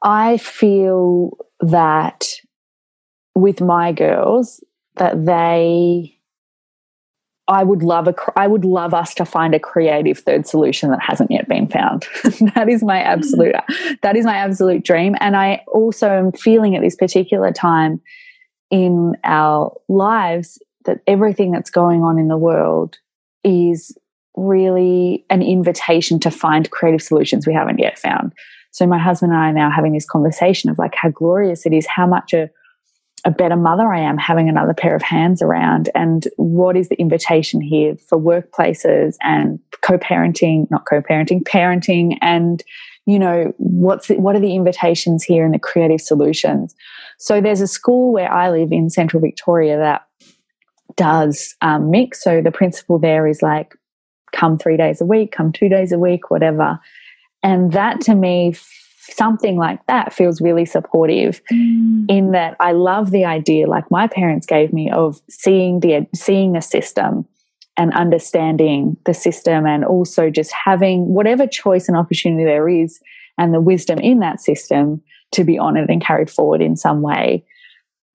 I 0.03 0.37
feel 0.39 1.39
that 1.61 2.27
with 3.35 3.61
my 3.61 3.93
girls, 3.93 4.63
that 4.99 5.25
they 5.27 6.15
I 7.49 7.65
would 7.65 7.83
love 7.83 8.07
a 8.07 8.15
I 8.37 8.47
would 8.47 8.65
love 8.65 8.93
us 8.93 9.15
to 9.15 9.25
find 9.25 9.55
a 9.55 9.61
creative 9.61 10.19
third 10.19 10.47
solution 10.47 10.91
that 10.91 11.01
hasn't 11.01 11.31
yet 11.31 11.49
been 11.49 11.67
found. 11.67 12.07
that 12.55 12.69
is 12.69 12.83
my 12.83 13.01
hmm. 13.01 13.07
absolute 13.07 13.55
that 14.03 14.17
is 14.17 14.25
my 14.25 14.35
absolute 14.35 14.85
dream 14.85 15.17
and 15.21 15.37
I 15.37 15.65
also 15.69 16.09
am 16.09 16.33
feeling 16.33 16.77
at 16.77 16.83
this 16.83 16.97
particular 16.97 17.53
time 17.53 18.01
in 18.71 19.15
our 19.25 19.75
lives 19.89 20.63
that 20.85 21.01
everything 21.07 21.53
that's 21.53 21.71
going 21.71 22.03
on 22.03 22.19
in 22.19 22.29
the 22.29 22.37
world 22.37 22.99
is 23.45 23.97
really 24.37 25.25
an 25.31 25.43
invitation 25.43 26.21
to 26.21 26.31
find 26.31 26.71
creative 26.71 27.03
solutions 27.03 27.47
we 27.47 27.55
haven't 27.55 27.79
yet 27.79 27.99
found. 27.99 28.33
So 28.71 28.87
my 28.87 28.99
husband 28.99 29.33
and 29.33 29.41
I 29.41 29.49
are 29.49 29.53
now 29.53 29.71
having 29.71 29.93
this 29.93 30.07
conversation 30.07 30.71
of 30.71 30.79
like 30.79 30.95
how 30.95 31.11
glorious 31.11 31.67
it 31.67 31.73
is, 31.73 31.87
how 31.87 32.07
much 32.07 32.33
a 32.33 32.49
a 33.29 33.31
better 33.31 33.57
mother 33.57 33.93
I 33.93 34.01
am 34.01 34.17
having 34.17 34.49
another 34.49 34.73
pair 34.73 34.97
of 34.97 35.03
hands 35.03 35.43
around, 35.43 35.91
and 35.95 36.27
what 36.37 36.79
is 36.79 36.89
the 36.89 36.99
invitation 36.99 37.61
here 37.61 37.95
for 38.09 38.19
workplaces 38.19 39.17
and 39.21 39.61
co-parenting, 39.83 40.69
not 40.71 40.87
co-parenting, 40.89 41.43
parenting, 41.43 42.17
and 42.23 42.65
you 43.05 43.19
know 43.19 43.53
what's 43.59 44.09
the, 44.09 44.15
what 44.17 44.35
are 44.35 44.41
the 44.41 44.55
invitations 44.55 45.23
here 45.23 45.45
and 45.45 45.53
the 45.53 45.59
creative 45.59 46.01
solutions. 46.01 46.75
So 47.19 47.41
there's 47.43 47.61
a 47.61 47.67
school 47.67 48.15
where 48.15 48.33
I 48.33 48.51
live 48.51 48.73
in 48.73 48.89
Central 48.89 49.21
Victoria 49.21 49.77
that 49.77 50.07
does 50.97 51.55
um, 51.61 51.91
mix. 51.91 52.25
So 52.25 52.41
the 52.41 52.51
principal 52.51 52.99
there 52.99 53.27
is 53.27 53.43
like, 53.43 53.75
come 54.33 54.57
three 54.57 54.79
days 54.79 55.03
a 55.03 55.05
week, 55.05 55.33
come 55.33 55.53
two 55.53 55.69
days 55.69 55.93
a 55.93 55.99
week, 55.99 56.31
whatever. 56.31 56.81
And 57.43 57.73
that 57.73 58.01
to 58.03 58.15
me, 58.15 58.57
something 59.11 59.57
like 59.57 59.85
that 59.87 60.13
feels 60.13 60.41
really 60.41 60.65
supportive 60.65 61.41
mm. 61.53 62.05
in 62.09 62.33
that 62.33 62.57
I 62.61 62.73
love 62.73 63.11
the 63.11 63.25
idea, 63.25 63.67
like 63.67 63.91
my 63.91 64.07
parents 64.07 64.47
gave 64.47 64.73
me, 64.73 64.91
of 64.91 65.21
seeing 65.29 65.81
the 65.81 66.07
seeing 66.15 66.53
the 66.53 66.63
system 66.63 67.27
and 67.77 67.95
understanding 67.95 68.97
the 69.07 69.15
system 69.15 69.65
and 69.67 69.85
also 69.85 70.31
just 70.31 70.53
having 70.53 71.07
whatever 71.07 71.47
choice 71.47 71.89
and 71.89 71.97
opportunity 71.97 72.45
there 72.45 72.69
is 72.69 73.01
and 73.39 73.55
the 73.55 73.61
wisdom 73.61 73.99
in 74.01 74.19
that 74.19 74.41
system 74.41 75.01
to 75.31 75.45
be 75.45 75.59
honored 75.59 75.89
and 75.89 76.03
carried 76.03 76.31
forward 76.31 76.61
in 76.61 76.77
some 76.77 77.03
way. 77.03 77.45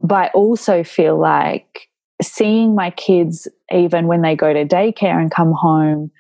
But 0.01 0.15
I 0.15 0.27
also 0.29 0.83
feel 0.83 1.17
like 1.17 1.87
seeing 2.21 2.75
my 2.75 2.89
kids, 2.91 3.47
even 3.71 4.07
when 4.07 4.21
they 4.21 4.35
go 4.35 4.51
to 4.51 4.65
daycare 4.65 5.19
and 5.19 5.31
come 5.31 5.53
home, 5.53 6.11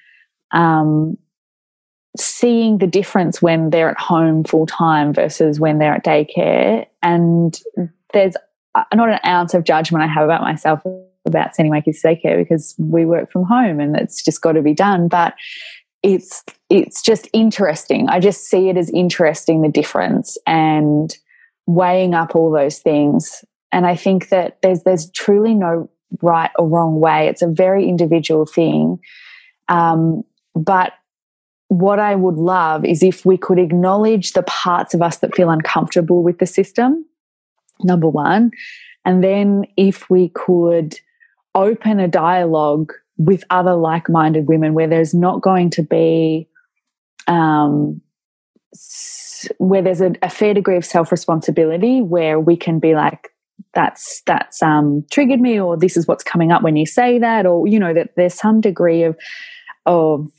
um, 0.51 1.17
seeing 2.17 2.77
the 2.77 2.87
difference 2.87 3.41
when 3.41 3.69
they're 3.69 3.89
at 3.89 3.99
home 3.99 4.43
full 4.43 4.65
time 4.65 5.13
versus 5.13 5.59
when 5.59 5.79
they're 5.79 5.95
at 5.95 6.05
daycare. 6.05 6.85
And 7.01 7.59
there's 8.13 8.35
not 8.93 9.09
an 9.09 9.19
ounce 9.25 9.53
of 9.53 9.63
judgment 9.63 10.03
I 10.03 10.07
have 10.07 10.25
about 10.25 10.41
myself 10.41 10.81
about 11.25 11.55
sending 11.55 11.71
my 11.71 11.81
kids 11.81 12.01
to 12.01 12.09
daycare 12.09 12.37
because 12.37 12.75
we 12.77 13.05
work 13.05 13.31
from 13.31 13.43
home 13.43 13.79
and 13.79 13.95
it's 13.95 14.23
just 14.23 14.41
got 14.41 14.53
to 14.53 14.61
be 14.61 14.73
done. 14.73 15.07
But 15.07 15.33
it's 16.03 16.43
it's 16.69 17.01
just 17.01 17.27
interesting. 17.33 18.09
I 18.09 18.19
just 18.19 18.45
see 18.45 18.69
it 18.69 18.77
as 18.77 18.89
interesting 18.91 19.61
the 19.61 19.69
difference 19.69 20.37
and 20.45 21.15
weighing 21.65 22.13
up 22.13 22.35
all 22.35 22.51
those 22.51 22.79
things. 22.79 23.43
And 23.71 23.87
I 23.87 23.95
think 23.95 24.29
that 24.29 24.61
there's 24.61 24.83
there's 24.83 25.09
truly 25.11 25.55
no 25.55 25.89
right 26.21 26.51
or 26.59 26.67
wrong 26.67 26.99
way. 26.99 27.27
It's 27.27 27.41
a 27.41 27.47
very 27.47 27.87
individual 27.87 28.45
thing. 28.45 28.99
Um, 29.69 30.23
but 30.55 30.93
what 31.73 31.99
I 31.99 32.13
would 32.15 32.35
love 32.35 32.85
is 32.85 33.01
if 33.01 33.25
we 33.25 33.35
could 33.35 33.57
acknowledge 33.57 34.33
the 34.33 34.43
parts 34.43 34.93
of 34.93 35.01
us 35.01 35.17
that 35.17 35.35
feel 35.35 35.49
uncomfortable 35.49 36.21
with 36.21 36.37
the 36.37 36.45
system, 36.45 37.03
number 37.81 38.07
one. 38.07 38.51
And 39.05 39.23
then 39.23 39.65
if 39.75 40.07
we 40.09 40.29
could 40.29 40.99
open 41.55 41.99
a 41.99 42.07
dialogue 42.07 42.93
with 43.17 43.43
other 43.49 43.73
like 43.73 44.07
minded 44.07 44.47
women 44.47 44.75
where 44.75 44.87
there's 44.87 45.15
not 45.15 45.41
going 45.41 45.71
to 45.71 45.81
be, 45.81 46.47
um, 47.27 48.01
where 49.57 49.81
there's 49.81 50.01
a, 50.01 50.13
a 50.21 50.29
fair 50.29 50.53
degree 50.53 50.77
of 50.77 50.85
self 50.85 51.11
responsibility, 51.11 52.01
where 52.01 52.39
we 52.39 52.55
can 52.55 52.79
be 52.79 52.93
like, 52.93 53.29
that's 53.73 54.21
that's 54.25 54.61
um, 54.61 55.05
triggered 55.11 55.41
me, 55.41 55.59
or 55.59 55.75
this 55.75 55.97
is 55.97 56.07
what's 56.07 56.23
coming 56.23 56.51
up 56.51 56.61
when 56.61 56.75
you 56.75 56.85
say 56.85 57.17
that, 57.19 57.45
or 57.45 57.67
you 57.67 57.79
know 57.79 57.93
that 57.93 58.11
there's 58.15 58.33
some 58.33 58.61
degree 58.61 59.03
of 59.03 59.15
of 59.85 60.31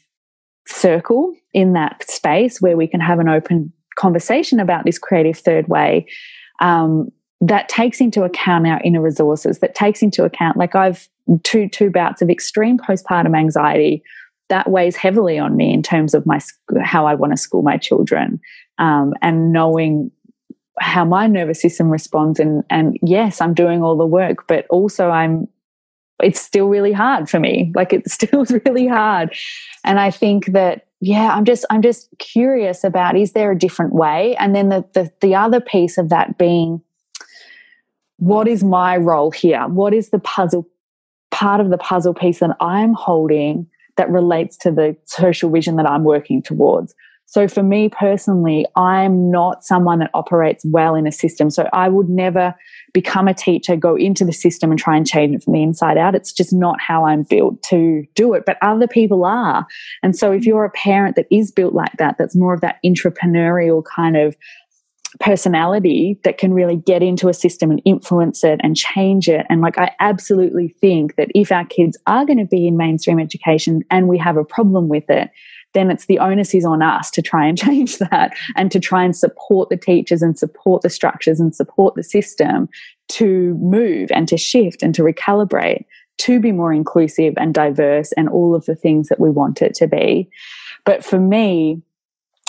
circle 0.66 1.34
in 1.52 1.72
that 1.74 2.08
space 2.08 2.60
where 2.60 2.76
we 2.76 2.86
can 2.86 3.00
have 3.00 3.18
an 3.18 3.28
open 3.28 3.72
conversation 3.96 4.60
about 4.60 4.84
this 4.84 4.98
creative 4.98 5.38
third 5.38 5.68
way 5.68 6.06
um, 6.60 7.10
that 7.40 7.68
takes 7.68 8.00
into 8.00 8.22
account 8.24 8.66
our 8.66 8.80
inner 8.84 9.00
resources 9.00 9.58
that 9.58 9.74
takes 9.74 10.02
into 10.02 10.24
account 10.24 10.56
like 10.56 10.74
i've 10.74 11.08
two 11.42 11.68
two 11.68 11.90
bouts 11.90 12.22
of 12.22 12.30
extreme 12.30 12.78
postpartum 12.78 13.36
anxiety 13.36 14.02
that 14.48 14.70
weighs 14.70 14.96
heavily 14.96 15.38
on 15.38 15.56
me 15.56 15.72
in 15.72 15.82
terms 15.82 16.14
of 16.14 16.26
my 16.26 16.40
how 16.82 17.06
i 17.06 17.14
want 17.14 17.32
to 17.32 17.36
school 17.36 17.62
my 17.62 17.76
children 17.76 18.40
um, 18.78 19.12
and 19.22 19.52
knowing 19.52 20.10
how 20.80 21.04
my 21.04 21.26
nervous 21.26 21.60
system 21.60 21.88
responds 21.88 22.40
and 22.40 22.64
and 22.70 22.98
yes 23.02 23.40
i'm 23.40 23.54
doing 23.54 23.82
all 23.82 23.96
the 23.96 24.06
work 24.06 24.46
but 24.48 24.66
also 24.70 25.10
i'm 25.10 25.46
it's 26.24 26.40
still 26.40 26.68
really 26.68 26.92
hard 26.92 27.28
for 27.28 27.38
me. 27.38 27.70
Like 27.74 27.92
it 27.92 28.10
still 28.10 28.44
really 28.66 28.86
hard. 28.86 29.34
And 29.84 30.00
I 30.00 30.10
think 30.10 30.46
that, 30.52 30.86
yeah, 31.00 31.34
I'm 31.34 31.44
just, 31.44 31.66
I'm 31.70 31.82
just 31.82 32.08
curious 32.18 32.82
about, 32.82 33.16
is 33.16 33.32
there 33.32 33.52
a 33.52 33.58
different 33.58 33.92
way? 33.92 34.34
And 34.36 34.54
then 34.54 34.70
the, 34.70 34.84
the, 34.94 35.12
the 35.20 35.34
other 35.34 35.60
piece 35.60 35.98
of 35.98 36.08
that 36.08 36.38
being, 36.38 36.80
what 38.16 38.48
is 38.48 38.64
my 38.64 38.96
role 38.96 39.30
here? 39.30 39.68
What 39.68 39.92
is 39.92 40.10
the 40.10 40.18
puzzle, 40.18 40.66
part 41.30 41.60
of 41.60 41.68
the 41.68 41.78
puzzle 41.78 42.14
piece 42.14 42.38
that 42.38 42.56
I'm 42.60 42.94
holding 42.94 43.66
that 43.96 44.08
relates 44.08 44.56
to 44.58 44.70
the 44.70 44.96
social 45.04 45.50
vision 45.50 45.76
that 45.76 45.88
I'm 45.88 46.04
working 46.04 46.40
towards? 46.40 46.94
So 47.26 47.48
for 47.48 47.62
me 47.62 47.88
personally, 47.88 48.64
I'm 48.76 49.30
not 49.30 49.64
someone 49.64 49.98
that 49.98 50.10
operates 50.14 50.64
well 50.66 50.94
in 50.94 51.06
a 51.06 51.12
system. 51.12 51.50
So 51.50 51.68
I 51.72 51.88
would 51.88 52.08
never 52.08 52.54
become 52.92 53.26
a 53.26 53.34
teacher, 53.34 53.76
go 53.76 53.96
into 53.96 54.24
the 54.24 54.32
system 54.32 54.70
and 54.70 54.78
try 54.78 54.96
and 54.96 55.06
change 55.06 55.34
it 55.34 55.42
from 55.42 55.54
the 55.54 55.62
inside 55.62 55.98
out. 55.98 56.14
It's 56.14 56.32
just 56.32 56.52
not 56.52 56.80
how 56.80 57.06
I'm 57.06 57.24
built 57.24 57.62
to 57.64 58.04
do 58.14 58.34
it. 58.34 58.44
But 58.46 58.58
other 58.62 58.86
people 58.86 59.24
are. 59.24 59.66
And 60.02 60.16
so 60.16 60.30
if 60.30 60.44
you're 60.44 60.64
a 60.64 60.70
parent 60.70 61.16
that 61.16 61.26
is 61.30 61.50
built 61.50 61.74
like 61.74 61.96
that, 61.98 62.16
that's 62.18 62.36
more 62.36 62.54
of 62.54 62.60
that 62.60 62.76
entrepreneurial 62.84 63.82
kind 63.84 64.16
of 64.16 64.36
personality 65.20 66.18
that 66.24 66.38
can 66.38 66.52
really 66.52 66.76
get 66.76 67.02
into 67.02 67.28
a 67.28 67.34
system 67.34 67.70
and 67.70 67.80
influence 67.84 68.42
it 68.44 68.60
and 68.62 68.76
change 68.76 69.28
it. 69.28 69.46
And 69.48 69.60
like, 69.60 69.78
I 69.78 69.92
absolutely 70.00 70.68
think 70.80 71.16
that 71.16 71.28
if 71.34 71.52
our 71.52 71.64
kids 71.64 71.96
are 72.06 72.24
going 72.24 72.38
to 72.38 72.44
be 72.44 72.66
in 72.66 72.76
mainstream 72.76 73.18
education 73.18 73.82
and 73.90 74.08
we 74.08 74.18
have 74.18 74.36
a 74.36 74.44
problem 74.44 74.88
with 74.88 75.08
it, 75.08 75.30
then 75.74 75.90
it's 75.90 76.06
the 76.06 76.18
onus 76.18 76.54
is 76.54 76.64
on 76.64 76.82
us 76.82 77.10
to 77.10 77.22
try 77.22 77.46
and 77.46 77.58
change 77.66 77.98
that 77.98 78.32
and 78.56 78.70
to 78.72 78.80
try 78.80 79.04
and 79.04 79.16
support 79.16 79.68
the 79.68 79.76
teachers 79.76 80.22
and 80.22 80.38
support 80.38 80.82
the 80.82 80.90
structures 80.90 81.40
and 81.40 81.54
support 81.54 81.94
the 81.94 82.02
system 82.02 82.68
to 83.08 83.54
move 83.60 84.10
and 84.12 84.26
to 84.28 84.36
shift 84.36 84.82
and 84.82 84.94
to 84.94 85.02
recalibrate 85.02 85.84
to 86.16 86.38
be 86.38 86.52
more 86.52 86.72
inclusive 86.72 87.34
and 87.36 87.54
diverse 87.54 88.12
and 88.12 88.28
all 88.28 88.54
of 88.54 88.64
the 88.66 88.76
things 88.76 89.08
that 89.08 89.20
we 89.20 89.30
want 89.30 89.60
it 89.62 89.74
to 89.74 89.86
be. 89.86 90.28
But 90.84 91.04
for 91.04 91.18
me, 91.18 91.82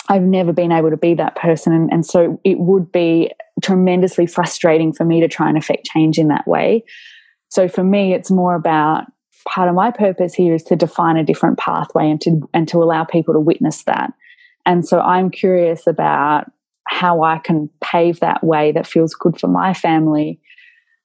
I've 0.08 0.22
never 0.22 0.52
been 0.52 0.70
able 0.70 0.90
to 0.90 0.96
be 0.96 1.14
that 1.14 1.34
person. 1.34 1.72
And, 1.72 1.92
and 1.92 2.06
so 2.06 2.40
it 2.44 2.58
would 2.60 2.92
be 2.92 3.32
tremendously 3.62 4.26
frustrating 4.26 4.92
for 4.92 5.04
me 5.04 5.20
to 5.20 5.28
try 5.28 5.48
and 5.48 5.58
affect 5.58 5.86
change 5.86 6.18
in 6.18 6.28
that 6.28 6.46
way. 6.46 6.84
So 7.48 7.68
for 7.68 7.82
me, 7.82 8.12
it's 8.12 8.30
more 8.30 8.54
about 8.54 9.06
part 9.46 9.68
of 9.68 9.74
my 9.74 9.90
purpose 9.90 10.34
here 10.34 10.54
is 10.54 10.62
to 10.64 10.76
define 10.76 11.16
a 11.16 11.24
different 11.24 11.58
pathway 11.58 12.10
and 12.10 12.20
to 12.20 12.48
and 12.52 12.68
to 12.68 12.82
allow 12.82 13.04
people 13.04 13.32
to 13.34 13.40
witness 13.40 13.84
that. 13.84 14.12
And 14.66 14.86
so 14.86 15.00
I'm 15.00 15.30
curious 15.30 15.86
about 15.86 16.50
how 16.88 17.22
I 17.22 17.38
can 17.38 17.70
pave 17.82 18.20
that 18.20 18.44
way 18.44 18.72
that 18.72 18.86
feels 18.86 19.14
good 19.14 19.38
for 19.40 19.48
my 19.48 19.74
family, 19.74 20.40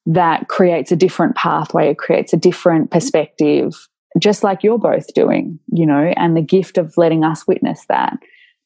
that 0.05 0.47
creates 0.47 0.91
a 0.91 0.95
different 0.95 1.35
pathway, 1.35 1.89
it 1.89 1.97
creates 1.97 2.33
a 2.33 2.37
different 2.37 2.91
perspective, 2.91 3.87
just 4.19 4.43
like 4.43 4.63
you're 4.63 4.77
both 4.77 5.13
doing, 5.13 5.59
you 5.71 5.85
know, 5.85 6.13
and 6.17 6.35
the 6.35 6.41
gift 6.41 6.77
of 6.77 6.97
letting 6.97 7.23
us 7.23 7.47
witness 7.47 7.85
that. 7.87 8.17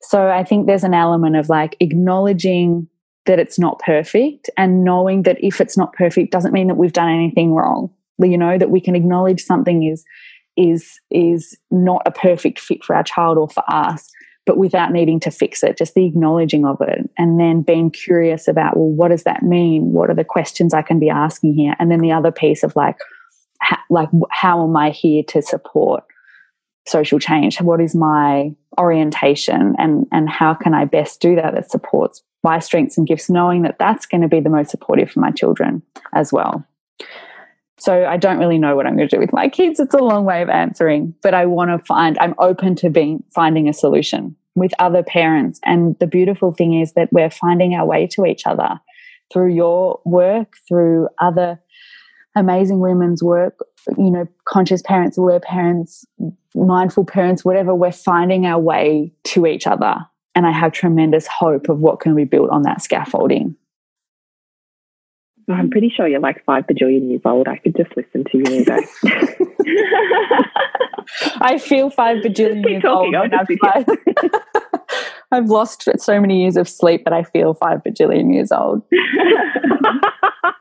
So 0.02 0.30
I 0.30 0.44
think 0.44 0.68
there's 0.68 0.84
an 0.84 0.94
element 0.94 1.36
of 1.36 1.50
like 1.50 1.76
acknowledging 1.80 2.88
that 3.26 3.40
it's 3.40 3.58
not 3.58 3.80
perfect 3.80 4.50
and 4.56 4.84
knowing 4.84 5.24
that 5.24 5.38
if 5.44 5.60
it's 5.60 5.78
not 5.78 5.94
perfect 5.94 6.32
doesn't 6.32 6.54
mean 6.54 6.68
that 6.68 6.76
we've 6.76 6.94
done 6.94 7.10
anything 7.10 7.54
wrong 7.54 7.90
you 8.20 8.38
know 8.38 8.58
that 8.58 8.72
we 8.72 8.82
can 8.82 8.96
acknowledge 8.96 9.44
something 9.44 9.84
is 9.84 10.04
is 10.58 11.00
is 11.12 11.58
not 11.72 12.02
a 12.06 12.12
perfect 12.12 12.60
fit 12.60 12.84
for 12.84 12.96
our 12.96 13.04
child 13.04 13.38
or 13.38 13.50
for 13.50 13.64
us 13.68 14.10
but 14.46 14.58
without 14.58 14.92
needing 14.92 15.20
to 15.20 15.32
fix 15.32 15.64
it 15.64 15.78
just 15.78 15.96
the 15.96 16.06
acknowledging 16.06 16.66
of 16.66 16.80
it 16.82 17.10
and 17.18 17.40
then 17.40 17.62
being 17.62 17.90
curious 17.90 18.48
about 18.48 18.78
well 18.78 18.90
what 18.90 19.10
does 19.10 19.24
that 19.24 19.44
mean? 19.44 19.92
What 19.92 20.10
are 20.10 20.16
the 20.16 20.24
questions 20.24 20.74
i 20.74 20.82
can 20.82 21.00
be 21.00 21.10
asking 21.10 21.56
here? 21.56 21.76
And 21.80 21.92
then 21.92 22.00
the 22.00 22.12
other 22.12 22.32
piece 22.32 22.64
of 22.64 22.76
like 22.76 22.98
ha, 23.62 23.82
like 23.90 24.10
how 24.32 24.64
am 24.64 24.76
i 24.78 24.92
here 24.92 25.24
to 25.30 25.42
support 25.42 26.04
social 26.88 27.20
change? 27.20 27.60
What 27.60 27.82
is 27.82 27.96
my 27.96 28.54
orientation? 28.80 29.76
And 29.78 30.06
and 30.12 30.30
how 30.30 30.54
can 30.54 30.74
i 30.74 30.86
best 30.86 31.20
do 31.22 31.36
that? 31.36 31.54
That 31.56 31.72
supports 31.72 32.24
my 32.44 32.60
strengths 32.60 32.98
and 32.98 33.08
gifts 33.08 33.30
knowing 33.30 33.64
that 33.64 33.80
that's 33.80 34.06
going 34.06 34.22
to 34.22 34.28
be 34.28 34.40
the 34.40 34.50
most 34.50 34.70
supportive 34.70 35.10
for 35.10 35.20
my 35.20 35.32
children 35.32 35.82
as 36.14 36.32
well 36.32 36.64
So 37.78 38.06
I 38.06 38.18
don't 38.18 38.40
really 38.40 38.58
know 38.58 38.76
what 38.76 38.86
I'm 38.86 38.96
going 38.96 39.10
to 39.10 39.16
do 39.16 39.20
with 39.20 39.34
my 39.34 39.50
kids. 39.50 39.80
It's 39.80 39.94
a 39.94 40.04
long 40.04 40.26
way 40.26 40.42
of 40.42 40.50
answering, 40.50 41.14
but 41.22 41.34
I 41.34 41.46
want 41.46 41.72
to 41.72 41.86
find, 41.86 42.18
I'm 42.20 42.36
open 42.40 42.76
to 42.76 42.90
being, 42.90 43.24
finding 43.34 43.68
a 43.68 43.74
solution 43.74 44.36
with 44.56 44.72
other 44.80 45.04
parents. 45.04 45.60
And 45.66 45.98
the 46.00 46.08
beautiful 46.08 46.54
thing 46.54 46.80
is 46.80 46.94
that 46.94 47.12
we're 47.12 47.30
finding 47.30 47.74
our 47.74 47.86
way 47.86 48.08
to 48.08 48.26
each 48.26 48.48
other 48.48 48.80
through 49.32 49.54
your 49.54 50.00
work, 50.06 50.56
through 50.68 51.10
other 51.20 51.60
amazing 52.36 52.80
women's 52.80 53.22
work, 53.22 53.60
you 53.98 54.12
know, 54.12 54.28
conscious 54.48 54.82
parents, 54.82 55.18
aware 55.18 55.40
parents, 55.40 56.06
mindful 56.54 57.06
parents, 57.06 57.44
whatever, 57.44 57.76
we're 57.76 57.92
finding 57.92 58.46
our 58.46 58.60
way 58.60 59.12
to 59.24 59.46
each 59.46 59.68
other. 59.68 59.96
And 60.34 60.46
I 60.46 60.52
have 60.52 60.72
tremendous 60.72 61.28
hope 61.28 61.70
of 61.70 61.80
what 61.80 62.00
can 62.00 62.16
be 62.16 62.26
built 62.26 62.50
on 62.50 62.64
that 62.64 62.82
scaffolding. 62.82 63.56
I'm 65.50 65.70
pretty 65.70 65.90
sure 65.96 66.08
you're 66.08 66.20
like 66.20 66.44
five 66.46 66.66
bajillion 66.66 67.10
years 67.10 67.22
old. 67.24 67.48
I 67.48 67.58
could 67.58 67.76
just 67.76 67.96
listen 67.96 68.24
to 68.32 68.38
you 68.38 68.66
go. 68.66 68.80
I 71.42 71.60
feel 71.60 71.90
five 71.90 72.24
bajillion 72.24 72.68
years 72.68 72.84
old. 72.84 73.14
I've, 73.16 73.86
I've 75.32 75.46
lost 75.46 75.88
so 75.98 76.20
many 76.20 76.42
years 76.42 76.58
of 76.58 76.68
sleep, 76.68 77.04
that 77.04 77.14
I 77.14 77.24
feel 77.24 77.54
five 77.54 77.84
bajillion 77.84 78.34
years 78.34 78.52
old. 78.52 78.82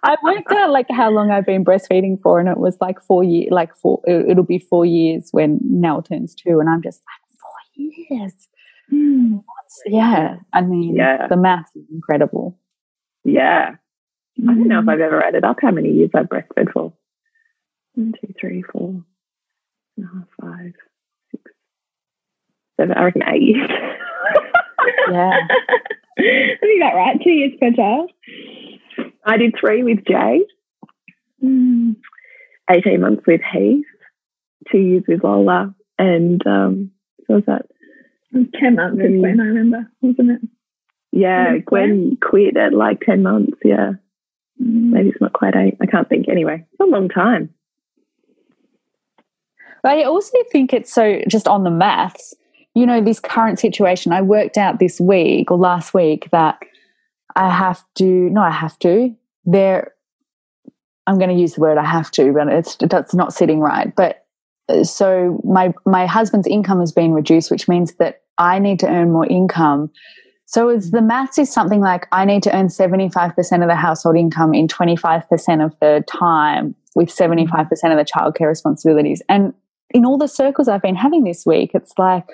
I 0.02 0.16
worked 0.22 0.52
out 0.52 0.70
like 0.70 0.86
how 0.90 1.10
long 1.10 1.30
I've 1.30 1.46
been 1.46 1.64
breastfeeding 1.64 2.20
for, 2.22 2.38
and 2.38 2.48
it 2.48 2.58
was 2.58 2.76
like 2.80 3.00
four 3.02 3.24
years. 3.24 3.48
Like 3.50 3.74
four, 3.74 4.02
it'll 4.06 4.44
be 4.44 4.58
four 4.58 4.84
years 4.84 5.28
when 5.32 5.60
Nell 5.62 6.02
turns 6.02 6.34
two, 6.34 6.60
and 6.60 6.68
I'm 6.68 6.82
just 6.82 7.00
like 7.06 7.22
four 7.40 7.50
years. 8.10 8.34
Mm. 8.92 9.42
Yeah, 9.86 10.36
I 10.52 10.60
mean, 10.60 10.94
yeah. 10.96 11.26
the 11.28 11.36
math 11.36 11.70
is 11.74 11.84
incredible. 11.90 12.58
Yeah, 13.24 13.76
I 14.42 14.54
don't 14.54 14.68
know 14.68 14.80
if 14.80 14.88
I've 14.88 15.00
ever 15.00 15.22
added 15.22 15.44
up 15.44 15.58
how 15.62 15.70
many 15.70 15.90
years 15.90 16.10
I've 16.14 16.26
breastfed 16.26 16.72
for. 16.72 16.92
One, 17.94 18.14
two, 18.20 18.34
three, 18.40 18.62
four, 18.62 19.04
and 19.96 20.06
a 20.06 20.08
half, 20.08 20.26
five, 20.40 20.72
six, 21.30 21.42
seven. 22.78 22.96
I 22.96 23.04
reckon 23.04 23.22
eight 23.28 23.42
years. 23.42 23.70
yeah. 25.10 25.38
I 26.18 26.56
think 26.60 26.80
that 26.80 26.94
right. 26.94 27.20
Two 27.22 27.30
years 27.30 27.52
per 27.60 27.70
child. 27.72 28.10
I 29.24 29.36
did 29.36 29.54
three 29.58 29.82
with 29.82 30.04
Jay. 30.04 30.40
Mm. 31.42 31.96
18 32.70 33.00
months 33.00 33.22
with 33.26 33.40
Heath, 33.52 33.84
two 34.70 34.78
years 34.78 35.04
with 35.06 35.22
Lola, 35.22 35.74
and 35.98 36.44
um, 36.46 36.90
so 37.26 37.34
was 37.34 37.44
that? 37.46 37.66
10 38.32 38.74
months 38.74 38.96
with 38.96 39.20
Gwen, 39.20 39.40
I 39.40 39.44
remember, 39.44 39.90
wasn't 40.00 40.30
it? 40.30 40.40
Yeah, 41.12 41.58
Gwen 41.58 42.16
quit 42.20 42.56
at 42.56 42.72
like 42.72 43.00
10 43.00 43.22
months, 43.22 43.58
yeah. 43.64 43.92
Maybe 44.58 45.08
it's 45.08 45.20
not 45.20 45.32
quite 45.32 45.56
eight. 45.56 45.76
I 45.80 45.86
can't 45.86 46.08
think. 46.08 46.28
Anyway, 46.28 46.64
it's 46.72 46.80
a 46.80 46.84
long 46.84 47.08
time. 47.08 47.50
But 49.82 49.98
I 49.98 50.04
also 50.04 50.38
think 50.50 50.72
it's 50.72 50.92
so 50.92 51.20
just 51.28 51.46
on 51.46 51.64
the 51.64 51.70
maths, 51.70 52.34
you 52.74 52.86
know, 52.86 53.02
this 53.02 53.20
current 53.20 53.58
situation. 53.58 54.12
I 54.12 54.22
worked 54.22 54.56
out 54.56 54.78
this 54.78 55.00
week 55.00 55.50
or 55.50 55.58
last 55.58 55.92
week 55.92 56.30
that 56.32 56.58
I 57.36 57.50
have 57.50 57.84
to, 57.96 58.04
no, 58.04 58.40
I 58.40 58.50
have 58.50 58.78
to. 58.80 59.14
There, 59.44 59.92
I'm 61.06 61.18
going 61.18 61.28
to 61.28 61.36
use 61.36 61.54
the 61.54 61.60
word 61.60 61.76
I 61.76 61.84
have 61.84 62.10
to, 62.12 62.32
but 62.32 62.48
it's 62.48 62.76
that's 62.80 63.14
not 63.14 63.34
sitting 63.34 63.60
right. 63.60 63.94
But 63.94 64.24
uh, 64.70 64.84
so 64.84 65.40
my 65.44 65.74
my 65.84 66.06
husband's 66.06 66.46
income 66.46 66.80
has 66.80 66.92
been 66.92 67.12
reduced, 67.12 67.50
which 67.50 67.68
means 67.68 67.94
that 67.96 68.22
I 68.38 68.58
need 68.58 68.80
to 68.80 68.88
earn 68.88 69.12
more 69.12 69.26
income 69.26 69.90
so 70.54 70.68
is 70.68 70.92
the 70.92 71.02
maths 71.02 71.36
is 71.36 71.52
something 71.52 71.80
like 71.80 72.06
I 72.12 72.24
need 72.24 72.44
to 72.44 72.56
earn 72.56 72.68
75% 72.68 73.36
of 73.62 73.68
the 73.68 73.74
household 73.74 74.16
income 74.16 74.54
in 74.54 74.68
25% 74.68 75.64
of 75.64 75.76
the 75.80 76.04
time 76.06 76.76
with 76.94 77.08
75% 77.08 77.68
of 77.72 77.78
the 77.80 78.04
childcare 78.04 78.46
responsibilities. 78.46 79.20
And 79.28 79.52
in 79.90 80.06
all 80.06 80.16
the 80.16 80.28
circles 80.28 80.68
I've 80.68 80.80
been 80.80 80.94
having 80.94 81.24
this 81.24 81.44
week, 81.44 81.72
it's 81.74 81.92
like 81.98 82.24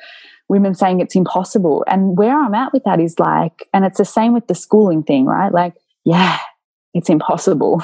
women 0.51 0.75
saying 0.75 1.01
it's 1.01 1.17
impossible. 1.17 1.83
And 1.87 2.19
where 2.19 2.39
I'm 2.39 2.55
at 2.55 2.75
with 2.75 2.85
that 2.85 3.01
is 3.01 3.19
like, 3.19 3.67
and 3.73 3.87
it's 3.87 3.97
the 3.97 4.05
same 4.05 4.35
with 4.35 4.49
the 4.49 4.55
schooling 4.55 5.03
thing, 5.03 5.25
right? 5.25 5.51
Like, 5.51 5.73
yeah, 6.05 6.37
it's 6.93 7.09
impossible. 7.09 7.83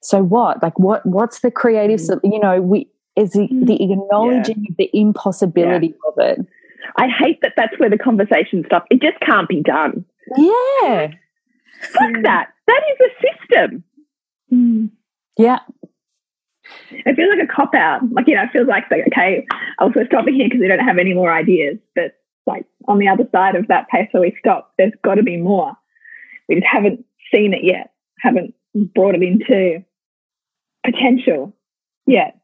So 0.00 0.22
what? 0.22 0.62
Like 0.62 0.78
what 0.78 1.04
what's 1.04 1.40
the 1.40 1.50
creative, 1.50 1.98
mm. 1.98 2.20
you 2.22 2.38
know, 2.38 2.62
we 2.62 2.88
is 3.16 3.32
the, 3.32 3.48
mm. 3.48 3.66
the 3.66 3.82
acknowledging 3.82 4.64
yeah. 4.68 4.74
the 4.78 4.90
impossibility 4.92 5.88
yeah. 5.88 6.08
of 6.08 6.14
it 6.18 6.46
I 6.96 7.08
hate 7.08 7.40
that 7.42 7.54
that's 7.56 7.78
where 7.78 7.90
the 7.90 7.98
conversation 7.98 8.64
stops. 8.66 8.86
It 8.90 9.02
just 9.02 9.18
can't 9.20 9.48
be 9.48 9.62
done. 9.62 10.04
Yeah. 10.36 11.08
Fuck 11.80 12.12
that. 12.22 12.48
That 12.66 12.82
is 12.92 12.98
a 13.00 13.10
system. 13.26 13.84
Mm. 14.52 14.90
Yeah. 15.36 15.58
It 16.90 17.16
feels 17.16 17.30
like 17.36 17.48
a 17.48 17.52
cop 17.52 17.74
out. 17.74 18.00
Like, 18.12 18.26
you 18.26 18.34
know, 18.34 18.42
it 18.42 18.50
feels 18.52 18.66
like, 18.66 18.84
like 18.90 19.06
okay, 19.08 19.46
I'll 19.78 19.90
stop 19.90 20.06
stopping 20.06 20.34
here 20.34 20.46
because 20.46 20.60
we 20.60 20.68
don't 20.68 20.80
have 20.80 20.98
any 20.98 21.14
more 21.14 21.32
ideas. 21.32 21.78
But 21.94 22.16
like 22.46 22.64
on 22.88 22.98
the 22.98 23.08
other 23.08 23.28
side 23.32 23.54
of 23.54 23.68
that 23.68 23.88
pace 23.88 24.08
where 24.12 24.22
we 24.22 24.36
stop, 24.38 24.72
there's 24.78 24.92
got 25.04 25.14
to 25.16 25.22
be 25.22 25.36
more. 25.36 25.72
We 26.48 26.56
just 26.56 26.66
haven't 26.70 27.04
seen 27.34 27.52
it 27.54 27.64
yet, 27.64 27.92
haven't 28.20 28.54
brought 28.74 29.14
it 29.14 29.22
into 29.22 29.84
potential 30.84 31.54
yet. 32.06 32.38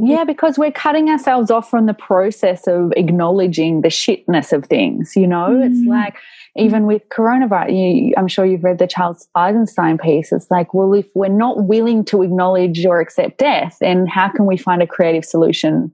Yeah, 0.00 0.22
because 0.22 0.56
we're 0.58 0.70
cutting 0.70 1.08
ourselves 1.08 1.50
off 1.50 1.68
from 1.68 1.86
the 1.86 1.94
process 1.94 2.68
of 2.68 2.92
acknowledging 2.96 3.80
the 3.80 3.88
shitness 3.88 4.52
of 4.52 4.66
things. 4.66 5.16
You 5.16 5.26
know, 5.26 5.48
mm. 5.50 5.66
it's 5.66 5.84
like 5.88 6.14
even 6.56 6.86
with 6.86 7.02
coronavirus, 7.08 8.06
you, 8.06 8.14
I'm 8.16 8.28
sure 8.28 8.46
you've 8.46 8.62
read 8.62 8.78
the 8.78 8.86
Charles 8.86 9.26
Eisenstein 9.34 9.98
piece. 9.98 10.30
It's 10.30 10.52
like, 10.52 10.72
well, 10.72 10.94
if 10.94 11.06
we're 11.16 11.28
not 11.28 11.64
willing 11.64 12.04
to 12.06 12.22
acknowledge 12.22 12.86
or 12.86 13.00
accept 13.00 13.38
death, 13.38 13.78
then 13.80 14.06
how 14.06 14.28
can 14.28 14.46
we 14.46 14.56
find 14.56 14.82
a 14.82 14.86
creative 14.86 15.24
solution 15.24 15.92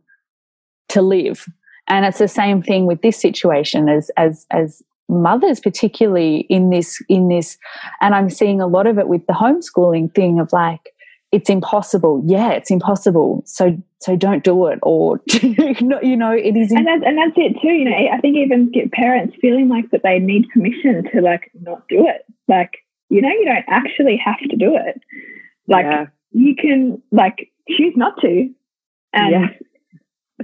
to 0.91 1.01
live? 1.01 1.47
And 1.89 2.05
it's 2.05 2.19
the 2.19 2.29
same 2.29 2.63
thing 2.63 2.85
with 2.85 3.01
this 3.01 3.19
situation 3.19 3.89
as 3.89 4.11
as 4.19 4.45
as 4.51 4.83
mothers 5.09 5.61
particularly 5.61 6.47
in 6.49 6.71
this 6.71 6.99
in 7.11 7.29
this 7.29 7.59
and 8.01 8.15
i'm 8.15 8.31
seeing 8.31 8.59
a 8.59 8.67
lot 8.67 8.87
of 8.87 8.99
it 8.99 9.07
with 9.07 9.25
the 9.27 9.35
homeschooling 9.35 10.13
thing 10.15 10.41
of 10.41 10.51
like 10.51 10.94
it's 11.35 11.51
impossible. 11.51 12.23
Yeah, 12.25 12.53
it's 12.53 12.71
impossible. 12.71 13.43
So 13.45 13.77
so 14.01 14.15
don't 14.15 14.45
do 14.45 14.69
it, 14.69 14.79
or 14.83 15.21
you 15.27 16.17
know, 16.17 16.31
it 16.31 16.57
is. 16.57 16.71
and 16.71 16.87
that's 16.87 17.03
and 17.05 17.19
that's 17.19 17.37
it 17.37 17.57
too. 17.61 17.73
You 17.73 17.87
know, 17.87 17.97
I 18.13 18.19
think 18.21 18.37
even 18.37 18.71
get 18.71 18.93
parents 18.93 19.37
feeling 19.41 19.69
like 19.69 19.91
that 19.91 20.03
they 20.05 20.21
need 20.21 20.49
permission 20.51 21.05
to 21.13 21.21
like 21.21 21.51
not 21.61 21.89
do 21.89 22.07
it. 22.07 22.25
Like 22.47 22.79
you 23.09 23.21
know, 23.21 23.29
you 23.29 23.47
don't 23.47 23.65
actually 23.69 24.17
have 24.25 24.39
to 24.49 24.57
do 24.57 24.77
it. 24.77 25.01
Like 25.67 25.87
yeah. 25.87 26.07
you 26.31 26.55
can 26.55 27.03
like 27.11 27.51
choose 27.69 27.95
not 27.97 28.21
to, 28.21 28.49
and 29.13 29.31
yeah 29.33 29.47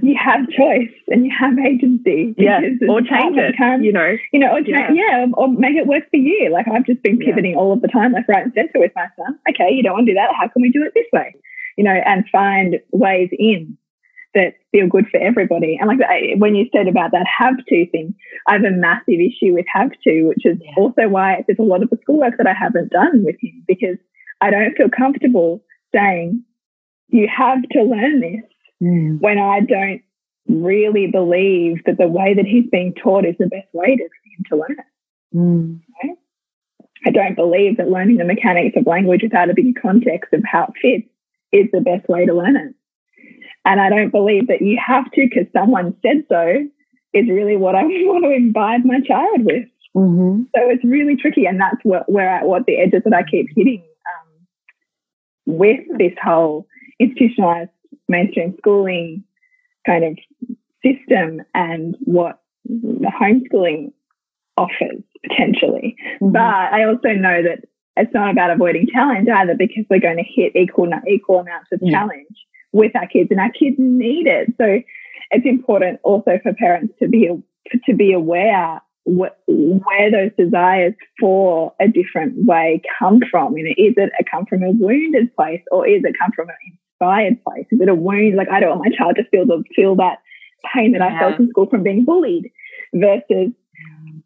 you 0.01 0.15
have 0.17 0.49
choice 0.49 0.93
and 1.07 1.25
you 1.25 1.31
have 1.37 1.57
agency. 1.59 2.33
Yeah, 2.37 2.59
or 2.89 3.01
change 3.01 3.37
it. 3.37 3.55
you 3.83 3.91
know, 3.91 4.17
you 4.31 4.39
know, 4.39 4.51
or 4.53 4.59
yeah. 4.61 4.91
yeah, 4.91 5.25
or 5.33 5.47
make 5.47 5.75
it 5.75 5.87
work 5.87 6.09
for 6.09 6.17
you. 6.17 6.49
Like 6.51 6.67
I've 6.67 6.85
just 6.85 7.03
been 7.03 7.17
pivoting 7.17 7.51
yeah. 7.51 7.57
all 7.57 7.73
of 7.73 7.81
the 7.81 7.87
time, 7.87 8.13
like 8.13 8.27
right 8.27 8.43
and 8.43 8.53
center 8.53 8.79
with 8.79 8.91
my 8.95 9.07
son. 9.17 9.37
Okay, 9.49 9.71
you 9.73 9.83
don't 9.83 9.93
want 9.93 10.07
to 10.07 10.11
do 10.11 10.15
that. 10.15 10.33
How 10.35 10.47
can 10.47 10.61
we 10.61 10.71
do 10.71 10.83
it 10.83 10.93
this 10.93 11.07
way? 11.13 11.35
You 11.77 11.83
know, 11.83 11.93
and 12.05 12.25
find 12.31 12.79
ways 12.91 13.29
in 13.31 13.77
that 14.33 14.53
feel 14.71 14.87
good 14.87 15.07
for 15.11 15.19
everybody. 15.19 15.77
And 15.79 15.87
like 15.87 15.99
when 16.37 16.55
you 16.55 16.67
said 16.73 16.87
about 16.87 17.11
that 17.11 17.25
have 17.39 17.57
to 17.57 17.89
thing, 17.91 18.15
I 18.47 18.53
have 18.53 18.63
a 18.63 18.71
massive 18.71 19.19
issue 19.19 19.53
with 19.53 19.65
have 19.73 19.91
to, 20.03 20.23
which 20.23 20.45
is 20.45 20.57
yeah. 20.61 20.71
also 20.77 21.09
why 21.09 21.43
there's 21.45 21.59
a 21.59 21.63
lot 21.63 21.83
of 21.83 21.89
the 21.89 21.97
schoolwork 22.01 22.37
that 22.37 22.47
I 22.47 22.53
haven't 22.53 22.91
done 22.91 23.23
with 23.25 23.35
him 23.41 23.63
because 23.67 23.97
I 24.39 24.49
don't 24.49 24.75
feel 24.75 24.89
comfortable 24.89 25.63
saying 25.93 26.43
you 27.09 27.27
have 27.27 27.61
to 27.73 27.83
learn 27.83 28.21
this 28.21 28.41
mm. 28.81 29.19
when 29.19 29.37
I 29.37 29.59
don't 29.61 30.01
really 30.47 31.07
believe 31.07 31.83
that 31.85 31.97
the 31.97 32.07
way 32.07 32.33
that 32.33 32.45
he's 32.45 32.69
being 32.71 32.93
taught 32.93 33.25
is 33.25 33.35
the 33.39 33.47
best 33.47 33.67
way 33.73 33.95
to, 33.95 34.03
for 34.03 34.29
him 34.37 34.45
to 34.49 34.55
learn 34.57 34.77
it. 34.79 35.37
Mm. 35.37 35.79
Okay? 36.03 36.13
I 37.05 37.11
don't 37.11 37.35
believe 37.35 37.77
that 37.77 37.89
learning 37.89 38.17
the 38.17 38.25
mechanics 38.25 38.75
of 38.77 38.85
language 38.85 39.21
without 39.23 39.49
a 39.49 39.55
big 39.55 39.79
context 39.81 40.33
of 40.33 40.43
how 40.49 40.65
it 40.65 40.81
fits 40.81 41.09
is 41.51 41.71
the 41.71 41.81
best 41.81 42.07
way 42.07 42.25
to 42.25 42.33
learn 42.33 42.55
it. 42.55 42.73
And 43.65 43.79
I 43.79 43.89
don't 43.89 44.11
believe 44.11 44.47
that 44.47 44.61
you 44.61 44.79
have 44.83 45.05
to 45.11 45.27
because 45.29 45.51
someone 45.53 45.95
said 46.01 46.25
so 46.29 46.67
is 47.13 47.29
really 47.29 47.57
what 47.57 47.75
I 47.75 47.83
want 47.85 48.23
to 48.23 48.31
imbibe 48.31 48.85
my 48.85 48.99
child 49.01 49.45
with. 49.45 49.65
Mm-hmm. 49.95 50.43
So 50.55 50.69
it's 50.69 50.85
really 50.85 51.17
tricky, 51.17 51.45
and 51.45 51.59
that's 51.59 51.83
what 51.83 52.09
where 52.09 52.39
I, 52.39 52.45
what 52.45 52.65
the 52.65 52.77
edges 52.77 53.01
that 53.03 53.13
I 53.13 53.23
keep 53.23 53.47
hitting 53.53 53.83
um, 53.83 54.47
with 55.45 55.81
this 55.97 56.13
whole 56.23 56.65
institutionalized 56.97 57.71
mainstream 58.11 58.55
schooling 58.59 59.23
kind 59.85 60.03
of 60.03 60.17
system 60.83 61.41
and 61.53 61.95
what 62.01 62.41
the 62.65 63.11
homeschooling 63.19 63.91
offers 64.57 65.01
potentially. 65.27 65.95
Mm-hmm. 66.15 66.31
But 66.31 66.41
I 66.41 66.85
also 66.85 67.09
know 67.09 67.41
that 67.43 67.67
it's 67.97 68.13
not 68.13 68.31
about 68.31 68.51
avoiding 68.51 68.87
challenge 68.93 69.27
either 69.27 69.55
because 69.55 69.85
we're 69.89 69.99
going 69.99 70.17
to 70.17 70.23
hit 70.23 70.55
equal 70.55 70.89
equal 71.07 71.39
amounts 71.39 71.69
of 71.71 71.79
yeah. 71.81 71.91
challenge 71.91 72.37
with 72.71 72.95
our 72.95 73.07
kids 73.07 73.29
and 73.31 73.39
our 73.39 73.51
kids 73.51 73.75
need 73.77 74.27
it. 74.27 74.53
So 74.57 74.81
it's 75.31 75.45
important 75.45 75.99
also 76.03 76.39
for 76.41 76.53
parents 76.53 76.93
to 76.99 77.07
be 77.07 77.29
to 77.85 77.93
be 77.93 78.13
aware 78.13 78.81
wh- 79.05 79.35
where 79.47 80.11
those 80.11 80.31
desires 80.37 80.93
for 81.19 81.73
a 81.79 81.87
different 81.87 82.45
way 82.45 82.81
come 82.99 83.19
from. 83.29 83.57
You 83.57 83.65
know, 83.65 83.75
is 83.77 83.93
it 83.97 84.11
a 84.19 84.23
come 84.23 84.45
from 84.45 84.63
a 84.63 84.71
wounded 84.71 85.35
place 85.35 85.61
or 85.71 85.87
is 85.87 86.03
it 86.03 86.15
come 86.19 86.31
from 86.35 86.49
an 86.49 86.55
inspired 87.01 87.43
place? 87.43 87.65
Is 87.71 87.81
it 87.81 87.89
a 87.89 87.95
wound? 87.95 88.35
Like 88.35 88.49
I 88.49 88.59
don't 88.59 88.79
want 88.79 88.89
my 88.89 88.95
child 88.97 89.15
to 89.17 89.23
feel 89.25 89.45
the 89.45 89.63
feel 89.75 89.95
that 89.95 90.19
pain 90.73 90.91
that 90.93 91.01
I 91.01 91.17
felt 91.17 91.39
in 91.39 91.49
school 91.49 91.67
from 91.67 91.83
being 91.83 92.05
bullied 92.05 92.51
versus 92.93 93.51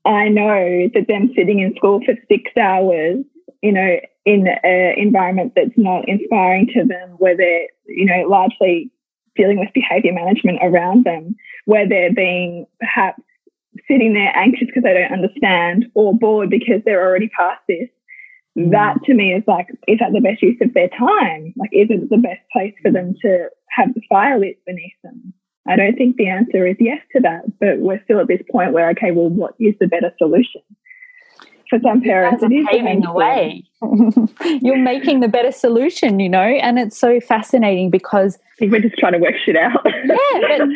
I 0.05 0.27
know 0.29 0.89
that 0.93 1.07
them 1.07 1.31
sitting 1.35 1.59
in 1.59 1.75
school 1.75 2.01
for 2.05 2.13
six 2.27 2.51
hours, 2.57 3.23
you 3.61 3.71
know, 3.71 3.97
in 4.25 4.47
an 4.47 4.93
environment 4.97 5.53
that's 5.55 5.77
not 5.77 6.07
inspiring 6.07 6.67
to 6.73 6.83
them, 6.83 7.11
where 7.17 7.37
they're, 7.37 7.67
you 7.87 8.05
know, 8.05 8.27
largely 8.27 8.91
dealing 9.35 9.59
with 9.59 9.69
behavior 9.73 10.13
management 10.13 10.59
around 10.61 11.05
them, 11.05 11.35
where 11.65 11.87
they're 11.87 12.13
being 12.13 12.65
perhaps 12.79 13.21
sitting 13.87 14.13
there 14.13 14.31
anxious 14.35 14.67
because 14.67 14.83
they 14.83 14.93
don't 14.93 15.11
understand 15.11 15.85
or 15.93 16.13
bored 16.17 16.49
because 16.49 16.81
they're 16.85 17.05
already 17.05 17.29
past 17.29 17.61
this. 17.67 17.89
Mm. 18.57 18.71
That 18.71 19.03
to 19.05 19.13
me 19.13 19.33
is 19.33 19.43
like, 19.47 19.67
is 19.87 19.99
that 19.99 20.13
the 20.13 20.21
best 20.21 20.41
use 20.41 20.57
of 20.61 20.73
their 20.73 20.89
time? 20.89 21.53
Like, 21.57 21.71
is 21.73 21.87
it 21.89 22.09
the 22.09 22.17
best 22.17 22.41
place 22.53 22.73
for 22.81 22.91
them 22.91 23.13
to 23.21 23.49
have 23.69 23.93
the 23.93 24.01
fire 24.09 24.39
lit 24.39 24.63
beneath 24.65 24.93
them? 25.03 25.33
I 25.67 25.75
don't 25.75 25.95
think 25.95 26.17
the 26.17 26.27
answer 26.27 26.65
is 26.67 26.77
yes 26.79 26.99
to 27.13 27.21
that, 27.21 27.41
but 27.59 27.79
we're 27.79 28.01
still 28.03 28.19
at 28.19 28.27
this 28.27 28.41
point 28.51 28.71
where, 28.71 28.89
okay, 28.91 29.11
well, 29.11 29.29
what 29.29 29.55
is 29.59 29.73
the 29.79 29.87
better 29.87 30.13
solution? 30.17 30.61
For 31.69 31.79
some 31.83 32.01
parents, 32.01 32.43
it 32.43 32.51
is 32.51 32.67
paving 32.69 33.01
the 33.01 33.11
way. 33.11 33.63
You're 34.61 34.77
making 34.77 35.21
the 35.21 35.27
better 35.27 35.51
solution, 35.51 36.19
you 36.19 36.29
know, 36.29 36.39
and 36.39 36.77
it's 36.77 36.97
so 36.97 37.19
fascinating 37.19 37.89
because 37.89 38.37
I 38.37 38.55
think 38.59 38.71
we're 38.71 38.81
just 38.81 38.99
trying 38.99 39.13
to 39.13 39.17
work 39.17 39.33
shit 39.43 39.57
out. 39.57 39.83
yeah, 39.83 40.57
but 40.59 40.69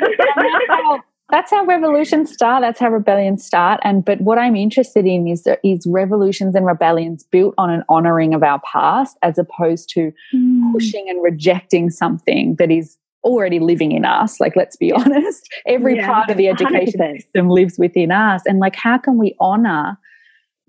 how, 0.67 1.03
that's 1.31 1.51
how 1.51 1.65
revolutions 1.65 2.31
start. 2.31 2.61
That's 2.61 2.79
how 2.79 2.89
rebellions 2.89 3.45
start. 3.45 3.79
And 3.83 4.03
but 4.03 4.21
what 4.21 4.37
I'm 4.37 4.55
interested 4.55 5.05
in 5.05 5.27
is 5.27 5.47
is 5.63 5.85
revolutions 5.87 6.55
and 6.55 6.65
rebellions 6.65 7.23
built 7.31 7.53
on 7.57 7.69
an 7.69 7.83
honoring 7.89 8.33
of 8.33 8.43
our 8.43 8.59
past, 8.61 9.17
as 9.21 9.37
opposed 9.37 9.89
to 9.89 10.11
mm. 10.33 10.73
pushing 10.73 11.07
and 11.09 11.23
rejecting 11.23 11.89
something 11.89 12.55
that 12.55 12.71
is 12.71 12.97
already 13.23 13.59
living 13.59 13.91
in 13.91 14.05
us. 14.05 14.39
Like, 14.39 14.55
let's 14.55 14.75
be 14.75 14.91
honest, 14.91 15.47
every 15.67 15.97
yeah, 15.97 16.07
part 16.07 16.29
of 16.29 16.37
the 16.37 16.47
education 16.47 16.99
100%. 16.99 17.21
system 17.21 17.49
lives 17.49 17.77
within 17.77 18.11
us. 18.11 18.41
And 18.45 18.59
like, 18.59 18.75
how 18.75 18.97
can 18.97 19.17
we 19.17 19.35
honor 19.39 19.97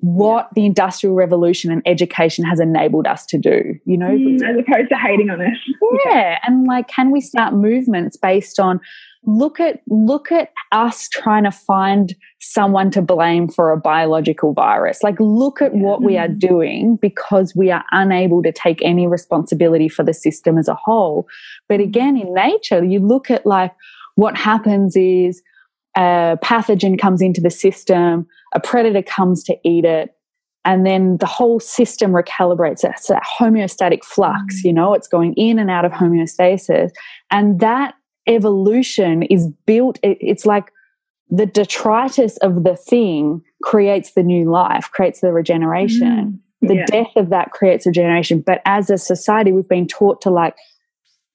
what 0.01 0.49
the 0.55 0.65
industrial 0.65 1.15
revolution 1.15 1.71
and 1.71 1.83
education 1.85 2.45
has 2.45 2.59
enabled 2.59 3.07
us 3.07 3.27
to 3.27 3.39
do, 3.39 3.75
you 3.85 3.99
know? 3.99 4.09
Mm, 4.09 4.37
as 4.37 4.57
opposed 4.59 4.89
to 4.89 4.97
hating 4.97 5.31
on 5.31 5.41
it. 5.41 5.53
Yeah. 6.07 6.39
And 6.45 6.69
like, 6.69 6.87
can 6.87 7.11
we 7.11 7.21
start 7.21 7.53
movements 7.53 8.17
based 8.17 8.61
on 8.61 8.81
look 9.25 9.61
at 9.61 9.81
look 9.89 10.33
at 10.33 10.51
us 10.73 11.09
trying 11.09 11.45
to 11.45 11.51
find 11.51 12.15
someone 12.41 12.91
to 12.91 13.03
blame 13.03 13.49
for 13.49 13.71
a 13.71 13.77
biological 13.77 14.53
virus. 14.53 15.03
Like 15.03 15.17
look 15.21 15.61
at 15.61 15.75
what 15.75 16.03
we 16.03 16.17
are 16.17 16.29
mm. 16.29 16.39
doing 16.39 16.97
because 16.97 17.55
we 17.55 17.71
are 17.71 17.85
unable 17.91 18.43
to 18.43 18.53
take 18.53 18.83
any 18.83 19.07
responsibility 19.07 19.89
for 19.89 20.03
the 20.03 20.15
system 20.15 20.57
as 20.57 20.69
a 20.69 20.75
whole. 20.75 21.29
But 21.69 21.81
again 21.81 22.17
in 22.17 22.33
nature 22.33 22.83
you 22.83 23.01
look 23.01 23.31
at 23.31 23.45
like 23.45 23.73
what 24.15 24.37
happens 24.37 24.97
is 24.97 25.43
a 25.97 26.39
pathogen 26.43 26.99
comes 26.99 27.21
into 27.21 27.41
the 27.41 27.51
system 27.51 28.27
a 28.55 28.61
predator 28.61 29.03
comes 29.03 29.43
to 29.45 29.57
eat 29.65 29.85
it 29.85 30.15
and 30.65 30.85
then 30.85 31.17
the 31.19 31.27
whole 31.27 31.59
system 31.59 32.13
recalibrates. 32.13 32.85
It's 32.85 33.11
a 33.11 33.21
homeostatic 33.39 34.03
flux 34.03 34.57
mm. 34.57 34.65
you 34.65 34.73
know 34.73 34.95
it's 34.95 35.09
going 35.09 35.35
in 35.35 35.59
and 35.59 35.71
out 35.71 35.85
of 35.85 35.93
homeostasis. 35.93 36.91
And 37.31 37.61
that 37.61 37.95
evolution 38.27 39.23
is 39.25 39.49
built, 39.67 39.99
it's 40.03 40.47
like 40.47 40.73
the 41.29 41.47
detritus 41.47 42.37
of 42.39 42.65
the 42.65 42.77
thing 42.77 43.43
creates 43.63 44.13
the 44.13 44.23
new 44.23 44.51
life, 44.51 44.91
creates 44.93 45.21
the 45.21 45.33
regeneration. 45.33 46.41
Mm, 46.63 46.69
the 46.69 46.75
yeah. 46.77 46.87
death 46.87 47.13
of 47.17 47.31
that 47.31 47.53
creates 47.53 47.87
regeneration. 47.87 48.41
But 48.41 48.61
as 48.67 48.91
a 48.91 48.99
society, 48.99 49.53
we've 49.53 49.69
been 49.69 49.87
taught 49.87 50.21
to 50.23 50.31
like 50.31 50.55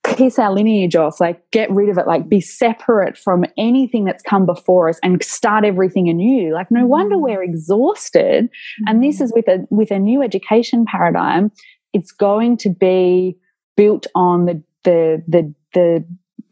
piss 0.05 0.37
our 0.37 0.53
lineage 0.53 0.95
off, 0.95 1.19
like 1.19 1.41
get 1.51 1.69
rid 1.71 1.89
of 1.89 1.97
it, 1.97 2.05
like 2.05 2.29
be 2.29 2.39
separate 2.39 3.17
from 3.17 3.45
anything 3.57 4.05
that's 4.05 4.21
come 4.21 4.45
before 4.45 4.89
us 4.89 4.99
and 5.01 5.23
start 5.23 5.65
everything 5.65 6.09
anew. 6.09 6.53
Like 6.53 6.69
no 6.69 6.85
wonder 6.85 7.15
mm. 7.15 7.21
we're 7.21 7.43
exhausted. 7.43 8.45
Mm-hmm. 8.45 8.83
And 8.87 9.03
this 9.03 9.19
mm. 9.19 9.23
is 9.23 9.33
with 9.33 9.47
a 9.47 9.65
with 9.69 9.91
a 9.91 9.99
new 9.99 10.21
education 10.21 10.85
paradigm, 10.85 11.51
it's 11.93 12.11
going 12.11 12.57
to 12.57 12.69
be 12.69 13.37
built 13.75 14.07
on 14.13 14.45
the 14.45 14.61
the 14.83 15.23
the 15.27 15.53
the 15.73 16.05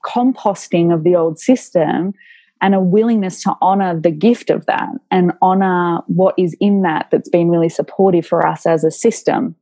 composting 0.05 0.93
of 0.93 1.03
the 1.03 1.15
old 1.15 1.39
system 1.39 2.13
and 2.61 2.73
a 2.73 2.79
willingness 2.79 3.43
to 3.43 3.53
honor 3.61 3.99
the 3.99 4.09
gift 4.11 4.49
of 4.49 4.65
that 4.67 4.89
and 5.11 5.33
honor 5.41 5.99
what 6.07 6.33
is 6.37 6.55
in 6.61 6.81
that 6.83 7.07
that's 7.11 7.29
been 7.29 7.49
really 7.49 7.69
supportive 7.69 8.25
for 8.25 8.47
us 8.47 8.65
as 8.65 8.85
a 8.85 8.91
system. 8.91 9.55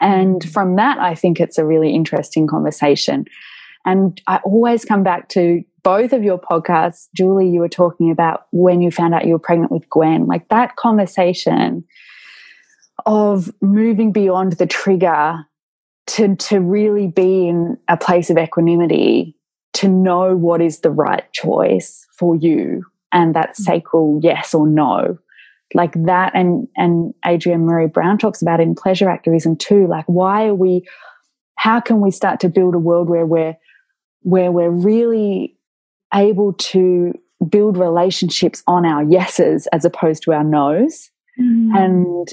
And 0.00 0.40
mm. 0.40 0.48
from 0.48 0.76
that, 0.76 0.98
I 0.98 1.16
think 1.16 1.40
it's 1.40 1.58
a 1.58 1.64
really 1.64 1.92
interesting 1.92 2.46
conversation. 2.46 3.24
And 3.84 4.20
I 4.28 4.36
always 4.44 4.84
come 4.84 5.02
back 5.02 5.28
to 5.30 5.64
both 5.82 6.12
of 6.12 6.22
your 6.22 6.38
podcasts. 6.38 7.08
Julie, 7.16 7.48
you 7.48 7.60
were 7.60 7.68
talking 7.68 8.10
about 8.10 8.46
when 8.52 8.80
you 8.82 8.90
found 8.90 9.14
out 9.14 9.26
you 9.26 9.32
were 9.32 9.38
pregnant 9.38 9.72
with 9.72 9.88
Gwen, 9.90 10.26
like 10.26 10.48
that 10.48 10.76
conversation 10.76 11.84
of 13.06 13.52
moving 13.60 14.12
beyond 14.12 14.52
the 14.54 14.66
trigger 14.66 15.44
to, 16.06 16.36
to 16.36 16.60
really 16.60 17.08
be 17.08 17.48
in 17.48 17.78
a 17.88 17.96
place 17.96 18.30
of 18.30 18.38
equanimity 18.38 19.37
to 19.78 19.88
know 19.88 20.36
what 20.36 20.60
is 20.60 20.80
the 20.80 20.90
right 20.90 21.32
choice 21.32 22.04
for 22.10 22.34
you 22.34 22.84
and 23.12 23.34
that 23.34 23.50
mm. 23.50 23.54
sacral 23.54 24.18
yes 24.22 24.52
or 24.52 24.66
no 24.66 25.16
like 25.72 25.92
that 25.94 26.34
and 26.34 26.66
and 26.76 27.14
adrienne 27.24 27.64
maree 27.64 27.92
brown 27.92 28.18
talks 28.18 28.42
about 28.42 28.58
in 28.58 28.74
pleasure 28.74 29.08
activism 29.08 29.54
too 29.56 29.86
like 29.86 30.04
why 30.06 30.46
are 30.46 30.54
we 30.54 30.82
how 31.54 31.80
can 31.80 32.00
we 32.00 32.10
start 32.10 32.40
to 32.40 32.48
build 32.48 32.74
a 32.74 32.78
world 32.78 33.08
where 33.08 33.24
we're 33.24 33.56
where 34.22 34.50
we're 34.50 34.70
really 34.70 35.56
able 36.12 36.54
to 36.54 37.12
build 37.48 37.76
relationships 37.76 38.64
on 38.66 38.84
our 38.84 39.04
yeses 39.04 39.68
as 39.68 39.84
opposed 39.84 40.24
to 40.24 40.32
our 40.32 40.42
nos 40.42 41.08
mm. 41.38 41.76
and 41.76 42.30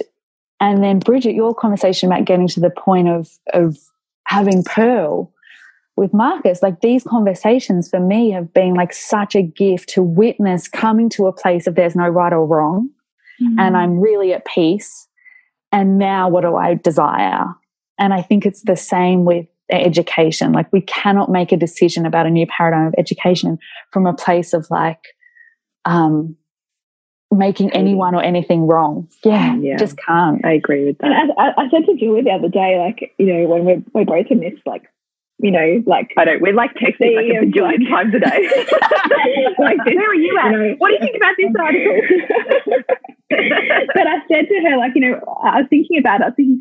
and 0.59 0.83
then 0.83 0.97
bridget 0.97 1.35
your 1.35 1.53
conversation 1.53 2.11
about 2.11 2.25
getting 2.25 2.47
to 2.47 2.59
the 2.59 2.71
point 2.71 3.07
of 3.07 3.29
of 3.53 3.77
having 4.25 4.63
pearl 4.63 5.31
with 5.97 6.13
Marcus, 6.13 6.61
like 6.61 6.81
these 6.81 7.03
conversations 7.03 7.89
for 7.89 7.99
me 7.99 8.31
have 8.31 8.53
been 8.53 8.73
like 8.73 8.93
such 8.93 9.35
a 9.35 9.41
gift 9.41 9.89
to 9.89 10.03
witness 10.03 10.67
coming 10.67 11.09
to 11.09 11.27
a 11.27 11.33
place 11.33 11.67
of 11.67 11.75
there's 11.75 11.95
no 11.95 12.07
right 12.07 12.33
or 12.33 12.45
wrong. 12.45 12.89
Mm-hmm. 13.41 13.59
And 13.59 13.77
I'm 13.77 13.99
really 13.99 14.33
at 14.33 14.45
peace. 14.45 15.07
And 15.71 15.97
now 15.97 16.29
what 16.29 16.41
do 16.41 16.55
I 16.55 16.73
desire? 16.73 17.45
And 17.97 18.13
I 18.13 18.21
think 18.21 18.45
it's 18.45 18.61
the 18.63 18.75
same 18.75 19.25
with 19.25 19.47
education. 19.69 20.51
Like 20.51 20.71
we 20.71 20.81
cannot 20.81 21.31
make 21.31 21.51
a 21.51 21.57
decision 21.57 22.05
about 22.05 22.25
a 22.25 22.29
new 22.29 22.45
paradigm 22.45 22.87
of 22.87 22.95
education 22.97 23.57
from 23.91 24.05
a 24.05 24.13
place 24.13 24.53
of 24.53 24.67
like, 24.69 24.99
um, 25.85 26.35
making 27.31 27.71
anyone 27.71 28.15
or 28.15 28.21
anything 28.21 28.67
wrong. 28.67 29.09
Yeah, 29.23 29.57
yeah, 29.57 29.75
just 29.77 29.97
can't. 29.97 30.45
I 30.45 30.53
agree 30.53 30.85
with 30.85 30.97
that. 30.99 31.11
And 31.11 31.31
I, 31.37 31.49
I 31.57 31.69
said 31.69 31.85
to 31.85 31.97
Julie 31.97 32.21
the 32.21 32.31
other 32.31 32.47
day, 32.47 32.77
like, 32.79 33.13
you 33.17 33.25
know, 33.25 33.47
when 33.47 33.65
we're, 33.65 33.83
we're 33.93 34.05
both 34.05 34.27
in 34.29 34.39
this 34.39 34.53
like 34.65 34.83
you 35.39 35.51
know, 35.51 35.83
like 35.85 36.11
I 36.17 36.25
don't. 36.25 36.41
We're 36.41 36.53
like 36.53 36.71
texting 36.75 37.15
like 37.15 37.27
a 37.27 37.45
bajillion 37.45 37.83
like, 37.83 37.89
times 37.89 38.13
a 38.15 38.19
day. 38.19 38.47
like, 39.59 39.85
where 39.85 40.09
are 40.09 40.15
you 40.15 40.39
at? 40.41 40.51
You 40.51 40.57
know, 40.57 40.75
what 40.77 40.89
do 40.89 40.93
you 40.93 40.99
think 41.01 41.17
about 41.17 41.35
this 41.37 41.53
article? 41.59 42.01
but 43.93 44.07
I 44.07 44.17
said 44.31 44.47
to 44.47 44.69
her, 44.69 44.77
like, 44.77 44.93
you 44.95 45.01
know, 45.01 45.19
I 45.43 45.59
was 45.59 45.67
thinking 45.69 45.99
about 45.99 46.21
it. 46.21 46.23
I 46.23 46.27
was 46.27 46.35
thinking, 46.37 46.59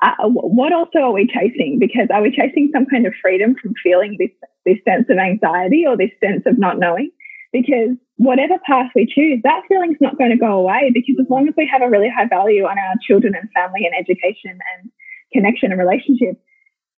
uh, 0.00 0.14
what 0.28 0.72
also 0.72 0.98
are 1.00 1.12
we 1.12 1.26
chasing? 1.26 1.78
Because 1.80 2.08
are 2.12 2.22
we 2.22 2.30
chasing 2.30 2.70
some 2.72 2.86
kind 2.86 3.06
of 3.06 3.14
freedom 3.20 3.56
from 3.60 3.74
feeling 3.82 4.16
this 4.18 4.30
this 4.64 4.78
sense 4.86 5.06
of 5.10 5.18
anxiety 5.18 5.84
or 5.86 5.96
this 5.96 6.14
sense 6.22 6.44
of 6.46 6.58
not 6.58 6.78
knowing? 6.78 7.10
Because 7.52 7.98
whatever 8.16 8.58
path 8.64 8.90
we 8.94 9.06
choose, 9.06 9.40
that 9.42 9.62
feeling's 9.68 9.98
not 10.00 10.18
going 10.18 10.30
to 10.30 10.36
go 10.36 10.58
away. 10.58 10.90
Because 10.94 11.16
as 11.20 11.26
long 11.28 11.48
as 11.48 11.54
we 11.56 11.68
have 11.70 11.82
a 11.82 11.90
really 11.90 12.10
high 12.10 12.28
value 12.28 12.64
on 12.64 12.78
our 12.78 12.94
children 13.02 13.34
and 13.34 13.50
family 13.50 13.86
and 13.86 13.94
education 13.98 14.54
and 14.54 14.90
connection 15.32 15.72
and 15.72 15.80
relationship, 15.80 16.38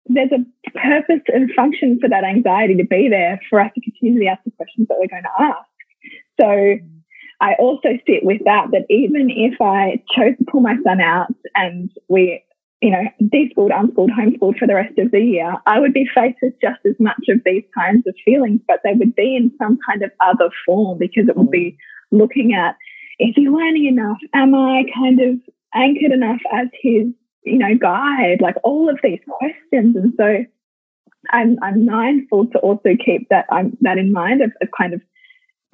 there's 0.07 0.31
a 0.31 0.69
purpose 0.71 1.23
and 1.27 1.51
function 1.55 1.99
for 1.99 2.09
that 2.09 2.23
anxiety 2.23 2.75
to 2.75 2.85
be 2.85 3.09
there 3.09 3.39
for 3.49 3.59
us 3.59 3.71
to 3.73 3.81
continually 3.81 4.27
ask 4.27 4.43
the 4.43 4.51
questions 4.51 4.87
that 4.87 4.97
we're 4.99 5.07
going 5.07 5.23
to 5.23 5.43
ask. 5.43 5.67
So 6.39 6.77
I 7.41 7.53
also 7.59 7.89
sit 8.07 8.23
with 8.23 8.41
that, 8.45 8.67
that 8.71 8.85
even 8.89 9.29
if 9.29 9.59
I 9.61 10.01
chose 10.15 10.37
to 10.37 10.45
pull 10.49 10.61
my 10.61 10.75
son 10.83 11.01
out 11.01 11.27
and 11.55 11.89
we, 12.07 12.43
you 12.81 12.91
know, 12.91 13.03
deschooled, 13.29 13.71
unschooled, 13.73 14.11
homeschooled 14.11 14.59
for 14.59 14.67
the 14.67 14.75
rest 14.75 14.97
of 14.99 15.11
the 15.11 15.21
year, 15.21 15.55
I 15.65 15.79
would 15.79 15.93
be 15.93 16.07
faced 16.13 16.37
with 16.41 16.53
just 16.61 16.79
as 16.85 16.95
much 16.99 17.23
of 17.29 17.39
these 17.45 17.63
kinds 17.77 18.05
of 18.07 18.15
feelings, 18.23 18.61
but 18.67 18.81
they 18.83 18.93
would 18.93 19.15
be 19.15 19.35
in 19.35 19.51
some 19.57 19.77
kind 19.89 20.03
of 20.03 20.11
other 20.21 20.49
form 20.65 20.97
because 20.99 21.27
it 21.27 21.35
would 21.35 21.51
be 21.51 21.77
looking 22.11 22.53
at, 22.53 22.75
is 23.19 23.33
he 23.35 23.49
learning 23.49 23.85
enough? 23.85 24.17
Am 24.33 24.53
I 24.53 24.83
kind 24.93 25.19
of 25.19 25.39
anchored 25.73 26.11
enough 26.11 26.41
as 26.53 26.67
his 26.81 27.07
you 27.45 27.57
know, 27.57 27.75
guide, 27.79 28.37
like 28.41 28.55
all 28.63 28.89
of 28.89 28.99
these 29.03 29.19
questions. 29.27 29.95
And 29.95 30.13
so 30.17 30.45
I'm, 31.31 31.57
I'm 31.61 31.85
mindful 31.85 32.47
to 32.47 32.59
also 32.59 32.89
keep 33.03 33.29
that, 33.29 33.45
I'm, 33.51 33.77
that 33.81 33.97
in 33.97 34.11
mind 34.11 34.41
of, 34.41 34.51
of 34.61 34.69
kind 34.77 34.93
of 34.93 35.01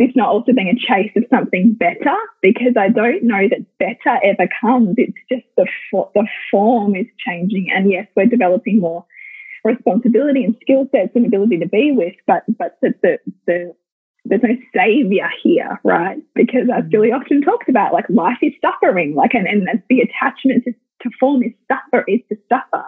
this 0.01 0.15
not 0.15 0.29
also 0.29 0.51
being 0.53 0.69
a 0.69 0.75
chase 0.75 1.11
of 1.15 1.23
something 1.29 1.73
better 1.73 2.17
because 2.41 2.73
I 2.77 2.89
don't 2.89 3.23
know 3.23 3.47
that 3.49 3.65
better 3.77 4.19
ever 4.23 4.49
comes. 4.59 4.95
It's 4.97 5.17
just 5.31 5.45
the 5.57 5.67
the 6.15 6.27
form 6.49 6.95
is 6.95 7.05
changing, 7.25 7.67
and 7.73 7.91
yes, 7.91 8.07
we're 8.15 8.25
developing 8.25 8.79
more 8.79 9.05
responsibility 9.63 10.43
and 10.43 10.55
skill 10.61 10.87
sets 10.91 11.11
and 11.13 11.25
ability 11.25 11.59
to 11.59 11.67
be 11.67 11.91
with, 11.91 12.15
but 12.25 12.43
but 12.57 12.77
the 12.81 12.93
the, 13.03 13.19
the 13.45 13.75
there's 14.25 14.41
no 14.43 14.55
savior 14.75 15.29
here, 15.43 15.79
right? 15.83 16.17
Because 16.35 16.69
as 16.73 16.85
Julie 16.91 17.09
mm. 17.09 17.19
often 17.19 17.41
talks 17.41 17.67
about, 17.69 17.93
like 17.93 18.05
life 18.09 18.37
is 18.41 18.53
suffering, 18.61 19.15
like 19.15 19.33
and, 19.33 19.47
and 19.47 19.83
the 19.89 20.01
attachment 20.01 20.63
to, 20.65 20.73
to 21.03 21.09
form 21.19 21.43
is 21.43 21.53
suffer 21.67 22.05
is 22.07 22.21
to 22.29 22.37
suffer. 22.49 22.85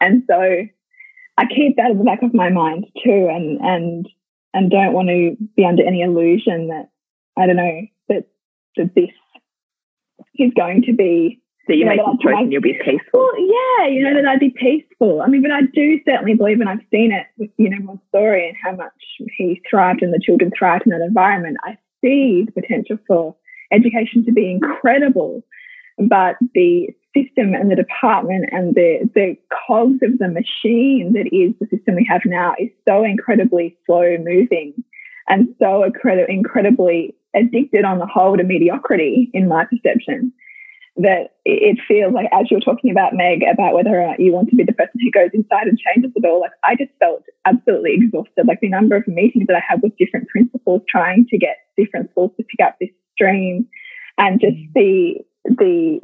And 0.00 0.22
so 0.28 0.40
I 1.38 1.46
keep 1.46 1.76
that 1.76 1.90
in 1.90 1.98
the 1.98 2.04
back 2.04 2.22
of 2.22 2.34
my 2.34 2.50
mind 2.50 2.86
too 3.04 3.28
and 3.30 3.60
and 3.60 4.08
and 4.52 4.70
don't 4.70 4.92
want 4.92 5.08
to 5.08 5.36
be 5.56 5.64
under 5.64 5.84
any 5.84 6.02
illusion 6.02 6.68
that 6.68 6.88
I 7.36 7.46
don't 7.46 7.56
know 7.56 7.80
that 8.08 8.24
that 8.76 8.94
this 8.94 9.10
is 10.36 10.52
going 10.56 10.82
to 10.82 10.92
be 10.92 11.40
that 11.68 11.76
you, 11.76 11.86
make 11.86 11.98
the 11.98 12.18
choice 12.22 12.34
and 12.38 12.52
you'll 12.52 12.60
be 12.60 12.78
peaceful. 12.84 13.20
Well, 13.20 13.38
yeah, 13.38 13.86
you 13.86 14.02
know, 14.02 14.10
yeah. 14.10 14.22
that 14.22 14.28
I'd 14.28 14.40
be 14.40 14.50
peaceful. 14.50 15.22
I 15.22 15.28
mean, 15.28 15.42
but 15.42 15.50
I 15.50 15.62
do 15.62 15.98
certainly 16.06 16.34
believe, 16.34 16.60
and 16.60 16.68
I've 16.68 16.84
seen 16.90 17.10
it 17.10 17.26
with, 17.38 17.50
you 17.56 17.70
know, 17.70 17.78
Montessori 17.82 18.48
and 18.48 18.56
how 18.62 18.76
much 18.76 18.92
he 19.36 19.62
thrived 19.68 20.02
and 20.02 20.12
the 20.12 20.20
children 20.22 20.50
thrived 20.56 20.84
in 20.86 20.90
that 20.90 21.00
environment. 21.00 21.56
I 21.64 21.78
see 22.02 22.44
the 22.44 22.52
potential 22.52 22.98
for 23.06 23.34
education 23.72 24.24
to 24.26 24.32
be 24.32 24.50
incredible, 24.50 25.42
but 25.98 26.36
the 26.54 26.88
system 27.14 27.54
and 27.54 27.70
the 27.70 27.76
department 27.76 28.46
and 28.52 28.74
the, 28.74 29.08
the 29.14 29.36
cogs 29.66 30.00
of 30.02 30.18
the 30.18 30.28
machine 30.28 31.12
that 31.14 31.26
is 31.32 31.54
the 31.60 31.76
system 31.76 31.94
we 31.94 32.06
have 32.08 32.22
now 32.24 32.54
is 32.58 32.70
so 32.88 33.04
incredibly 33.04 33.76
slow 33.86 34.16
moving 34.18 34.74
and 35.28 35.54
so 35.58 35.84
incredibly 36.28 37.14
addicted 37.34 37.84
on 37.84 37.98
the 37.98 38.06
whole 38.06 38.36
to 38.36 38.44
mediocrity 38.44 39.30
in 39.32 39.48
my 39.48 39.64
perception 39.64 40.32
that 40.96 41.34
it 41.44 41.78
feels 41.88 42.14
like 42.14 42.26
as 42.32 42.50
you're 42.50 42.60
talking 42.60 42.90
about 42.90 43.14
Meg 43.14 43.42
about 43.42 43.74
whether 43.74 44.00
or 44.00 44.06
not 44.06 44.20
you 44.20 44.32
want 44.32 44.48
to 44.50 44.56
be 44.56 44.62
the 44.62 44.72
person 44.72 45.00
who 45.00 45.10
goes 45.10 45.30
inside 45.34 45.66
and 45.66 45.78
changes 45.78 46.12
it 46.14 46.24
all, 46.24 46.40
like 46.40 46.52
I 46.62 46.76
just 46.76 46.92
felt 47.00 47.24
absolutely 47.44 47.94
exhausted. 47.94 48.46
Like 48.46 48.60
the 48.60 48.68
number 48.68 48.94
of 48.94 49.08
meetings 49.08 49.48
that 49.48 49.56
I 49.56 49.62
had 49.66 49.82
with 49.82 49.96
different 49.98 50.28
principals 50.28 50.82
trying 50.88 51.26
to 51.30 51.38
get 51.38 51.56
different 51.76 52.10
schools 52.10 52.30
to 52.36 52.44
pick 52.44 52.64
up 52.64 52.76
this 52.80 52.90
stream 53.12 53.66
and 54.18 54.40
just 54.40 54.56
mm. 54.56 54.72
the 54.74 55.14
the 55.44 56.00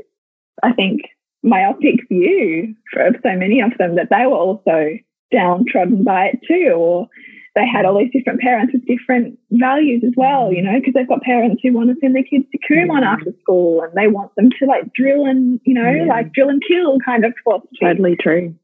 I 0.63 0.73
think 0.73 1.03
myopic 1.43 2.07
view 2.09 2.75
for 2.93 3.11
so 3.23 3.37
many 3.37 3.61
of 3.61 3.73
them 3.79 3.97
that 3.97 4.09
they 4.11 4.27
were 4.27 4.37
also 4.37 4.99
downtrodden 5.33 6.05
by 6.05 6.27
it 6.27 6.41
too 6.47 6.73
or 6.77 7.09
they 7.55 7.67
had 7.67 7.85
all 7.85 7.99
these 7.99 8.13
different 8.13 8.41
parents 8.41 8.73
with 8.73 8.87
different 8.87 9.39
values 9.51 10.03
as 10.07 10.13
well, 10.17 10.53
you 10.53 10.63
know, 10.63 10.79
because 10.79 10.95
they've 10.95 11.09
got 11.09 11.23
parents 11.23 11.61
who 11.63 11.73
want 11.73 11.91
to 11.91 11.97
send 12.01 12.15
their 12.15 12.23
kids 12.23 12.45
to 12.53 12.59
Kumon 12.59 13.03
after 13.03 13.35
school 13.41 13.83
and 13.83 13.93
they 13.95 14.07
want 14.07 14.35
them 14.37 14.51
to 14.59 14.67
like 14.67 14.93
drill 14.93 15.27
and, 15.27 15.61
you 15.65 15.75
know, 15.75 15.91
yeah. 15.91 16.05
like 16.05 16.33
drill 16.33 16.49
and 16.49 16.63
kill 16.67 16.99
kind 17.05 17.25
of 17.25 17.35
philosophy. 17.43 17.77
Totally 17.81 18.17
true. 18.17 18.55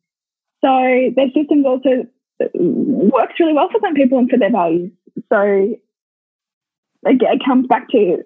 So 0.64 0.70
their 1.16 1.30
systems 1.34 1.66
also 1.66 2.06
uh, 2.40 2.46
works 2.54 3.34
really 3.40 3.54
well 3.54 3.68
for 3.70 3.80
some 3.82 3.94
people 3.94 4.18
and 4.18 4.30
for 4.30 4.38
their 4.38 4.52
values. 4.52 4.92
So 5.32 5.74
it 7.04 7.40
comes 7.44 7.66
back 7.66 7.88
to 7.90 8.22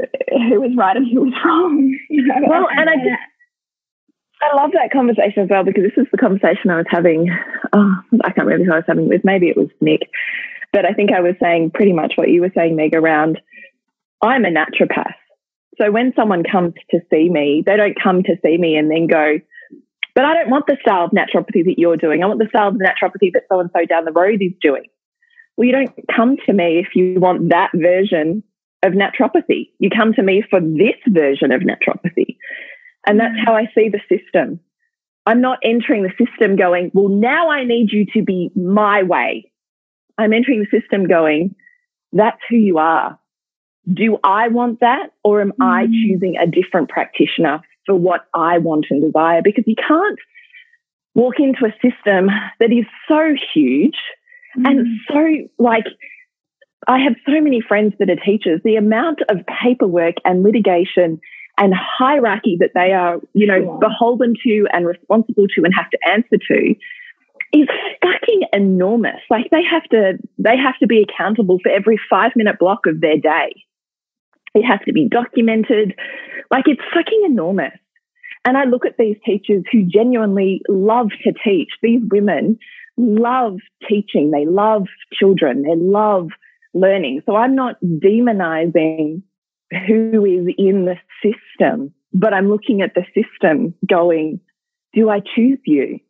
who 0.49 0.61
was 0.61 0.73
right 0.77 0.97
and 0.97 1.07
who 1.11 1.23
was 1.23 1.33
wrong. 1.45 1.99
You 2.11 2.27
know, 2.27 2.35
well, 2.47 2.69
and 2.71 2.89
I 2.89 2.97
just, 2.97 3.23
I 4.43 4.57
love 4.57 4.71
that 4.73 4.91
conversation 4.91 5.43
as 5.43 5.51
well 5.51 5.65
because 5.65 5.85
this 5.85 6.03
is 6.03 6.11
the 6.11 6.19
conversation 6.19 6.71
I 6.71 6.77
was 6.77 6.87
having. 6.89 7.29
Oh, 7.73 7.95
I 8.25 8.33
can't 8.33 8.47
remember 8.47 8.65
who 8.65 8.73
I 8.73 8.77
was 8.77 8.85
having 8.89 9.09
with. 9.09 9.23
Maybe 9.23 9.49
it 9.49 9.57
was 9.57 9.69
Nick, 9.81 10.09
but 10.73 10.87
I 10.87 10.93
think 10.93 11.13
I 11.13 11.21
was 11.21 11.35
saying 11.43 11.73
pretty 11.73 11.93
much 11.93 12.15
what 12.17 12.31
you 12.31 12.41
were 12.41 12.53
saying, 12.55 12.75
Meg. 12.75 12.95
Around, 12.95 13.41
I'm 14.23 14.45
a 14.45 14.49
naturopath, 14.49 15.15
so 15.81 15.91
when 15.91 16.13
someone 16.17 16.43
comes 16.43 16.75
to 16.91 17.01
see 17.11 17.29
me, 17.29 17.63
they 17.65 17.77
don't 17.77 18.01
come 18.03 18.23
to 18.23 18.37
see 18.45 18.57
me 18.57 18.77
and 18.77 18.91
then 18.91 19.07
go, 19.07 19.41
"But 20.15 20.25
I 20.25 20.35
don't 20.35 20.51
want 20.51 20.67
the 20.67 20.79
style 20.81 21.05
of 21.05 21.11
naturopathy 21.11 21.65
that 21.67 21.79
you're 21.79 21.97
doing. 21.99 22.23
I 22.23 22.27
want 22.27 22.39
the 22.39 22.49
style 22.49 22.69
of 22.69 22.75
naturopathy 22.75 23.33
that 23.35 23.45
so 23.49 23.61
and 23.61 23.71
so 23.77 23.85
down 23.85 24.05
the 24.07 24.13
road 24.13 24.41
is 24.41 24.53
doing." 24.61 24.85
Well, 25.57 25.67
you 25.67 25.73
don't 25.73 25.93
come 26.17 26.39
to 26.47 26.53
me 26.55 26.79
if 26.79 26.97
you 26.97 27.21
want 27.21 27.51
that 27.51 27.71
version 27.75 28.43
of 28.83 28.95
naturopathy. 28.95 29.71
You 29.79 29.91
come 29.91 30.15
to 30.15 30.23
me 30.23 30.43
for 30.49 30.61
this 30.61 30.97
version 31.07 31.53
of 31.53 31.61
naturopathy. 31.61 32.37
And 33.07 33.19
that's 33.19 33.37
how 33.45 33.55
I 33.55 33.67
see 33.75 33.89
the 33.89 34.01
system. 34.09 34.61
I'm 35.27 35.41
not 35.41 35.59
entering 35.63 36.03
the 36.03 36.25
system 36.25 36.57
going, 36.57 36.91
well, 36.95 37.09
now 37.09 37.51
I 37.51 37.65
need 37.65 37.91
you 37.93 38.07
to 38.15 38.23
be 38.23 38.51
my 38.55 39.03
way. 39.03 39.51
I'm 40.19 40.33
entering 40.33 40.61
the 40.61 40.81
system 40.81 41.07
going, 41.07 41.55
that's 42.13 42.41
who 42.49 42.57
you 42.57 42.79
are. 42.79 43.19
Do 43.93 44.19
I 44.25 44.49
want 44.49 44.81
that? 44.81 45.13
Or 45.25 45.41
am 45.41 45.53
mm. 45.53 45.65
I 45.65 45.87
choosing 45.87 46.37
a 46.37 46.47
different 46.47 46.89
practitioner 46.89 47.61
for 47.87 47.95
what 47.95 48.27
I 48.35 48.59
want 48.59 48.87
and 48.91 49.03
desire? 49.03 49.41
Because 49.43 49.65
you 49.67 49.77
can't 49.77 50.19
walk 51.15 51.35
into 51.39 51.65
a 51.65 51.73
system 51.81 52.29
that 52.59 52.73
is 52.73 52.85
so 53.09 53.35
huge 53.55 53.97
mm. 54.57 54.67
and 54.67 54.87
so 55.09 55.63
like, 55.63 55.85
I 56.89 56.99
have 56.99 57.15
so 57.27 57.41
many 57.41 57.61
friends 57.61 57.95
that 57.99 58.11
are 58.11 58.17
teachers. 58.17 58.61
The 58.65 58.77
amount 58.77 59.21
of 59.29 59.39
paperwork 59.63 60.17
and 60.25 60.43
litigation 60.43 61.21
and 61.59 61.75
hierarchy 61.75 62.57
that 62.61 62.71
they 62.75 62.93
are, 62.93 63.21
you 63.35 63.47
know, 63.47 63.61
sure. 63.61 63.79
beholden 63.79 64.35
to 64.45 64.67
and 64.73 64.87
responsible 64.87 65.47
to 65.55 65.63
and 65.65 65.75
have 65.75 65.91
to 65.91 65.99
answer 66.11 66.39
to 66.49 66.75
is 67.53 67.69
fucking 68.03 68.43
enormous. 68.53 69.21
Like 69.29 69.51
they 69.51 69.63
have 69.69 69.85
to 69.91 70.19
they 70.39 70.57
have 70.57 70.79
to 70.81 70.87
be 70.87 71.05
accountable 71.09 71.59
for 71.63 71.71
every 71.71 72.01
five 72.09 72.33
minute 72.37 72.59
block 72.59 72.87
of 72.87 73.01
their 73.01 73.19
day. 73.19 73.55
It 74.55 74.63
has 74.63 74.81
to 74.87 74.93
be 74.93 75.09
documented. 75.09 75.95
Like 76.51 76.65
it's 76.67 76.83
fucking 76.95 77.23
enormous. 77.25 77.73
And 78.45 78.57
I 78.57 78.65
look 78.65 78.87
at 78.87 78.97
these 78.99 79.17
teachers 79.25 79.65
who 79.71 79.85
genuinely 79.85 80.63
love 80.69 81.11
to 81.25 81.33
teach. 81.45 81.69
These 81.83 82.01
women 82.11 82.59
love 82.97 83.59
teaching. 83.89 84.31
They 84.31 84.47
love 84.47 84.87
children. 85.13 85.63
They 85.63 85.77
love 85.77 86.29
learning. 86.73 87.23
So 87.27 87.37
I'm 87.37 87.55
not 87.55 87.77
demonizing 87.83 89.23
who 89.87 90.25
is 90.25 90.55
in 90.59 90.85
the 90.85 90.97
system, 91.23 91.93
but 92.13 92.35
I'm 92.35 92.49
looking 92.49 92.83
at 92.83 92.95
the 92.95 93.05
system 93.15 93.75
going, 93.89 94.41
do 94.93 95.09
I 95.09 95.21
choose 95.21 95.61
you? 95.65 96.01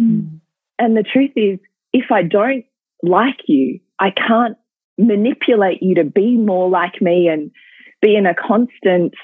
Mm. 0.00 0.40
And 0.78 0.96
the 0.96 1.02
truth 1.02 1.32
is, 1.36 1.58
if 1.92 2.10
I 2.10 2.22
don't 2.22 2.64
like 3.02 3.40
you, 3.46 3.80
I 3.98 4.10
can't 4.10 4.56
manipulate 4.96 5.82
you 5.82 5.94
to 5.96 6.04
be 6.04 6.36
more 6.36 6.68
like 6.68 7.00
me 7.00 7.28
and 7.28 7.50
be 8.00 8.16
in 8.16 8.26
a 8.26 8.34
constant 8.34 9.14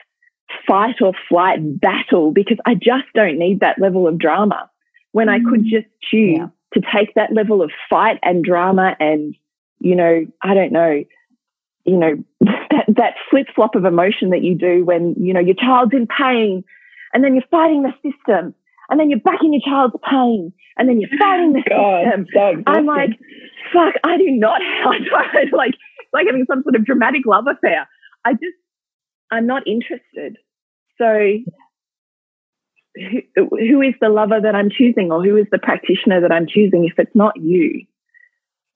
fight 0.67 0.97
or 1.01 1.13
flight 1.29 1.81
battle 1.81 2.31
because 2.33 2.59
I 2.67 2.75
just 2.75 3.07
don't 3.15 3.39
need 3.39 3.61
that 3.61 3.79
level 3.81 4.07
of 4.07 4.19
drama 4.19 4.71
when 5.13 5.29
mm. 5.29 5.33
I 5.33 5.39
could 5.39 5.61
hmm. 5.61 5.69
just 5.69 5.87
choose 6.03 6.39
yeah. 6.39 6.49
to 6.75 6.83
take 6.95 7.15
that 7.15 7.33
level 7.33 7.63
of 7.63 7.71
fight 7.89 8.19
and 8.23 8.45
drama 8.45 8.97
and, 9.01 9.35
you 9.81 9.97
know, 9.97 10.27
I 10.43 10.55
don't 10.55 10.73
know, 10.73 11.05
you 11.87 11.97
know, 11.97 12.25
that, 12.41 12.85
that 12.89 13.15
flip 13.31 13.47
flop 13.55 13.75
of 13.75 13.85
emotion 13.85 14.31
that 14.31 14.43
you 14.43 14.55
do 14.55 14.85
when, 14.85 15.15
you 15.19 15.33
know, 15.33 15.41
your 15.41 15.55
child's 15.55 15.93
in 15.95 16.07
pain 16.07 16.65
and 17.13 17.25
then 17.25 17.35
you're 17.35 17.45
fighting 17.51 17.83
the 17.83 17.93
system 18.03 18.55
and 18.91 19.01
then 19.01 19.11
you're 19.11 19.21
back 19.21 19.41
in 19.43 19.53
your 19.53 19.63
child's 19.65 19.95
pain 20.09 20.53
and 20.77 20.89
then 20.89 21.01
you're 21.01 21.11
fighting 21.19 21.53
the 21.53 21.63
God, 21.69 22.05
system. 22.05 22.27
So 22.35 22.63
I'm 22.67 22.87
like, 22.87 23.11
fuck, 23.73 23.95
I 24.05 24.17
do 24.19 24.31
not 24.31 24.61
have, 24.85 25.49
like, 25.53 25.75
like 26.13 26.27
having 26.27 26.45
some 26.49 26.63
sort 26.63 26.77
of 26.77 26.85
dramatic 26.85 27.23
love 27.27 27.47
affair. 27.49 27.89
I 28.25 28.33
just, 28.33 28.57
I'm 29.31 29.47
not 29.47 29.67
interested. 29.67 30.37
So 30.99 31.39
who, 32.97 33.49
who 33.51 33.83
is 33.83 33.95
the 34.01 34.09
lover 34.09 34.41
that 34.41 34.55
I'm 34.55 34.71
choosing 34.71 35.11
or 35.13 35.23
who 35.23 35.37
is 35.37 35.47
the 35.51 35.59
practitioner 35.59 36.21
that 36.21 36.33
I'm 36.33 36.47
choosing? 36.47 36.85
If 36.85 36.99
it's 36.99 37.15
not 37.15 37.35
you, 37.37 37.87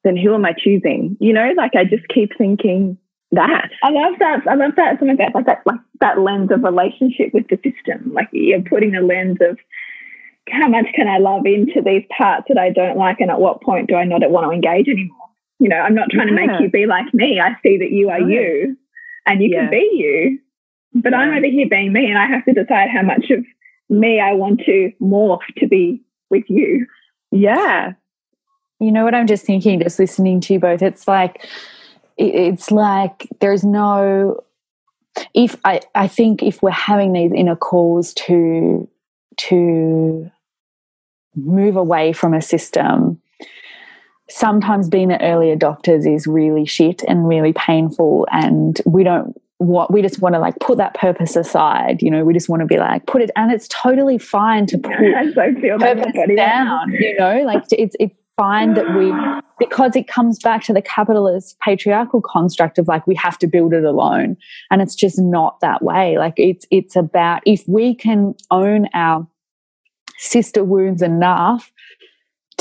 then 0.04 0.16
who 0.16 0.34
am 0.34 0.44
I 0.44 0.52
choosing? 0.52 1.16
You 1.20 1.32
know, 1.32 1.52
like 1.56 1.72
I 1.76 1.84
just 1.84 2.08
keep 2.08 2.36
thinking 2.36 2.98
that. 3.32 3.70
I 3.82 3.90
love 3.90 4.14
that. 4.18 4.46
I 4.48 4.54
love 4.54 4.72
that. 4.76 4.98
Something 4.98 5.16
that 5.16 5.34
like 5.34 5.46
that, 5.46 5.62
like 5.66 5.80
that 6.00 6.20
lens 6.20 6.50
of 6.50 6.62
relationship 6.62 7.32
with 7.32 7.46
the 7.48 7.56
system. 7.56 8.12
Like 8.12 8.28
you're 8.32 8.62
putting 8.62 8.94
a 8.94 9.00
lens 9.00 9.38
of 9.40 9.58
how 10.48 10.68
much 10.68 10.86
can 10.94 11.08
I 11.08 11.18
love 11.18 11.46
into 11.46 11.80
these 11.84 12.04
parts 12.16 12.46
that 12.48 12.58
I 12.58 12.70
don't 12.70 12.96
like, 12.96 13.20
and 13.20 13.30
at 13.30 13.40
what 13.40 13.62
point 13.62 13.88
do 13.88 13.94
I 13.94 14.04
not 14.04 14.28
want 14.30 14.46
to 14.46 14.50
engage 14.50 14.88
anymore? 14.88 15.16
You 15.58 15.68
know, 15.68 15.76
I'm 15.76 15.94
not 15.94 16.10
trying 16.10 16.28
yeah. 16.28 16.40
to 16.40 16.46
make 16.46 16.60
you 16.60 16.70
be 16.70 16.86
like 16.86 17.12
me. 17.12 17.40
I 17.40 17.56
see 17.62 17.78
that 17.78 17.92
you 17.92 18.10
are 18.10 18.20
you, 18.20 18.76
and 19.26 19.42
you 19.42 19.50
yeah. 19.50 19.60
can 19.60 19.70
be 19.70 19.90
you. 19.92 20.38
But 20.94 21.12
yeah. 21.12 21.18
I'm 21.18 21.36
over 21.36 21.46
here 21.46 21.68
being 21.68 21.92
me, 21.92 22.06
and 22.06 22.18
I 22.18 22.26
have 22.26 22.44
to 22.46 22.52
decide 22.52 22.88
how 22.90 23.02
much 23.02 23.30
of 23.30 23.44
me 23.88 24.20
I 24.20 24.32
want 24.32 24.60
to 24.66 24.92
morph 25.00 25.40
to 25.58 25.68
be 25.68 26.02
with 26.30 26.44
you. 26.48 26.86
Yeah, 27.30 27.92
you 28.80 28.90
know 28.90 29.04
what 29.04 29.14
I'm 29.14 29.26
just 29.26 29.44
thinking, 29.44 29.78
just 29.80 29.98
listening 29.98 30.40
to 30.40 30.54
you 30.54 30.58
both? 30.58 30.82
It's 30.82 31.06
like, 31.06 31.46
it's 32.20 32.70
like 32.70 33.28
there's 33.40 33.64
no, 33.64 34.44
if 35.34 35.56
I, 35.64 35.80
I 35.94 36.06
think 36.06 36.42
if 36.42 36.62
we're 36.62 36.70
having 36.70 37.12
these 37.12 37.32
inner 37.32 37.56
calls 37.56 38.14
to, 38.14 38.88
to 39.38 40.30
move 41.34 41.76
away 41.76 42.12
from 42.12 42.34
a 42.34 42.42
system, 42.42 43.20
sometimes 44.28 44.88
being 44.88 45.08
the 45.08 45.22
early 45.22 45.54
adopters 45.54 46.12
is 46.12 46.26
really 46.26 46.64
shit 46.64 47.02
and 47.08 47.26
really 47.28 47.52
painful 47.52 48.26
and 48.30 48.80
we 48.86 49.02
don't 49.02 49.36
what 49.58 49.92
we 49.92 50.00
just 50.00 50.22
want 50.22 50.34
to 50.34 50.38
like 50.38 50.58
put 50.60 50.78
that 50.78 50.94
purpose 50.94 51.36
aside 51.36 52.00
you 52.00 52.10
know 52.10 52.24
we 52.24 52.32
just 52.32 52.48
want 52.48 52.60
to 52.60 52.66
be 52.66 52.78
like 52.78 53.04
put 53.06 53.20
it 53.20 53.30
and 53.36 53.52
it's 53.52 53.68
totally 53.68 54.16
fine 54.16 54.64
to 54.64 54.78
put 54.78 54.92
so 55.34 55.78
purpose 55.78 56.14
down 56.36 56.90
you 56.92 57.14
know 57.18 57.42
like 57.42 57.62
it's 57.72 57.94
it's 57.98 58.14
fine 58.40 58.74
that 58.74 58.94
we 58.96 59.12
because 59.58 59.94
it 59.94 60.08
comes 60.08 60.38
back 60.38 60.62
to 60.62 60.72
the 60.72 60.80
capitalist 60.80 61.58
patriarchal 61.60 62.22
construct 62.22 62.78
of 62.78 62.88
like 62.88 63.06
we 63.06 63.14
have 63.14 63.36
to 63.38 63.46
build 63.46 63.74
it 63.74 63.84
alone 63.84 64.34
and 64.70 64.80
it's 64.80 64.94
just 64.94 65.18
not 65.18 65.60
that 65.60 65.82
way 65.82 66.16
like 66.16 66.32
it's 66.38 66.64
it's 66.70 66.96
about 66.96 67.42
if 67.44 67.62
we 67.68 67.94
can 67.94 68.34
own 68.50 68.88
our 68.94 69.28
sister 70.16 70.64
wounds 70.64 71.02
enough 71.02 71.70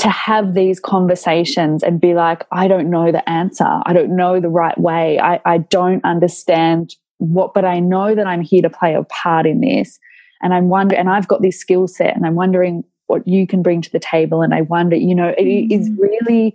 to 0.00 0.08
have 0.08 0.54
these 0.54 0.80
conversations 0.80 1.82
and 1.82 2.00
be 2.00 2.14
like, 2.14 2.46
I 2.50 2.68
don't 2.68 2.88
know 2.88 3.12
the 3.12 3.28
answer. 3.28 3.68
I 3.84 3.92
don't 3.92 4.16
know 4.16 4.40
the 4.40 4.48
right 4.48 4.78
way. 4.78 5.18
I, 5.20 5.42
I 5.44 5.58
don't 5.58 6.02
understand 6.06 6.96
what, 7.18 7.52
but 7.52 7.66
I 7.66 7.80
know 7.80 8.14
that 8.14 8.26
I'm 8.26 8.40
here 8.40 8.62
to 8.62 8.70
play 8.70 8.94
a 8.94 9.04
part 9.04 9.44
in 9.44 9.60
this. 9.60 9.98
And 10.42 10.54
I'm 10.54 10.70
wondering, 10.70 10.98
and 10.98 11.10
I've 11.10 11.28
got 11.28 11.42
this 11.42 11.60
skill 11.60 11.86
set 11.86 12.16
and 12.16 12.24
I'm 12.24 12.34
wondering 12.34 12.82
what 13.10 13.26
you 13.28 13.46
can 13.46 13.62
bring 13.62 13.82
to 13.82 13.90
the 13.90 13.98
table. 13.98 14.40
And 14.40 14.54
I 14.54 14.62
wonder, 14.62 14.96
you 14.96 15.14
know, 15.14 15.34
it 15.36 15.44
is 15.44 15.90
mm-hmm. 15.90 16.00
really, 16.00 16.54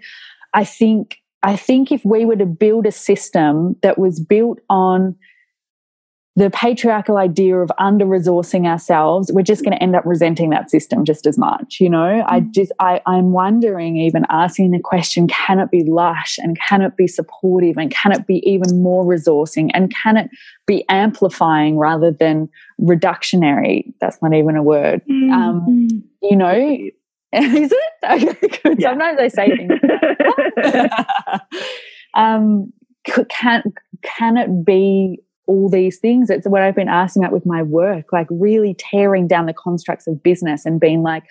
I 0.54 0.64
think, 0.64 1.22
I 1.44 1.56
think 1.56 1.92
if 1.92 2.04
we 2.04 2.26
were 2.26 2.38
to 2.38 2.46
build 2.46 2.88
a 2.88 2.92
system 2.92 3.76
that 3.84 4.00
was 4.00 4.20
built 4.20 4.60
on 4.70 5.16
the 6.38 6.50
patriarchal 6.50 7.16
idea 7.16 7.56
of 7.56 7.72
under 7.78 8.06
resourcing 8.06 8.68
ourselves, 8.68 9.32
we're 9.32 9.42
just 9.42 9.64
going 9.64 9.72
to 9.72 9.82
end 9.82 9.96
up 9.96 10.04
resenting 10.06 10.50
that 10.50 10.70
system 10.70 11.06
just 11.06 11.26
as 11.26 11.38
much. 11.38 11.78
You 11.80 11.90
know, 11.90 12.26
I 12.28 12.42
mm. 12.42 12.52
just, 12.52 12.74
I, 12.80 13.00
I'm 13.06 13.32
wondering, 13.32 13.96
even 13.96 14.26
asking 14.30 14.72
the 14.72 14.80
question, 14.80 15.30
can 15.30 15.60
it 15.60 15.72
be 15.72 15.86
lush 15.86 16.38
and 16.40 16.60
can 16.60 16.82
it 16.82 16.98
be 16.98 17.08
supportive 17.08 17.78
and 17.78 17.90
can 17.90 18.12
it 18.12 18.28
be 18.28 18.44
even 18.50 18.84
more 18.84 19.06
resourcing 19.06 19.70
and 19.74 19.94
can 19.96 20.18
it 20.18 20.30
be 20.68 20.84
amplifying 20.90 21.78
rather 21.78 22.12
than 22.12 22.50
reductionary? 22.82 23.94
That's 24.02 24.22
not 24.22 24.34
even 24.34 24.58
a 24.58 24.64
word. 24.64 25.04
Mm. 25.10 25.32
Um, 25.32 26.04
you 26.30 26.36
know, 26.36 26.54
is 27.34 27.72
it? 27.72 27.94
Okay, 28.04 28.76
yeah. 28.78 28.90
Sometimes 28.90 29.20
I 29.20 29.28
say 29.28 29.58
things. 29.58 29.72
um, 32.14 32.74
can, 33.30 33.64
can 34.02 34.38
it 34.38 34.66
be 34.66 35.20
all 35.48 35.70
these 35.70 36.00
things. 36.00 36.30
It's 36.30 36.48
what 36.48 36.62
I've 36.62 36.76
been 36.76 36.90
asking 36.90 37.24
about 37.24 37.34
with 37.34 37.46
my 37.46 37.62
work, 37.62 38.12
like 38.12 38.28
really 38.30 38.76
tearing 38.78 39.28
down 39.28 39.46
the 39.46 39.54
constructs 39.54 40.08
of 40.08 40.24
business 40.24 40.66
and 40.66 40.80
being 40.80 41.04
like, 41.04 41.24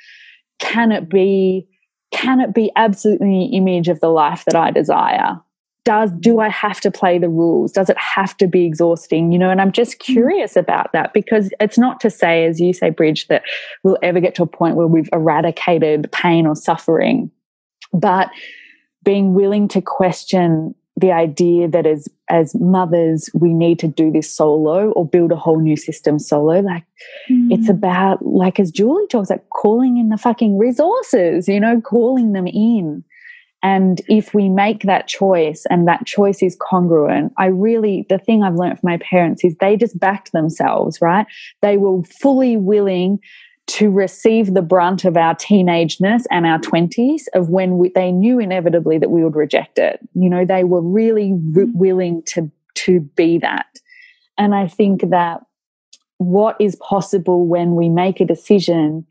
can 0.59 0.93
it 0.93 1.09
be, 1.09 1.67
can 2.13 2.41
it 2.41 2.55
be 2.55 2.71
absolutely 2.77 3.29
the 3.29 3.57
image 3.57 3.89
of 3.89 4.01
the 4.01 4.09
life 4.09 4.45
that 4.45 4.55
I 4.55 4.71
desire? 4.71 5.41
Does, 5.85 6.11
do 6.13 6.41
I 6.41 6.49
have 6.49 6.81
to 6.81 6.91
play 6.91 7.19
the 7.19 7.29
rules? 7.29 7.71
Does 7.71 7.91
it 7.91 7.99
have 7.99 8.37
to 8.39 8.47
be 8.47 8.65
exhausting? 8.65 9.33
You 9.33 9.39
know, 9.39 9.51
and 9.51 9.61
I'm 9.61 9.73
just 9.73 9.99
mm. 9.99 10.01
curious 10.01 10.57
about 10.57 10.93
that 10.93 11.13
because 11.13 11.51
it's 11.61 11.77
not 11.77 12.01
to 12.01 12.11
say, 12.11 12.47
as 12.47 12.59
you 12.61 12.73
say, 12.73 12.91
Bridge, 12.91 13.27
that 13.29 13.43
we'll 13.83 13.99
ever 14.03 14.21
get 14.21 14.35
to 14.37 14.43
a 14.43 14.47
point 14.47 14.77
where 14.77 14.87
we've 14.87 15.11
eradicated 15.13 16.11
pain 16.11 16.47
or 16.47 16.57
suffering, 16.57 17.31
but 17.93 18.31
being 19.05 19.35
willing 19.35 19.69
to 19.69 19.83
question 19.83 20.75
the 20.97 21.13
idea 21.13 21.69
that 21.69 21.87
as 21.87 22.09
as 22.31 22.55
mothers 22.55 23.29
we 23.35 23.53
need 23.53 23.79
to 23.79 23.89
do 23.89 24.11
this 24.11 24.33
solo 24.33 24.91
or 24.93 25.07
build 25.07 25.33
a 25.33 25.37
whole 25.37 25.61
new 25.61 25.77
system 25.77 26.19
solo 26.19 26.61
like 26.61 26.85
mm. 27.29 27.49
it's 27.51 27.69
about 27.69 28.25
like 28.25 28.61
as 28.61 28.71
julie 28.71 29.07
talks 29.09 29.29
like 29.29 29.49
calling 29.51 29.99
in 29.99 30.09
the 30.09 30.17
fucking 30.17 30.57
resources 30.57 31.49
you 31.49 31.59
know 31.59 31.81
calling 31.81 32.33
them 32.33 32.47
in 32.47 33.05
and 33.65 34.01
if 34.09 34.35
we 34.35 34.49
make 34.49 34.83
that 34.83 35.09
choice 35.09 35.65
and 35.71 35.89
that 35.89 36.07
choice 36.07 36.43
is 36.43 36.57
congruent 36.61 37.33
i 37.39 37.47
really 37.47 38.07
the 38.09 38.19
thing 38.19 38.43
i've 38.43 38.55
learned 38.55 38.79
from 38.79 38.91
my 38.91 38.99
parents 38.99 39.45
is 39.45 39.57
they 39.61 39.77
just 39.77 39.99
backed 39.99 40.33
themselves 40.33 41.01
right? 41.01 41.27
They 41.63 41.77
were 41.77 42.03
fully 42.05 42.57
willing 42.57 43.21
to 43.67 43.91
receive 43.91 44.53
the 44.53 44.63
brunt 44.63 45.05
of 45.05 45.17
our 45.17 45.35
teenageness 45.35 46.25
and 46.31 46.45
our 46.45 46.59
20s 46.59 47.23
of 47.35 47.49
when 47.49 47.79
we, 47.79 47.91
they 47.95 48.13
knew 48.13 48.39
inevitably 48.39 48.99
that 48.99 49.11
we 49.11 49.25
would 49.25 49.37
reject 49.37 49.79
it. 49.79 50.01
You 50.15 50.29
know 50.29 50.45
they 50.45 50.65
were 50.65 50.83
really 50.83 51.31
mm-hmm. 51.31 51.77
willing 51.77 52.23
to 52.27 52.51
to 52.75 53.01
be 53.01 53.39
that. 53.39 53.67
And 54.37 54.55
i 54.55 54.67
think 54.67 55.11
that 55.11 55.41
what 56.19 56.57
is 56.61 56.77
possible 56.77 57.47
when 57.47 57.75
we 57.75 57.89
make 57.89 58.21
a 58.21 58.25
decision 58.25 59.07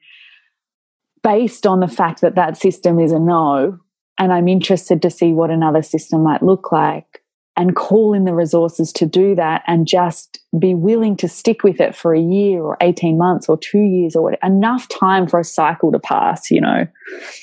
based 1.22 1.66
on 1.66 1.80
the 1.80 1.88
fact 1.88 2.22
that 2.22 2.36
that 2.36 2.58
system 2.58 3.00
is 3.00 3.12
a 3.12 3.20
no 3.20 3.80
and 4.18 4.34
i'm 4.34 4.48
interested 4.48 5.02
to 5.02 5.10
see 5.10 5.34
what 5.34 5.50
another 5.50 5.82
system 5.82 6.24
might 6.24 6.44
look 6.44 6.72
like 6.72 7.24
and 7.56 7.76
call 7.76 8.14
in 8.14 8.26
the 8.26 8.34
resources 8.34 8.92
to 8.94 9.06
do 9.06 9.36
that 9.36 9.64
and 9.68 9.88
just 9.88 10.40
be 10.58 10.74
willing 10.74 11.16
to 11.18 11.28
stick 11.28 11.64
with 11.64 11.80
it 11.80 11.96
for 11.96 12.14
a 12.14 12.20
year 12.20 12.62
or 12.62 12.78
18 12.82 13.18
months 13.18 13.48
or 13.48 13.58
two 13.58 13.82
years 13.82 14.16
or 14.16 14.34
enough 14.44 14.88
time 14.88 15.28
for 15.28 15.40
a 15.40 15.44
cycle 15.44 15.92
to 15.92 16.00
pass, 16.00 16.50
you 16.50 16.62
know, 16.62 16.88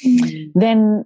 mm. 0.04 0.52
then 0.54 1.04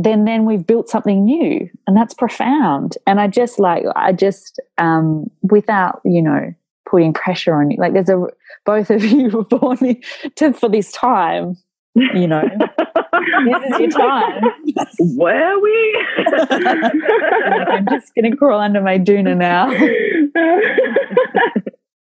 then 0.00 0.24
then 0.24 0.44
we've 0.44 0.66
built 0.66 0.88
something 0.88 1.24
new 1.24 1.68
and 1.86 1.96
that's 1.96 2.14
profound. 2.14 2.96
And 3.06 3.20
i 3.20 3.26
just 3.26 3.58
like 3.58 3.84
i 3.96 4.12
just 4.12 4.60
um 4.78 5.26
without 5.42 6.00
you 6.04 6.22
know 6.22 6.54
putting 6.88 7.12
pressure 7.12 7.54
on 7.54 7.70
you 7.70 7.76
like 7.78 7.92
there's 7.92 8.08
a 8.08 8.26
both 8.64 8.90
of 8.90 9.04
you 9.04 9.28
were 9.32 9.44
born 9.44 10.00
to 10.36 10.52
for 10.54 10.70
this 10.70 10.90
time 10.92 11.56
you 12.14 12.26
know, 12.26 12.42
this 13.44 13.72
is 13.72 13.80
your 13.80 13.90
time. 13.90 14.42
Were 15.16 15.60
we? 15.60 16.06
I'm 16.26 17.86
just 17.90 18.14
going 18.14 18.30
to 18.30 18.36
crawl 18.36 18.60
under 18.60 18.80
my 18.80 18.98
doona 18.98 19.36
now. 19.36 19.68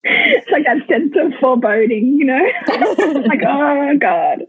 it's 0.09 0.51
like 0.51 0.65
that 0.65 0.87
sense 0.89 1.15
of 1.17 1.33
foreboding, 1.41 2.17
you 2.19 2.25
know? 2.25 2.41
like, 3.27 3.41
oh 3.47 3.97
God. 3.99 4.45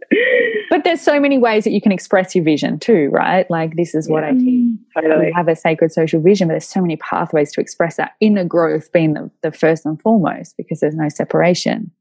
But 0.70 0.84
there's 0.84 1.02
so 1.02 1.20
many 1.20 1.38
ways 1.38 1.64
that 1.64 1.72
you 1.72 1.82
can 1.82 1.92
express 1.92 2.36
your 2.36 2.44
vision 2.44 2.80
too, 2.80 3.10
right? 3.12 3.50
Like 3.50 3.76
this 3.76 3.96
is 3.96 4.08
what 4.08 4.24
yeah, 4.24 4.30
I 4.30 4.34
teach. 4.34 4.78
Totally. 4.94 5.26
We 5.28 5.34
have 5.34 5.48
a 5.48 5.56
sacred 5.56 5.92
social 5.92 6.22
vision, 6.22 6.48
but 6.48 6.54
there's 6.54 6.68
so 6.68 6.82
many 6.82 6.98
pathways 6.98 7.52
to 7.54 7.62
express 7.62 7.98
that 7.98 8.14
inner 8.20 8.44
growth 8.44 8.92
being 8.92 9.14
the, 9.14 9.32
the 9.42 9.52
first 9.52 9.86
and 9.86 10.00
foremost 10.02 10.56
because 10.58 10.80
there's 10.80 10.96
no 10.96 11.10
separation 11.10 11.92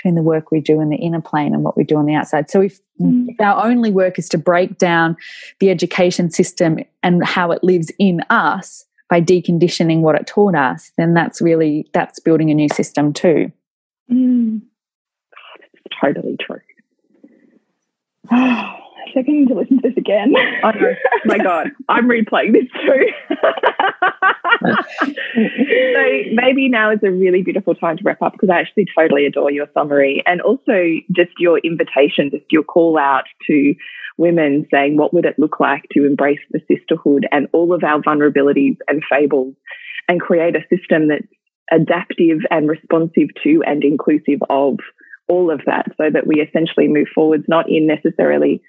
between 0.00 0.14
the 0.14 0.22
work 0.22 0.50
we 0.50 0.60
do 0.60 0.80
in 0.80 0.88
the 0.88 0.96
inner 0.96 1.20
plane 1.20 1.52
and 1.52 1.62
what 1.62 1.76
we 1.76 1.84
do 1.84 1.96
on 1.96 2.06
the 2.06 2.14
outside. 2.14 2.48
So 2.50 2.62
if, 2.62 2.80
mm. 3.00 3.26
if 3.28 3.38
our 3.38 3.66
only 3.66 3.90
work 3.90 4.18
is 4.18 4.28
to 4.30 4.38
break 4.38 4.78
down 4.78 5.16
the 5.58 5.68
education 5.70 6.30
system 6.30 6.78
and 7.02 7.22
how 7.24 7.50
it 7.50 7.62
lives 7.62 7.92
in 7.98 8.22
us 8.30 8.86
by 9.10 9.20
deconditioning 9.20 10.00
what 10.00 10.14
it 10.14 10.26
taught 10.26 10.54
us, 10.54 10.92
then 10.96 11.12
that's 11.12 11.42
really 11.42 11.86
that's 11.92 12.18
building 12.18 12.50
a 12.50 12.54
new 12.54 12.68
system 12.70 13.12
too. 13.12 13.52
Mm. 14.10 14.60
God, 14.60 15.68
it's 15.74 15.82
totally 16.00 16.36
true. 16.40 16.60
I 19.06 19.18
I 19.18 19.22
need 19.26 19.48
to 19.48 19.54
listen 19.54 19.80
to 19.82 19.88
this 19.88 19.96
again. 19.96 20.34
oh 20.62 20.70
know. 20.70 20.94
My 21.24 21.38
God, 21.38 21.68
I'm 21.88 22.08
replaying 22.08 22.52
this 22.52 22.68
too. 22.84 23.06
so 25.94 26.02
maybe 26.32 26.68
now 26.68 26.90
is 26.92 27.00
a 27.04 27.10
really 27.10 27.42
beautiful 27.42 27.74
time 27.74 27.96
to 27.96 28.02
wrap 28.04 28.22
up 28.22 28.32
because 28.32 28.50
I 28.50 28.60
actually 28.60 28.86
totally 28.96 29.26
adore 29.26 29.50
your 29.50 29.68
summary 29.74 30.22
and 30.26 30.40
also 30.40 30.84
just 31.14 31.32
your 31.38 31.58
invitation, 31.58 32.30
just 32.30 32.44
your 32.50 32.62
call 32.62 32.98
out 32.98 33.24
to 33.46 33.74
women 34.16 34.66
saying, 34.70 34.96
what 34.96 35.14
would 35.14 35.24
it 35.24 35.38
look 35.38 35.60
like 35.60 35.84
to 35.92 36.06
embrace 36.06 36.40
the 36.50 36.60
sisterhood 36.68 37.26
and 37.32 37.48
all 37.52 37.72
of 37.72 37.82
our 37.84 38.00
vulnerabilities 38.00 38.76
and 38.88 39.02
fables 39.10 39.54
and 40.08 40.20
create 40.20 40.56
a 40.56 40.76
system 40.76 41.08
that's 41.08 41.26
adaptive 41.72 42.40
and 42.50 42.68
responsive 42.68 43.28
to 43.42 43.62
and 43.66 43.84
inclusive 43.84 44.40
of 44.50 44.76
all 45.28 45.50
of 45.50 45.60
that 45.64 45.86
so 45.96 46.10
that 46.12 46.26
we 46.26 46.40
essentially 46.40 46.88
move 46.88 47.06
forwards, 47.14 47.44
not 47.48 47.70
in 47.70 47.86
necessarily 47.86 48.60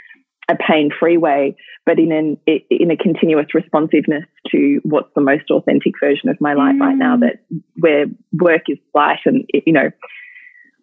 a 0.49 0.55
pain-free 0.55 1.17
way, 1.17 1.55
but 1.85 1.99
in 1.99 2.11
an 2.11 2.37
in 2.45 2.91
a 2.91 2.97
continuous 2.97 3.53
responsiveness 3.53 4.25
to 4.51 4.79
what's 4.83 5.13
the 5.15 5.21
most 5.21 5.49
authentic 5.49 5.93
version 5.99 6.29
of 6.29 6.39
my 6.41 6.53
life 6.53 6.75
mm. 6.75 6.81
right 6.81 6.97
now. 6.97 7.15
Mm. 7.15 7.21
That 7.21 7.61
where 7.75 8.05
work 8.33 8.63
is 8.67 8.77
life, 8.93 9.21
and 9.25 9.45
you 9.53 9.73
know, 9.73 9.91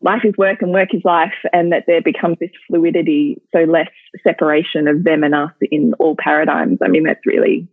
life 0.01 0.23
is 0.25 0.35
work 0.39 0.63
and 0.63 0.73
work 0.73 0.95
is 0.95 1.03
life, 1.05 1.35
and 1.53 1.73
that 1.73 1.85
there 1.87 2.03
becomes 2.03 2.39
this 2.41 2.51
fluidity, 2.67 3.43
so 3.55 3.61
less 3.61 3.91
separation 4.27 4.89
of 4.89 5.05
them 5.05 5.23
and 5.23 5.35
us 5.35 5.53
in 5.61 5.95
all 5.99 6.17
paradigms. 6.19 6.79
I 6.83 6.89
mean, 6.89 7.05
that's 7.05 7.27
really 7.27 7.69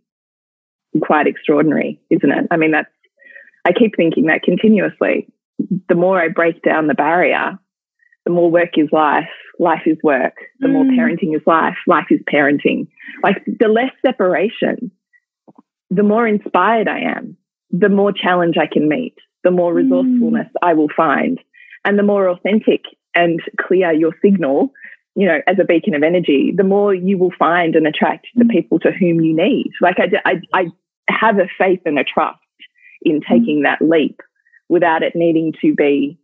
quite 1.02 1.26
extraordinary, 1.26 2.00
isn't 2.10 2.30
it? 2.30 2.46
I 2.50 2.56
mean, 2.56 2.72
that's 2.72 2.90
I 3.64 3.72
keep 3.72 3.96
thinking 3.96 4.26
that 4.26 4.42
continuously. 4.42 5.28
The 5.88 5.94
more 5.94 6.20
I 6.20 6.28
break 6.28 6.62
down 6.62 6.86
the 6.86 6.94
barrier, 6.94 7.58
the 8.26 8.32
more 8.32 8.50
work 8.50 8.76
is 8.76 8.88
life, 8.92 9.28
life 9.58 9.82
is 9.86 9.96
work. 10.02 10.34
The 10.58 10.66
mm. 10.66 10.72
more 10.72 10.84
parenting 10.84 11.34
is 11.34 11.42
life, 11.46 11.76
life 11.86 12.06
is 12.10 12.20
parenting. 12.30 12.88
Like 13.22 13.42
the 13.46 13.68
less 13.68 13.92
separation, 14.04 14.90
the 15.90 16.02
more 16.02 16.26
inspired 16.26 16.88
I 16.88 17.00
am, 17.16 17.36
the 17.70 17.88
more 17.88 18.12
challenge 18.12 18.56
I 18.58 18.66
can 18.66 18.88
meet, 18.88 19.14
the 19.44 19.52
more 19.52 19.72
mm. 19.72 19.76
resourcefulness 19.76 20.48
mm. 20.48 20.60
I 20.60 20.74
will 20.74 20.90
find, 20.94 21.40
and 21.84 21.98
the 21.98 22.02
more 22.02 22.28
authentic 22.28 22.82
and 23.14 23.40
clear 23.58 23.92
your 23.92 24.12
signal 24.20 24.72
you 25.18 25.26
know, 25.26 25.40
as 25.46 25.56
a 25.58 25.64
beacon 25.64 25.94
of 25.94 26.02
energy, 26.02 26.52
the 26.54 26.62
more 26.62 26.94
you 26.94 27.16
will 27.16 27.32
find 27.38 27.74
and 27.74 27.86
attract 27.86 28.26
the 28.34 28.44
people 28.44 28.78
to 28.78 28.90
whom 28.90 29.22
you 29.22 29.34
need. 29.34 29.70
Like 29.80 29.96
I, 29.98 30.10
I, 30.26 30.40
I 30.52 30.66
have 31.08 31.38
a 31.38 31.48
faith 31.56 31.80
and 31.86 31.98
a 31.98 32.04
trust 32.04 32.38
in 33.00 33.22
taking 33.22 33.62
that 33.62 33.80
leap 33.80 34.20
without 34.68 35.02
it 35.02 35.14
needing 35.16 35.54
to 35.62 35.74
be 35.74 36.18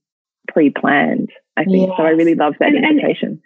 pre-planned. 0.48 1.30
I 1.56 1.64
think 1.64 1.88
yes. 1.88 1.96
so. 1.96 2.02
I 2.04 2.10
really 2.10 2.34
love 2.34 2.54
that 2.60 2.68
and, 2.68 2.84
invitation. 2.84 3.40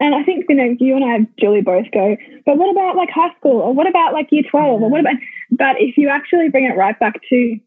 And, 0.00 0.12
and 0.12 0.14
I 0.14 0.24
think 0.24 0.46
you 0.48 0.56
know, 0.56 0.74
you 0.80 0.96
and 0.96 1.04
I, 1.04 1.26
Julie, 1.40 1.60
both 1.62 1.86
go. 1.92 2.16
But 2.44 2.58
what 2.58 2.70
about 2.70 2.96
like 2.96 3.10
high 3.10 3.32
school, 3.38 3.60
or 3.60 3.72
what 3.72 3.86
about 3.86 4.12
like 4.12 4.28
year 4.32 4.42
twelve, 4.50 4.82
or 4.82 4.90
what 4.90 4.98
mm. 4.98 5.10
about? 5.10 5.16
But 5.50 5.76
if 5.80 5.96
you 5.96 6.08
actually 6.08 6.48
bring 6.48 6.64
it 6.64 6.76
right 6.76 6.98
back 6.98 7.20
to, 7.28 7.58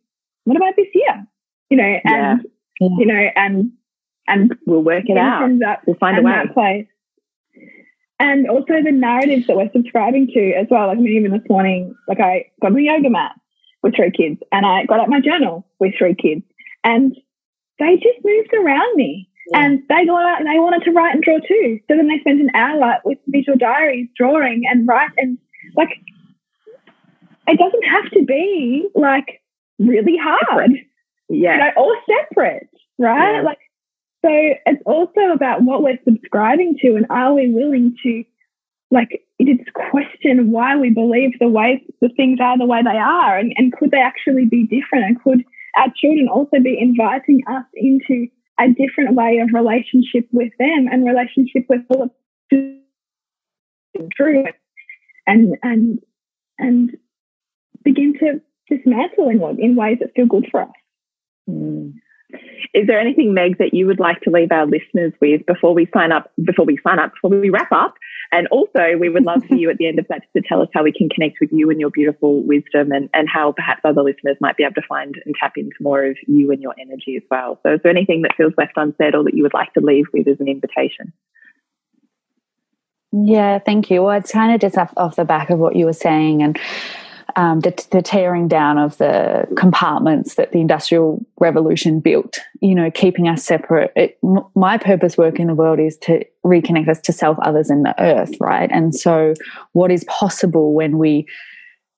what 0.44 0.58
about 0.58 0.76
this 0.76 0.88
year? 0.94 1.26
You 1.70 1.78
know, 1.78 2.00
and 2.04 2.42
yeah. 2.82 2.90
you 2.98 3.06
know, 3.06 3.30
and 3.36 3.72
and 4.28 4.54
we'll 4.66 4.84
work 4.84 5.06
it 5.08 5.18
out. 5.18 5.50
That, 5.60 5.82
we'll 5.88 5.96
find 5.98 6.18
a 6.18 6.22
way. 6.22 6.44
place. 6.54 6.88
And 8.20 8.50
also 8.50 8.82
the 8.84 8.92
narratives 8.92 9.48
that 9.48 9.58
we're 9.58 9.72
subscribing 9.74 10.28
to 10.28 10.54
as 10.54 10.68
well. 10.70 10.88
Like 10.88 10.98
I 10.98 11.02
mean, 11.02 11.18
even 11.18 11.32
this 11.32 11.50
morning, 11.50 11.96
like 12.08 12.20
I 12.20 12.46
got 12.62 12.74
the 12.74 12.84
yoga 12.84 13.10
mat 13.10 13.32
with 13.82 13.96
three 13.96 14.12
kids, 14.12 14.42
and 14.52 14.66
I 14.66 14.86
got 14.86 15.00
out 15.00 15.10
my 15.10 15.22
journal 15.22 15.66
with 15.80 15.94
three 15.98 16.16
kids, 16.16 16.44
and 16.84 17.16
they 17.80 17.96
just 17.96 18.24
moved 18.24 18.54
around 18.54 18.96
me. 18.96 19.30
Yeah. 19.52 19.66
And 19.66 19.84
they 19.90 20.06
got 20.06 20.26
out 20.26 20.40
and 20.40 20.48
they 20.48 20.60
wanted 20.60 20.84
to 20.86 20.92
write 20.92 21.14
and 21.14 21.24
draw 21.24 21.38
too. 21.40 21.80
So 21.88 21.96
then 21.96 22.08
they 22.08 22.20
spent 22.20 22.42
an 22.42 22.50
hour 22.56 22.80
like 22.80 23.06
with 23.06 23.20
visual 23.28 23.58
diaries, 23.58 24.10
drawing 24.18 24.64
and 24.70 24.88
write 24.88 25.12
and 25.18 25.38
like 25.76 25.90
it 27.48 27.60
doesn't 27.60 27.84
have 27.84 28.12
to 28.12 28.26
be 28.26 28.88
like 28.96 29.42
really 29.78 30.18
hard. 30.20 30.72
Yeah. 31.30 31.54
You 31.54 31.60
know, 31.60 31.72
or 31.78 31.96
separate, 32.08 32.70
right? 32.98 33.36
Yeah. 33.36 33.42
Like 33.42 33.60
so 34.26 34.32
it's 34.32 34.82
also 34.88 35.34
about 35.34 35.62
what 35.62 35.84
we're 35.84 36.00
subscribing 36.04 36.78
to 36.82 36.96
and 36.96 37.06
are 37.12 37.34
we 37.34 37.52
willing 37.54 37.96
to 38.02 38.24
like 38.90 39.22
it's 39.38 39.70
question 39.92 40.52
why 40.52 40.76
we 40.76 40.90
believe 40.90 41.38
the 41.40 41.48
way 41.48 41.84
the 42.02 42.10
things 42.10 42.40
are 42.42 42.58
the 42.58 42.66
way 42.66 42.82
they 42.82 42.98
are 42.98 43.38
and, 43.38 43.54
and 43.58 43.74
could 43.74 43.92
they 43.92 44.00
actually 44.00 44.46
be 44.46 44.64
different 44.64 45.06
and 45.06 45.22
could 45.24 45.44
our 45.78 45.88
children 45.96 46.28
also 46.28 46.60
be 46.64 46.78
inviting 46.80 47.42
us 47.48 47.66
into 47.74 48.28
a 48.60 48.68
different 48.70 49.16
way 49.16 49.40
of 49.40 49.50
relationship 49.54 50.28
with 50.32 50.52
them 50.60 50.88
and 50.92 51.06
relationship 51.06 51.66
with 51.70 51.82
all 51.90 52.04
of 52.04 52.12
true 54.16 54.46
and 55.28 55.58
and 55.64 56.00
and 56.58 56.92
begin 57.84 58.14
to 58.20 58.42
dismantle 58.70 59.30
in, 59.30 59.42
in 59.60 59.76
ways 59.76 59.98
that 60.00 60.14
feel 60.16 60.26
good 60.26 60.48
for 60.50 60.62
us. 60.62 60.70
Mm. 61.50 61.94
Is 62.74 62.88
there 62.88 63.00
anything, 63.00 63.34
Meg, 63.34 63.58
that 63.60 63.74
you 63.74 63.86
would 63.86 64.00
like 64.00 64.22
to 64.22 64.30
leave 64.30 64.52
our 64.52 64.66
listeners 64.66 65.14
with 65.22 65.46
before 65.46 65.74
we 65.74 65.88
sign 65.94 66.12
up, 66.12 66.32
before 66.44 66.66
we 66.66 66.78
sign 66.86 67.00
up, 67.00 67.14
before 67.14 67.30
we 67.30 67.50
wrap 67.50 67.72
up? 67.72 67.96
And 68.32 68.48
also, 68.48 68.98
we 69.00 69.10
would 69.10 69.24
love 69.24 69.46
for 69.46 69.56
you 69.56 69.70
at 69.70 69.78
the 69.78 69.88
end 69.88 70.00
of 70.00 70.08
that 70.10 70.24
to 70.36 70.42
tell 70.42 70.62
us 70.62 70.68
how 70.74 70.84
we 70.84 70.92
can 70.92 71.08
connect 71.08 71.38
with 71.40 71.52
you 71.54 71.70
and 71.70 71.80
your 71.80 71.92
beautiful 71.92 72.42
wisdom 72.44 72.92
and, 72.92 73.10
and 73.14 73.30
how 73.30 73.52
perhaps 73.52 73.82
other 73.86 74.02
listeners 74.02 74.38
might 74.42 74.58
be 74.58 74.64
able 74.64 74.74
to 74.74 74.82
find 74.88 75.16
and 75.26 75.36
tap 75.40 75.54
into 75.56 75.76
more 75.80 76.04
of 76.04 76.18
you 76.28 76.52
and 76.52 76.62
your 76.62 76.74
energy 76.80 77.16
as 77.16 77.24
well. 77.30 77.60
So, 77.64 77.76
is 77.76 77.80
there 77.84 77.92
anything 77.92 78.24
that 78.24 78.36
feels 78.36 78.54
left 78.58 78.74
unsaid 78.76 79.16
or 79.16 79.24
that 79.24 79.36
you 79.36 79.44
would 79.44 79.54
like 79.54 79.74
to 79.74 79.82
leave 79.82 80.06
with 80.12 80.28
as 80.28 80.40
an 80.40 80.48
invitation? 80.48 81.14
Yeah, 83.12 83.60
thank 83.60 83.90
you. 83.90 84.04
Well, 84.04 84.18
it's 84.18 84.32
kind 84.32 84.54
of 84.54 84.60
just 84.60 84.78
off, 84.78 84.92
off 84.98 85.16
the 85.16 85.24
back 85.24 85.50
of 85.50 85.60
what 85.60 85.76
you 85.76 85.86
were 85.86 85.94
saying. 85.94 86.44
And 86.44 86.60
um, 87.36 87.60
the, 87.60 87.88
the, 87.92 88.02
tearing 88.02 88.48
down 88.48 88.78
of 88.78 88.98
the 88.98 89.48
compartments 89.58 90.36
that 90.36 90.52
the 90.52 90.62
industrial 90.62 91.26
revolution 91.40 92.00
built 92.00 92.40
you 92.62 92.74
know 92.74 92.90
keeping 92.90 93.28
us 93.28 93.44
separate. 93.44 93.92
It, 93.96 94.18
m- 94.24 94.46
my 94.56 94.78
purpose 94.78 95.18
work 95.18 95.40
in 95.40 95.48
the 95.48 95.56
world 95.56 95.80
is 95.80 95.98
to 96.00 96.24
reconnect 96.46 96.88
us 96.88 97.00
to 97.02 97.14
self 97.14 97.38
others 97.40 97.70
and 97.70 97.86
the 97.86 97.96
earth 98.02 98.32
right? 98.40 98.70
And 98.72 98.96
so 98.96 99.34
what 99.74 99.92
is 99.92 100.04
possible 100.06 100.74
when 100.74 100.98
we 100.98 101.28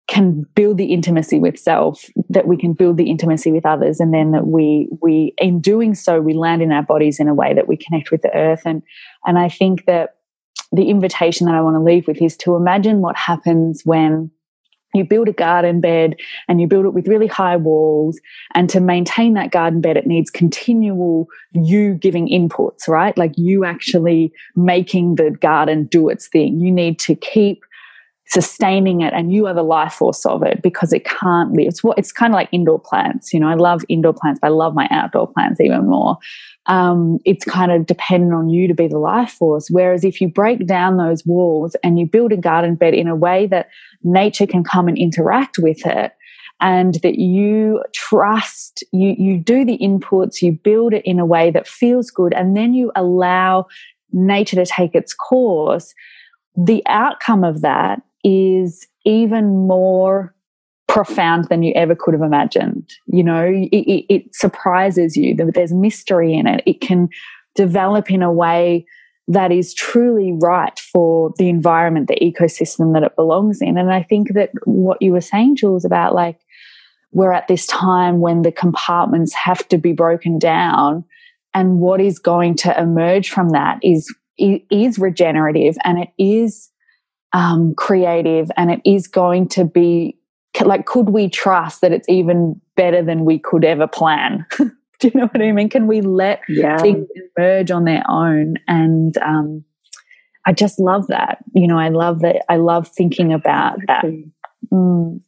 can 0.07 0.43
build 0.55 0.77
the 0.77 0.93
intimacy 0.93 1.37
with 1.37 1.59
self 1.59 2.05
that 2.29 2.47
we 2.47 2.55
can 2.57 2.73
build 2.73 2.97
the 2.97 3.09
intimacy 3.09 3.51
with 3.51 3.65
others 3.65 3.99
and 3.99 4.13
then 4.13 4.31
that 4.31 4.47
we 4.47 4.87
we 5.01 5.33
in 5.37 5.59
doing 5.59 5.93
so 5.93 6.21
we 6.21 6.33
land 6.33 6.61
in 6.61 6.71
our 6.71 6.83
bodies 6.83 7.19
in 7.19 7.27
a 7.27 7.33
way 7.33 7.53
that 7.53 7.67
we 7.67 7.77
connect 7.77 8.09
with 8.09 8.21
the 8.21 8.33
earth. 8.33 8.61
And 8.65 8.81
and 9.25 9.37
i 9.37 9.49
think 9.49 9.85
that 9.85 10.15
the 10.71 10.89
invitation 10.89 11.45
that 11.45 11.55
i 11.55 11.61
want 11.61 11.75
to 11.75 11.81
leave 11.81 12.07
with 12.07 12.21
is 12.21 12.37
to 12.37 12.55
imagine 12.55 13.01
what 13.01 13.17
happens 13.17 13.81
when 13.83 14.31
you 14.97 15.05
build 15.05 15.27
a 15.27 15.33
garden 15.33 15.79
bed 15.79 16.15
and 16.47 16.59
you 16.59 16.67
build 16.67 16.85
it 16.85 16.93
with 16.93 17.07
really 17.07 17.27
high 17.27 17.55
walls 17.55 18.19
and 18.55 18.69
to 18.69 18.79
maintain 18.79 19.33
that 19.35 19.51
garden 19.51 19.81
bed 19.81 19.97
it 19.97 20.07
needs 20.07 20.29
continual 20.29 21.27
you 21.53 21.93
giving 21.95 22.27
inputs 22.27 22.87
right? 22.87 23.17
Like 23.17 23.33
you 23.37 23.65
actually 23.65 24.31
making 24.55 25.15
the 25.15 25.31
garden 25.31 25.85
do 25.85 26.09
its 26.09 26.27
thing. 26.27 26.59
You 26.59 26.71
need 26.71 26.99
to 26.99 27.15
keep 27.15 27.63
sustaining 28.29 29.01
it 29.01 29.13
and 29.13 29.31
you 29.31 29.47
are 29.47 29.53
the 29.53 29.63
life 29.63 29.93
force 29.93 30.25
of 30.25 30.43
it 30.43 30.61
because 30.61 30.91
it 30.91 31.05
can't 31.05 31.53
live. 31.53 31.67
It's 31.67 31.83
what 31.83 31.97
it's 31.97 32.11
kind 32.11 32.33
of 32.33 32.35
like 32.35 32.49
indoor 32.51 32.79
plants 32.79 33.33
you 33.33 33.39
know 33.39 33.47
i 33.47 33.53
love 33.53 33.83
indoor 33.89 34.13
plants 34.13 34.39
but 34.41 34.47
i 34.47 34.49
love 34.49 34.75
my 34.75 34.87
outdoor 34.91 35.27
plants 35.31 35.59
even 35.61 35.87
more. 35.87 36.17
Um, 36.67 37.19
it's 37.23 37.45
kind 37.45 37.71
of 37.71 37.85
dependent 37.85 38.33
on 38.33 38.49
you 38.49 38.67
to 38.67 38.73
be 38.73 38.89
the 38.89 38.99
life 38.99 39.31
force. 39.31 39.69
Whereas 39.69 40.03
if 40.03 40.19
you 40.19 40.27
break 40.27 40.67
down 40.67 40.97
those 40.97 41.25
walls 41.25 41.77
and 41.81 41.97
you 41.97 42.05
build 42.05 42.33
a 42.33 42.37
garden 42.37 42.75
bed 42.75 42.93
in 42.93 43.07
a 43.07 43.15
way 43.15 43.47
that 43.47 43.69
nature 44.03 44.45
can 44.45 44.65
come 44.65 44.89
and 44.89 44.97
interact 44.97 45.57
with 45.57 45.85
it 45.85 46.11
and 46.59 46.95
that 46.95 47.19
you 47.19 47.83
trust 47.93 48.83
you 48.91 49.15
you 49.17 49.37
do 49.37 49.63
the 49.63 49.77
inputs 49.77 50.41
you 50.41 50.51
build 50.51 50.93
it 50.93 51.03
in 51.05 51.19
a 51.19 51.25
way 51.25 51.51
that 51.51 51.67
feels 51.67 52.09
good 52.09 52.33
and 52.33 52.57
then 52.57 52.73
you 52.73 52.91
allow 52.95 53.65
nature 54.11 54.55
to 54.55 54.65
take 54.65 54.95
its 54.95 55.13
course 55.13 55.93
the 56.55 56.81
outcome 56.87 57.43
of 57.43 57.61
that 57.61 58.01
is 58.27 58.85
even 59.05 59.67
more 59.67 60.35
profound 60.87 61.45
than 61.45 61.63
you 61.63 61.71
ever 61.75 61.95
could 61.95 62.13
have 62.13 62.23
imagined. 62.23 62.89
You 63.05 63.23
know, 63.23 63.45
it, 63.45 63.69
it, 63.71 64.13
it 64.13 64.35
surprises 64.35 65.15
you. 65.15 65.33
There's 65.35 65.73
mystery 65.73 66.33
in 66.33 66.45
it. 66.45 66.61
It 66.65 66.81
can 66.81 67.07
develop 67.55 68.11
in 68.11 68.21
a 68.21 68.31
way 68.31 68.85
that 69.29 69.51
is 69.51 69.73
truly 69.73 70.33
right 70.41 70.77
for 70.79 71.33
the 71.37 71.49
environment, 71.49 72.07
the 72.07 72.15
ecosystem 72.15 72.93
that 72.93 73.03
it 73.03 73.15
belongs 73.15 73.61
in. 73.61 73.77
And 73.77 73.91
I 73.91 74.03
think 74.03 74.33
that 74.33 74.51
what 74.65 75.01
you 75.01 75.13
were 75.13 75.21
saying, 75.21 75.57
Jules, 75.57 75.85
about 75.85 76.13
like 76.13 76.39
we're 77.11 77.33
at 77.33 77.47
this 77.47 77.65
time 77.65 78.19
when 78.19 78.41
the 78.41 78.51
compartments 78.51 79.33
have 79.33 79.67
to 79.69 79.77
be 79.77 79.93
broken 79.93 80.37
down, 80.37 81.05
and 81.53 81.79
what 81.79 82.01
is 82.01 82.19
going 82.19 82.55
to 82.57 82.79
emerge 82.79 83.29
from 83.29 83.49
that 83.49 83.79
is 83.81 84.13
is 84.37 84.99
regenerative 84.99 85.75
and 85.83 85.97
it 85.97 86.09
is 86.19 86.69
um, 87.33 87.73
creative 87.75 88.49
and 88.57 88.71
it 88.71 88.81
is 88.85 89.07
going 89.07 89.47
to 89.49 89.65
be 89.65 90.17
like 90.65 90.85
could 90.85 91.09
we 91.09 91.29
trust 91.29 91.81
that 91.81 91.91
it's 91.91 92.09
even 92.09 92.59
better 92.75 93.03
than 93.03 93.25
we 93.25 93.39
could 93.39 93.63
ever 93.63 93.87
plan? 93.87 94.45
Do 94.99 95.09
you 95.09 95.19
know 95.19 95.27
what 95.27 95.41
i 95.41 95.51
mean? 95.51 95.69
Can 95.69 95.85
we 95.85 96.01
let 96.01 96.41
yeah. 96.49 96.79
things 96.79 97.07
emerge 97.37 97.69
on 97.69 97.83
their 97.83 98.03
own? 98.09 98.55
And 98.67 99.17
um, 99.19 99.63
i 100.45 100.53
just 100.53 100.79
love 100.79 101.07
that. 101.07 101.39
You 101.53 101.67
know 101.67 101.77
i 101.77 101.89
love 101.89 102.21
that 102.21 102.43
i 102.49 102.55
love 102.57 102.87
thinking 102.87 103.33
about 103.33 103.79
that. 103.87 104.05
Mm. 104.71 105.21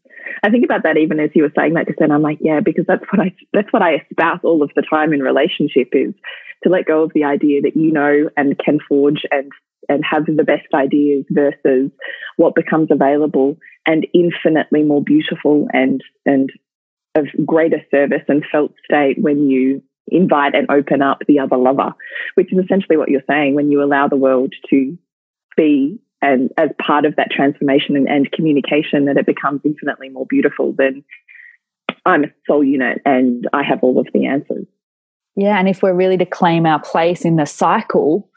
I 0.44 0.50
think 0.50 0.64
about 0.64 0.84
that 0.84 0.98
even 0.98 1.20
as 1.20 1.32
you 1.34 1.44
were 1.44 1.54
saying 1.56 1.74
that 1.74 1.88
just 1.88 2.00
then 2.00 2.12
I'm 2.12 2.22
like, 2.22 2.38
yeah, 2.42 2.60
because 2.60 2.86
that's 2.88 3.04
what 3.12 3.22
I 3.22 3.36
that's 3.54 3.72
what 3.74 3.82
I 3.82 3.96
espouse 3.96 4.40
all 4.44 4.64
of 4.64 4.72
the 4.76 4.82
time 4.82 5.14
in 5.14 5.22
relationship 5.22 5.90
is 5.94 6.14
to 6.64 6.70
let 6.70 6.86
go 6.86 7.04
of 7.04 7.12
the 7.14 7.24
idea 7.24 7.62
that 7.62 7.76
you 7.76 7.92
know 7.92 8.30
and 8.36 8.58
can 8.58 8.80
forge 8.88 9.22
and 9.32 9.52
and 9.88 10.04
have 10.10 10.26
the 10.26 10.44
best 10.44 10.68
ideas 10.74 11.26
versus 11.30 11.90
what 12.38 12.54
becomes 12.56 12.90
available 12.92 13.58
and 13.86 14.06
infinitely 14.14 14.84
more 14.84 15.02
beautiful 15.02 15.68
and 15.74 16.02
and 16.26 16.52
of 17.16 17.26
greater 17.46 17.82
service 17.90 18.24
and 18.28 18.46
felt 18.52 18.72
state 18.86 19.18
when 19.20 19.50
you 19.50 19.82
invite 20.08 20.56
and 20.56 20.70
open 20.70 21.02
up 21.02 21.20
the 21.28 21.40
other 21.40 21.58
lover, 21.58 21.94
which 22.36 22.52
is 22.52 22.60
essentially 22.64 22.98
what 22.98 23.10
you're 23.10 23.22
saying 23.30 23.56
when 23.56 23.72
you 23.72 23.84
allow 23.84 24.08
the 24.08 24.16
world 24.16 24.54
to 24.70 24.98
be 25.56 26.00
and 26.22 26.52
as 26.58 26.70
part 26.86 27.06
of 27.06 27.16
that 27.16 27.32
transformation 27.32 27.96
and, 27.96 28.08
and 28.08 28.32
communication 28.32 29.06
that 29.06 29.18
it 29.18 29.26
becomes 29.26 29.62
infinitely 29.64 30.10
more 30.10 30.26
beautiful 30.26 30.74
than 30.74 31.04
I'm 32.06 32.26
a 32.26 32.28
sole 32.48 32.64
unit 32.64 33.02
and 33.06 33.48
I 33.54 33.64
have 33.64 33.80
all 33.82 34.00
of 34.00 34.08
the 34.14 34.26
answers. 34.26 34.66
Yeah, 35.40 35.58
and 35.58 35.70
if 35.70 35.82
we're 35.82 35.94
really 35.94 36.18
to 36.18 36.26
claim 36.26 36.66
our 36.66 36.82
place 36.82 37.24
in 37.24 37.38
the 37.38 37.46
cycle 37.46 38.30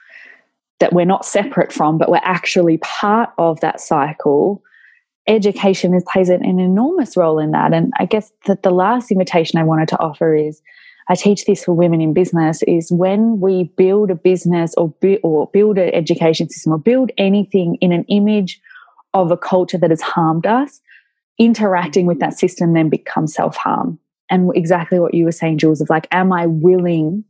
that 0.79 0.93
we're 0.93 1.05
not 1.05 1.25
separate 1.25 1.73
from, 1.73 1.99
but 1.99 2.09
we're 2.09 2.21
actually 2.23 2.79
part 2.79 3.31
of 3.39 3.59
that 3.59 3.81
cycle, 3.81 4.63
education 5.27 5.95
is, 5.95 6.05
plays 6.13 6.29
an, 6.29 6.45
an 6.45 6.61
enormous 6.61 7.17
role 7.17 7.41
in 7.41 7.51
that. 7.51 7.75
And 7.75 7.93
I 7.99 8.05
guess 8.05 8.31
that 8.47 8.63
the 8.63 8.71
last 8.71 9.11
invitation 9.11 9.59
I 9.59 9.65
wanted 9.65 9.89
to 9.89 9.99
offer 9.99 10.33
is 10.33 10.63
I 11.09 11.17
teach 11.17 11.45
this 11.45 11.65
for 11.65 11.75
women 11.75 12.01
in 12.01 12.15
business 12.15 12.63
is 12.69 12.93
when 12.93 13.41
we 13.41 13.65
build 13.77 14.13
a 14.13 14.15
business 14.15 14.73
or, 14.77 14.91
bu- 15.01 15.19
or 15.25 15.49
build 15.53 15.79
an 15.79 15.93
education 15.93 16.49
system 16.49 16.73
or 16.73 16.79
build 16.79 17.11
anything 17.19 17.79
in 17.81 17.91
an 17.91 18.05
image 18.05 18.61
of 19.13 19.33
a 19.33 19.37
culture 19.37 19.79
that 19.79 19.91
has 19.91 20.03
harmed 20.03 20.47
us, 20.47 20.81
interacting 21.37 22.07
with 22.07 22.21
that 22.21 22.39
system 22.39 22.75
then 22.75 22.89
becomes 22.89 23.35
self 23.35 23.57
harm. 23.57 23.99
And 24.33 24.51
exactly 24.57 24.99
what 24.99 25.15
you 25.15 25.25
were 25.25 25.33
saying, 25.33 25.59
Jules, 25.59 25.81
of 25.81 25.89
like, 25.89 26.09
am 26.11 26.33
I 26.33 26.47
willing 26.47 27.25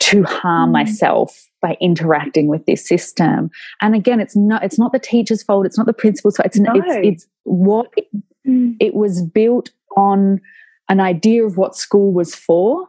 to 0.00 0.22
harm 0.24 0.70
mm. 0.70 0.74
myself 0.74 1.48
by 1.60 1.76
interacting 1.80 2.46
with 2.46 2.64
this 2.66 2.86
system. 2.86 3.50
And 3.80 3.94
again, 3.94 4.20
it's 4.20 4.36
not 4.36 4.62
it's 4.62 4.78
not 4.78 4.92
the 4.92 4.98
teacher's 4.98 5.42
fault. 5.42 5.66
It's 5.66 5.76
not 5.76 5.86
the 5.86 5.92
principal's 5.92 6.36
fault. 6.36 6.46
It's 6.46 6.58
no. 6.58 6.72
it's, 6.74 6.96
it's 7.02 7.26
what 7.44 7.92
it, 7.96 8.06
mm. 8.46 8.76
it 8.80 8.94
was 8.94 9.22
built 9.22 9.70
on 9.96 10.40
an 10.88 11.00
idea 11.00 11.44
of 11.44 11.56
what 11.56 11.76
school 11.76 12.12
was 12.12 12.34
for. 12.34 12.88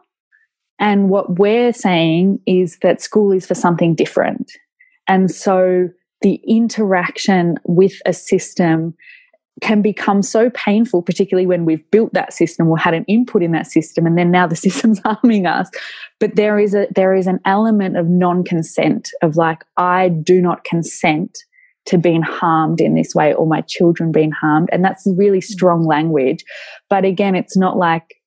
And 0.78 1.10
what 1.10 1.38
we're 1.38 1.72
saying 1.72 2.40
is 2.46 2.78
that 2.78 3.02
school 3.02 3.32
is 3.32 3.46
for 3.46 3.54
something 3.54 3.94
different. 3.94 4.52
And 5.06 5.30
so 5.30 5.90
the 6.22 6.40
interaction 6.46 7.58
with 7.64 8.00
a 8.06 8.12
system 8.12 8.94
can 9.60 9.82
become 9.82 10.22
so 10.22 10.50
painful, 10.50 11.02
particularly 11.02 11.46
when 11.46 11.64
we've 11.64 11.88
built 11.90 12.12
that 12.14 12.32
system 12.32 12.68
or 12.68 12.78
had 12.78 12.94
an 12.94 13.04
input 13.04 13.42
in 13.42 13.52
that 13.52 13.66
system, 13.66 14.06
and 14.06 14.16
then 14.16 14.30
now 14.30 14.46
the 14.46 14.56
system's 14.66 15.00
harming 15.00 15.46
us. 15.46 15.70
But 16.18 16.36
there 16.36 16.58
is 16.58 16.74
a 16.74 16.86
there 16.94 17.14
is 17.14 17.26
an 17.26 17.40
element 17.44 17.96
of 17.96 18.08
non-consent 18.08 19.10
of 19.22 19.36
like, 19.36 19.64
I 19.76 20.08
do 20.08 20.40
not 20.40 20.64
consent 20.64 21.38
to 21.86 21.98
being 21.98 22.22
harmed 22.22 22.80
in 22.80 22.94
this 22.94 23.14
way 23.14 23.32
or 23.32 23.46
my 23.46 23.62
children 23.62 24.12
being 24.12 24.30
harmed. 24.30 24.68
And 24.70 24.84
that's 24.84 25.06
really 25.16 25.40
strong 25.40 25.86
language. 25.86 26.44
But 26.88 27.04
again, 27.04 27.34
it's 27.34 27.56
not 27.56 27.76
like 27.76 28.19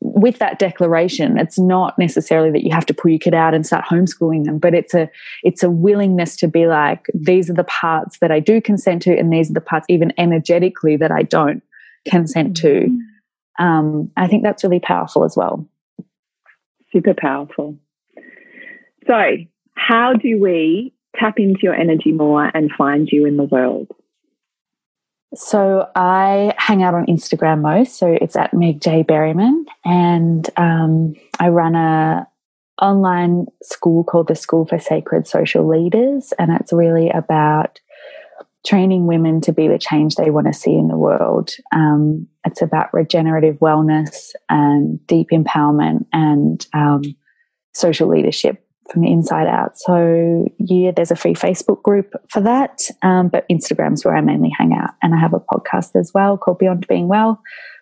with 0.00 0.38
that 0.38 0.58
declaration, 0.58 1.38
it's 1.38 1.58
not 1.58 1.98
necessarily 1.98 2.50
that 2.50 2.64
you 2.64 2.70
have 2.72 2.86
to 2.86 2.94
pull 2.94 3.10
your 3.10 3.18
kid 3.18 3.34
out 3.34 3.54
and 3.54 3.66
start 3.66 3.84
homeschooling 3.84 4.44
them, 4.44 4.58
but 4.58 4.74
it's 4.74 4.94
a 4.94 5.10
it's 5.42 5.62
a 5.62 5.70
willingness 5.70 6.36
to 6.36 6.48
be 6.48 6.66
like, 6.66 7.06
these 7.14 7.50
are 7.50 7.54
the 7.54 7.64
parts 7.64 8.18
that 8.20 8.30
I 8.30 8.40
do 8.40 8.60
consent 8.60 9.02
to, 9.02 9.16
and 9.16 9.32
these 9.32 9.50
are 9.50 9.54
the 9.54 9.60
parts 9.60 9.86
even 9.88 10.12
energetically 10.18 10.96
that 10.96 11.10
I 11.10 11.22
don't 11.22 11.62
consent 12.08 12.56
to. 12.58 12.68
Mm-hmm. 12.68 13.64
Um, 13.64 14.10
I 14.16 14.28
think 14.28 14.44
that's 14.44 14.62
really 14.62 14.80
powerful 14.80 15.24
as 15.24 15.36
well. 15.36 15.68
Super 16.92 17.14
powerful. 17.14 17.76
So, 19.06 19.22
how 19.74 20.14
do 20.14 20.40
we 20.40 20.92
tap 21.16 21.38
into 21.38 21.60
your 21.62 21.74
energy 21.74 22.12
more 22.12 22.50
and 22.54 22.70
find 22.76 23.08
you 23.10 23.26
in 23.26 23.36
the 23.36 23.44
world? 23.44 23.88
So 25.34 25.88
I 25.94 26.54
hang 26.56 26.82
out 26.82 26.94
on 26.94 27.06
Instagram 27.06 27.60
most. 27.60 27.98
So 27.98 28.16
it's 28.20 28.36
at 28.36 28.54
Meg 28.54 28.80
J 28.80 29.04
Berryman, 29.04 29.64
and 29.84 30.48
um, 30.56 31.14
I 31.38 31.48
run 31.48 31.74
a 31.74 32.26
online 32.80 33.46
school 33.62 34.04
called 34.04 34.28
the 34.28 34.34
School 34.34 34.64
for 34.66 34.78
Sacred 34.78 35.26
Social 35.26 35.68
Leaders, 35.68 36.32
and 36.38 36.50
it's 36.52 36.72
really 36.72 37.10
about 37.10 37.80
training 38.66 39.06
women 39.06 39.40
to 39.40 39.52
be 39.52 39.68
the 39.68 39.78
change 39.78 40.14
they 40.16 40.30
want 40.30 40.46
to 40.46 40.52
see 40.52 40.74
in 40.74 40.88
the 40.88 40.96
world. 40.96 41.50
Um, 41.72 42.26
it's 42.44 42.62
about 42.62 42.92
regenerative 42.92 43.56
wellness 43.58 44.30
and 44.48 45.04
deep 45.06 45.28
empowerment 45.30 46.06
and 46.12 46.66
um, 46.72 47.02
social 47.72 48.08
leadership 48.08 48.67
from 48.90 49.02
the 49.02 49.10
inside 49.10 49.46
out. 49.46 49.78
So 49.78 50.46
yeah, 50.58 50.92
there's 50.94 51.10
a 51.10 51.16
free 51.16 51.34
Facebook 51.34 51.82
group 51.82 52.12
for 52.30 52.40
that. 52.40 52.80
Um, 53.02 53.28
but 53.28 53.46
Instagram's 53.48 54.04
where 54.04 54.16
I 54.16 54.20
mainly 54.20 54.52
hang 54.56 54.72
out. 54.72 54.90
And 55.02 55.14
I 55.14 55.18
have 55.18 55.34
a 55.34 55.40
podcast 55.40 55.94
as 55.94 56.12
well 56.14 56.36
called 56.36 56.58
Beyond 56.58 56.86
Being 56.88 57.08
Well, 57.08 57.40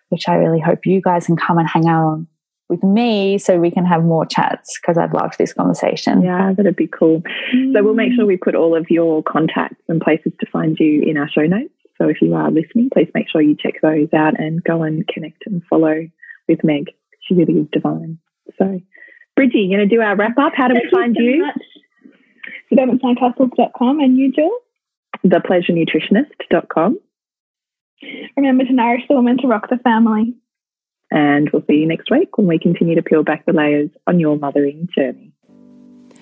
which 0.09 0.27
I 0.27 0.35
really 0.35 0.59
hope 0.59 0.85
you 0.85 1.01
guys 1.01 1.25
can 1.25 1.37
come 1.37 1.57
and 1.57 1.67
hang 1.67 1.87
out 1.87 2.05
on 2.05 2.27
with 2.69 2.83
me 2.83 3.37
so 3.37 3.57
we 3.57 3.71
can 3.71 3.85
have 3.85 4.03
more 4.03 4.25
chats 4.25 4.77
because 4.81 4.97
I've 4.97 5.13
loved 5.13 5.37
this 5.37 5.53
conversation. 5.53 6.21
Yeah, 6.21 6.53
that'd 6.55 6.75
be 6.75 6.87
cool. 6.87 7.21
Mm. 7.55 7.73
So 7.73 7.83
we'll 7.83 7.93
make 7.93 8.11
sure 8.13 8.25
we 8.25 8.37
put 8.37 8.55
all 8.55 8.75
of 8.75 8.87
your 8.89 9.23
contacts 9.23 9.83
and 9.87 10.01
places 10.01 10.33
to 10.39 10.45
find 10.51 10.77
you 10.79 11.03
in 11.03 11.17
our 11.17 11.29
show 11.29 11.43
notes. 11.43 11.73
So 11.97 12.09
if 12.09 12.21
you 12.21 12.35
are 12.35 12.51
listening, 12.51 12.89
please 12.93 13.09
make 13.15 13.29
sure 13.29 13.41
you 13.41 13.55
check 13.55 13.75
those 13.81 14.09
out 14.13 14.39
and 14.39 14.63
go 14.63 14.83
and 14.83 15.07
connect 15.07 15.43
and 15.45 15.63
follow 15.69 16.07
with 16.47 16.63
Meg. 16.63 16.91
She 17.21 17.33
really 17.33 17.53
is 17.53 17.67
divine. 17.71 18.19
So 18.59 18.79
Bridgie, 19.37 19.59
you 19.59 19.77
going 19.77 19.87
to 19.87 19.95
do 19.95 20.01
our 20.01 20.15
wrap 20.15 20.37
up? 20.39 20.53
How 20.55 20.67
do 20.67 20.73
Thank 20.73 20.85
we 20.85 20.91
find 20.91 21.15
you? 21.15 21.45
So 22.69 22.75
Suburbansandcastles.com 22.75 23.99
and 23.99 24.17
you, 24.17 24.31
Jill? 24.31 24.51
Thepleasurenutritionist.com. 25.25 26.99
Remember 28.35 28.65
to 28.65 28.73
nourish 28.73 29.03
the 29.07 29.15
woman 29.15 29.37
to 29.37 29.47
rock 29.47 29.69
the 29.69 29.77
family. 29.77 30.33
And 31.11 31.49
we'll 31.53 31.63
see 31.69 31.75
you 31.75 31.87
next 31.87 32.09
week 32.11 32.37
when 32.37 32.47
we 32.47 32.57
continue 32.59 32.95
to 32.95 33.03
peel 33.03 33.23
back 33.23 33.45
the 33.45 33.53
layers 33.53 33.91
on 34.07 34.19
your 34.19 34.37
mothering 34.37 34.89
journey. 34.93 35.31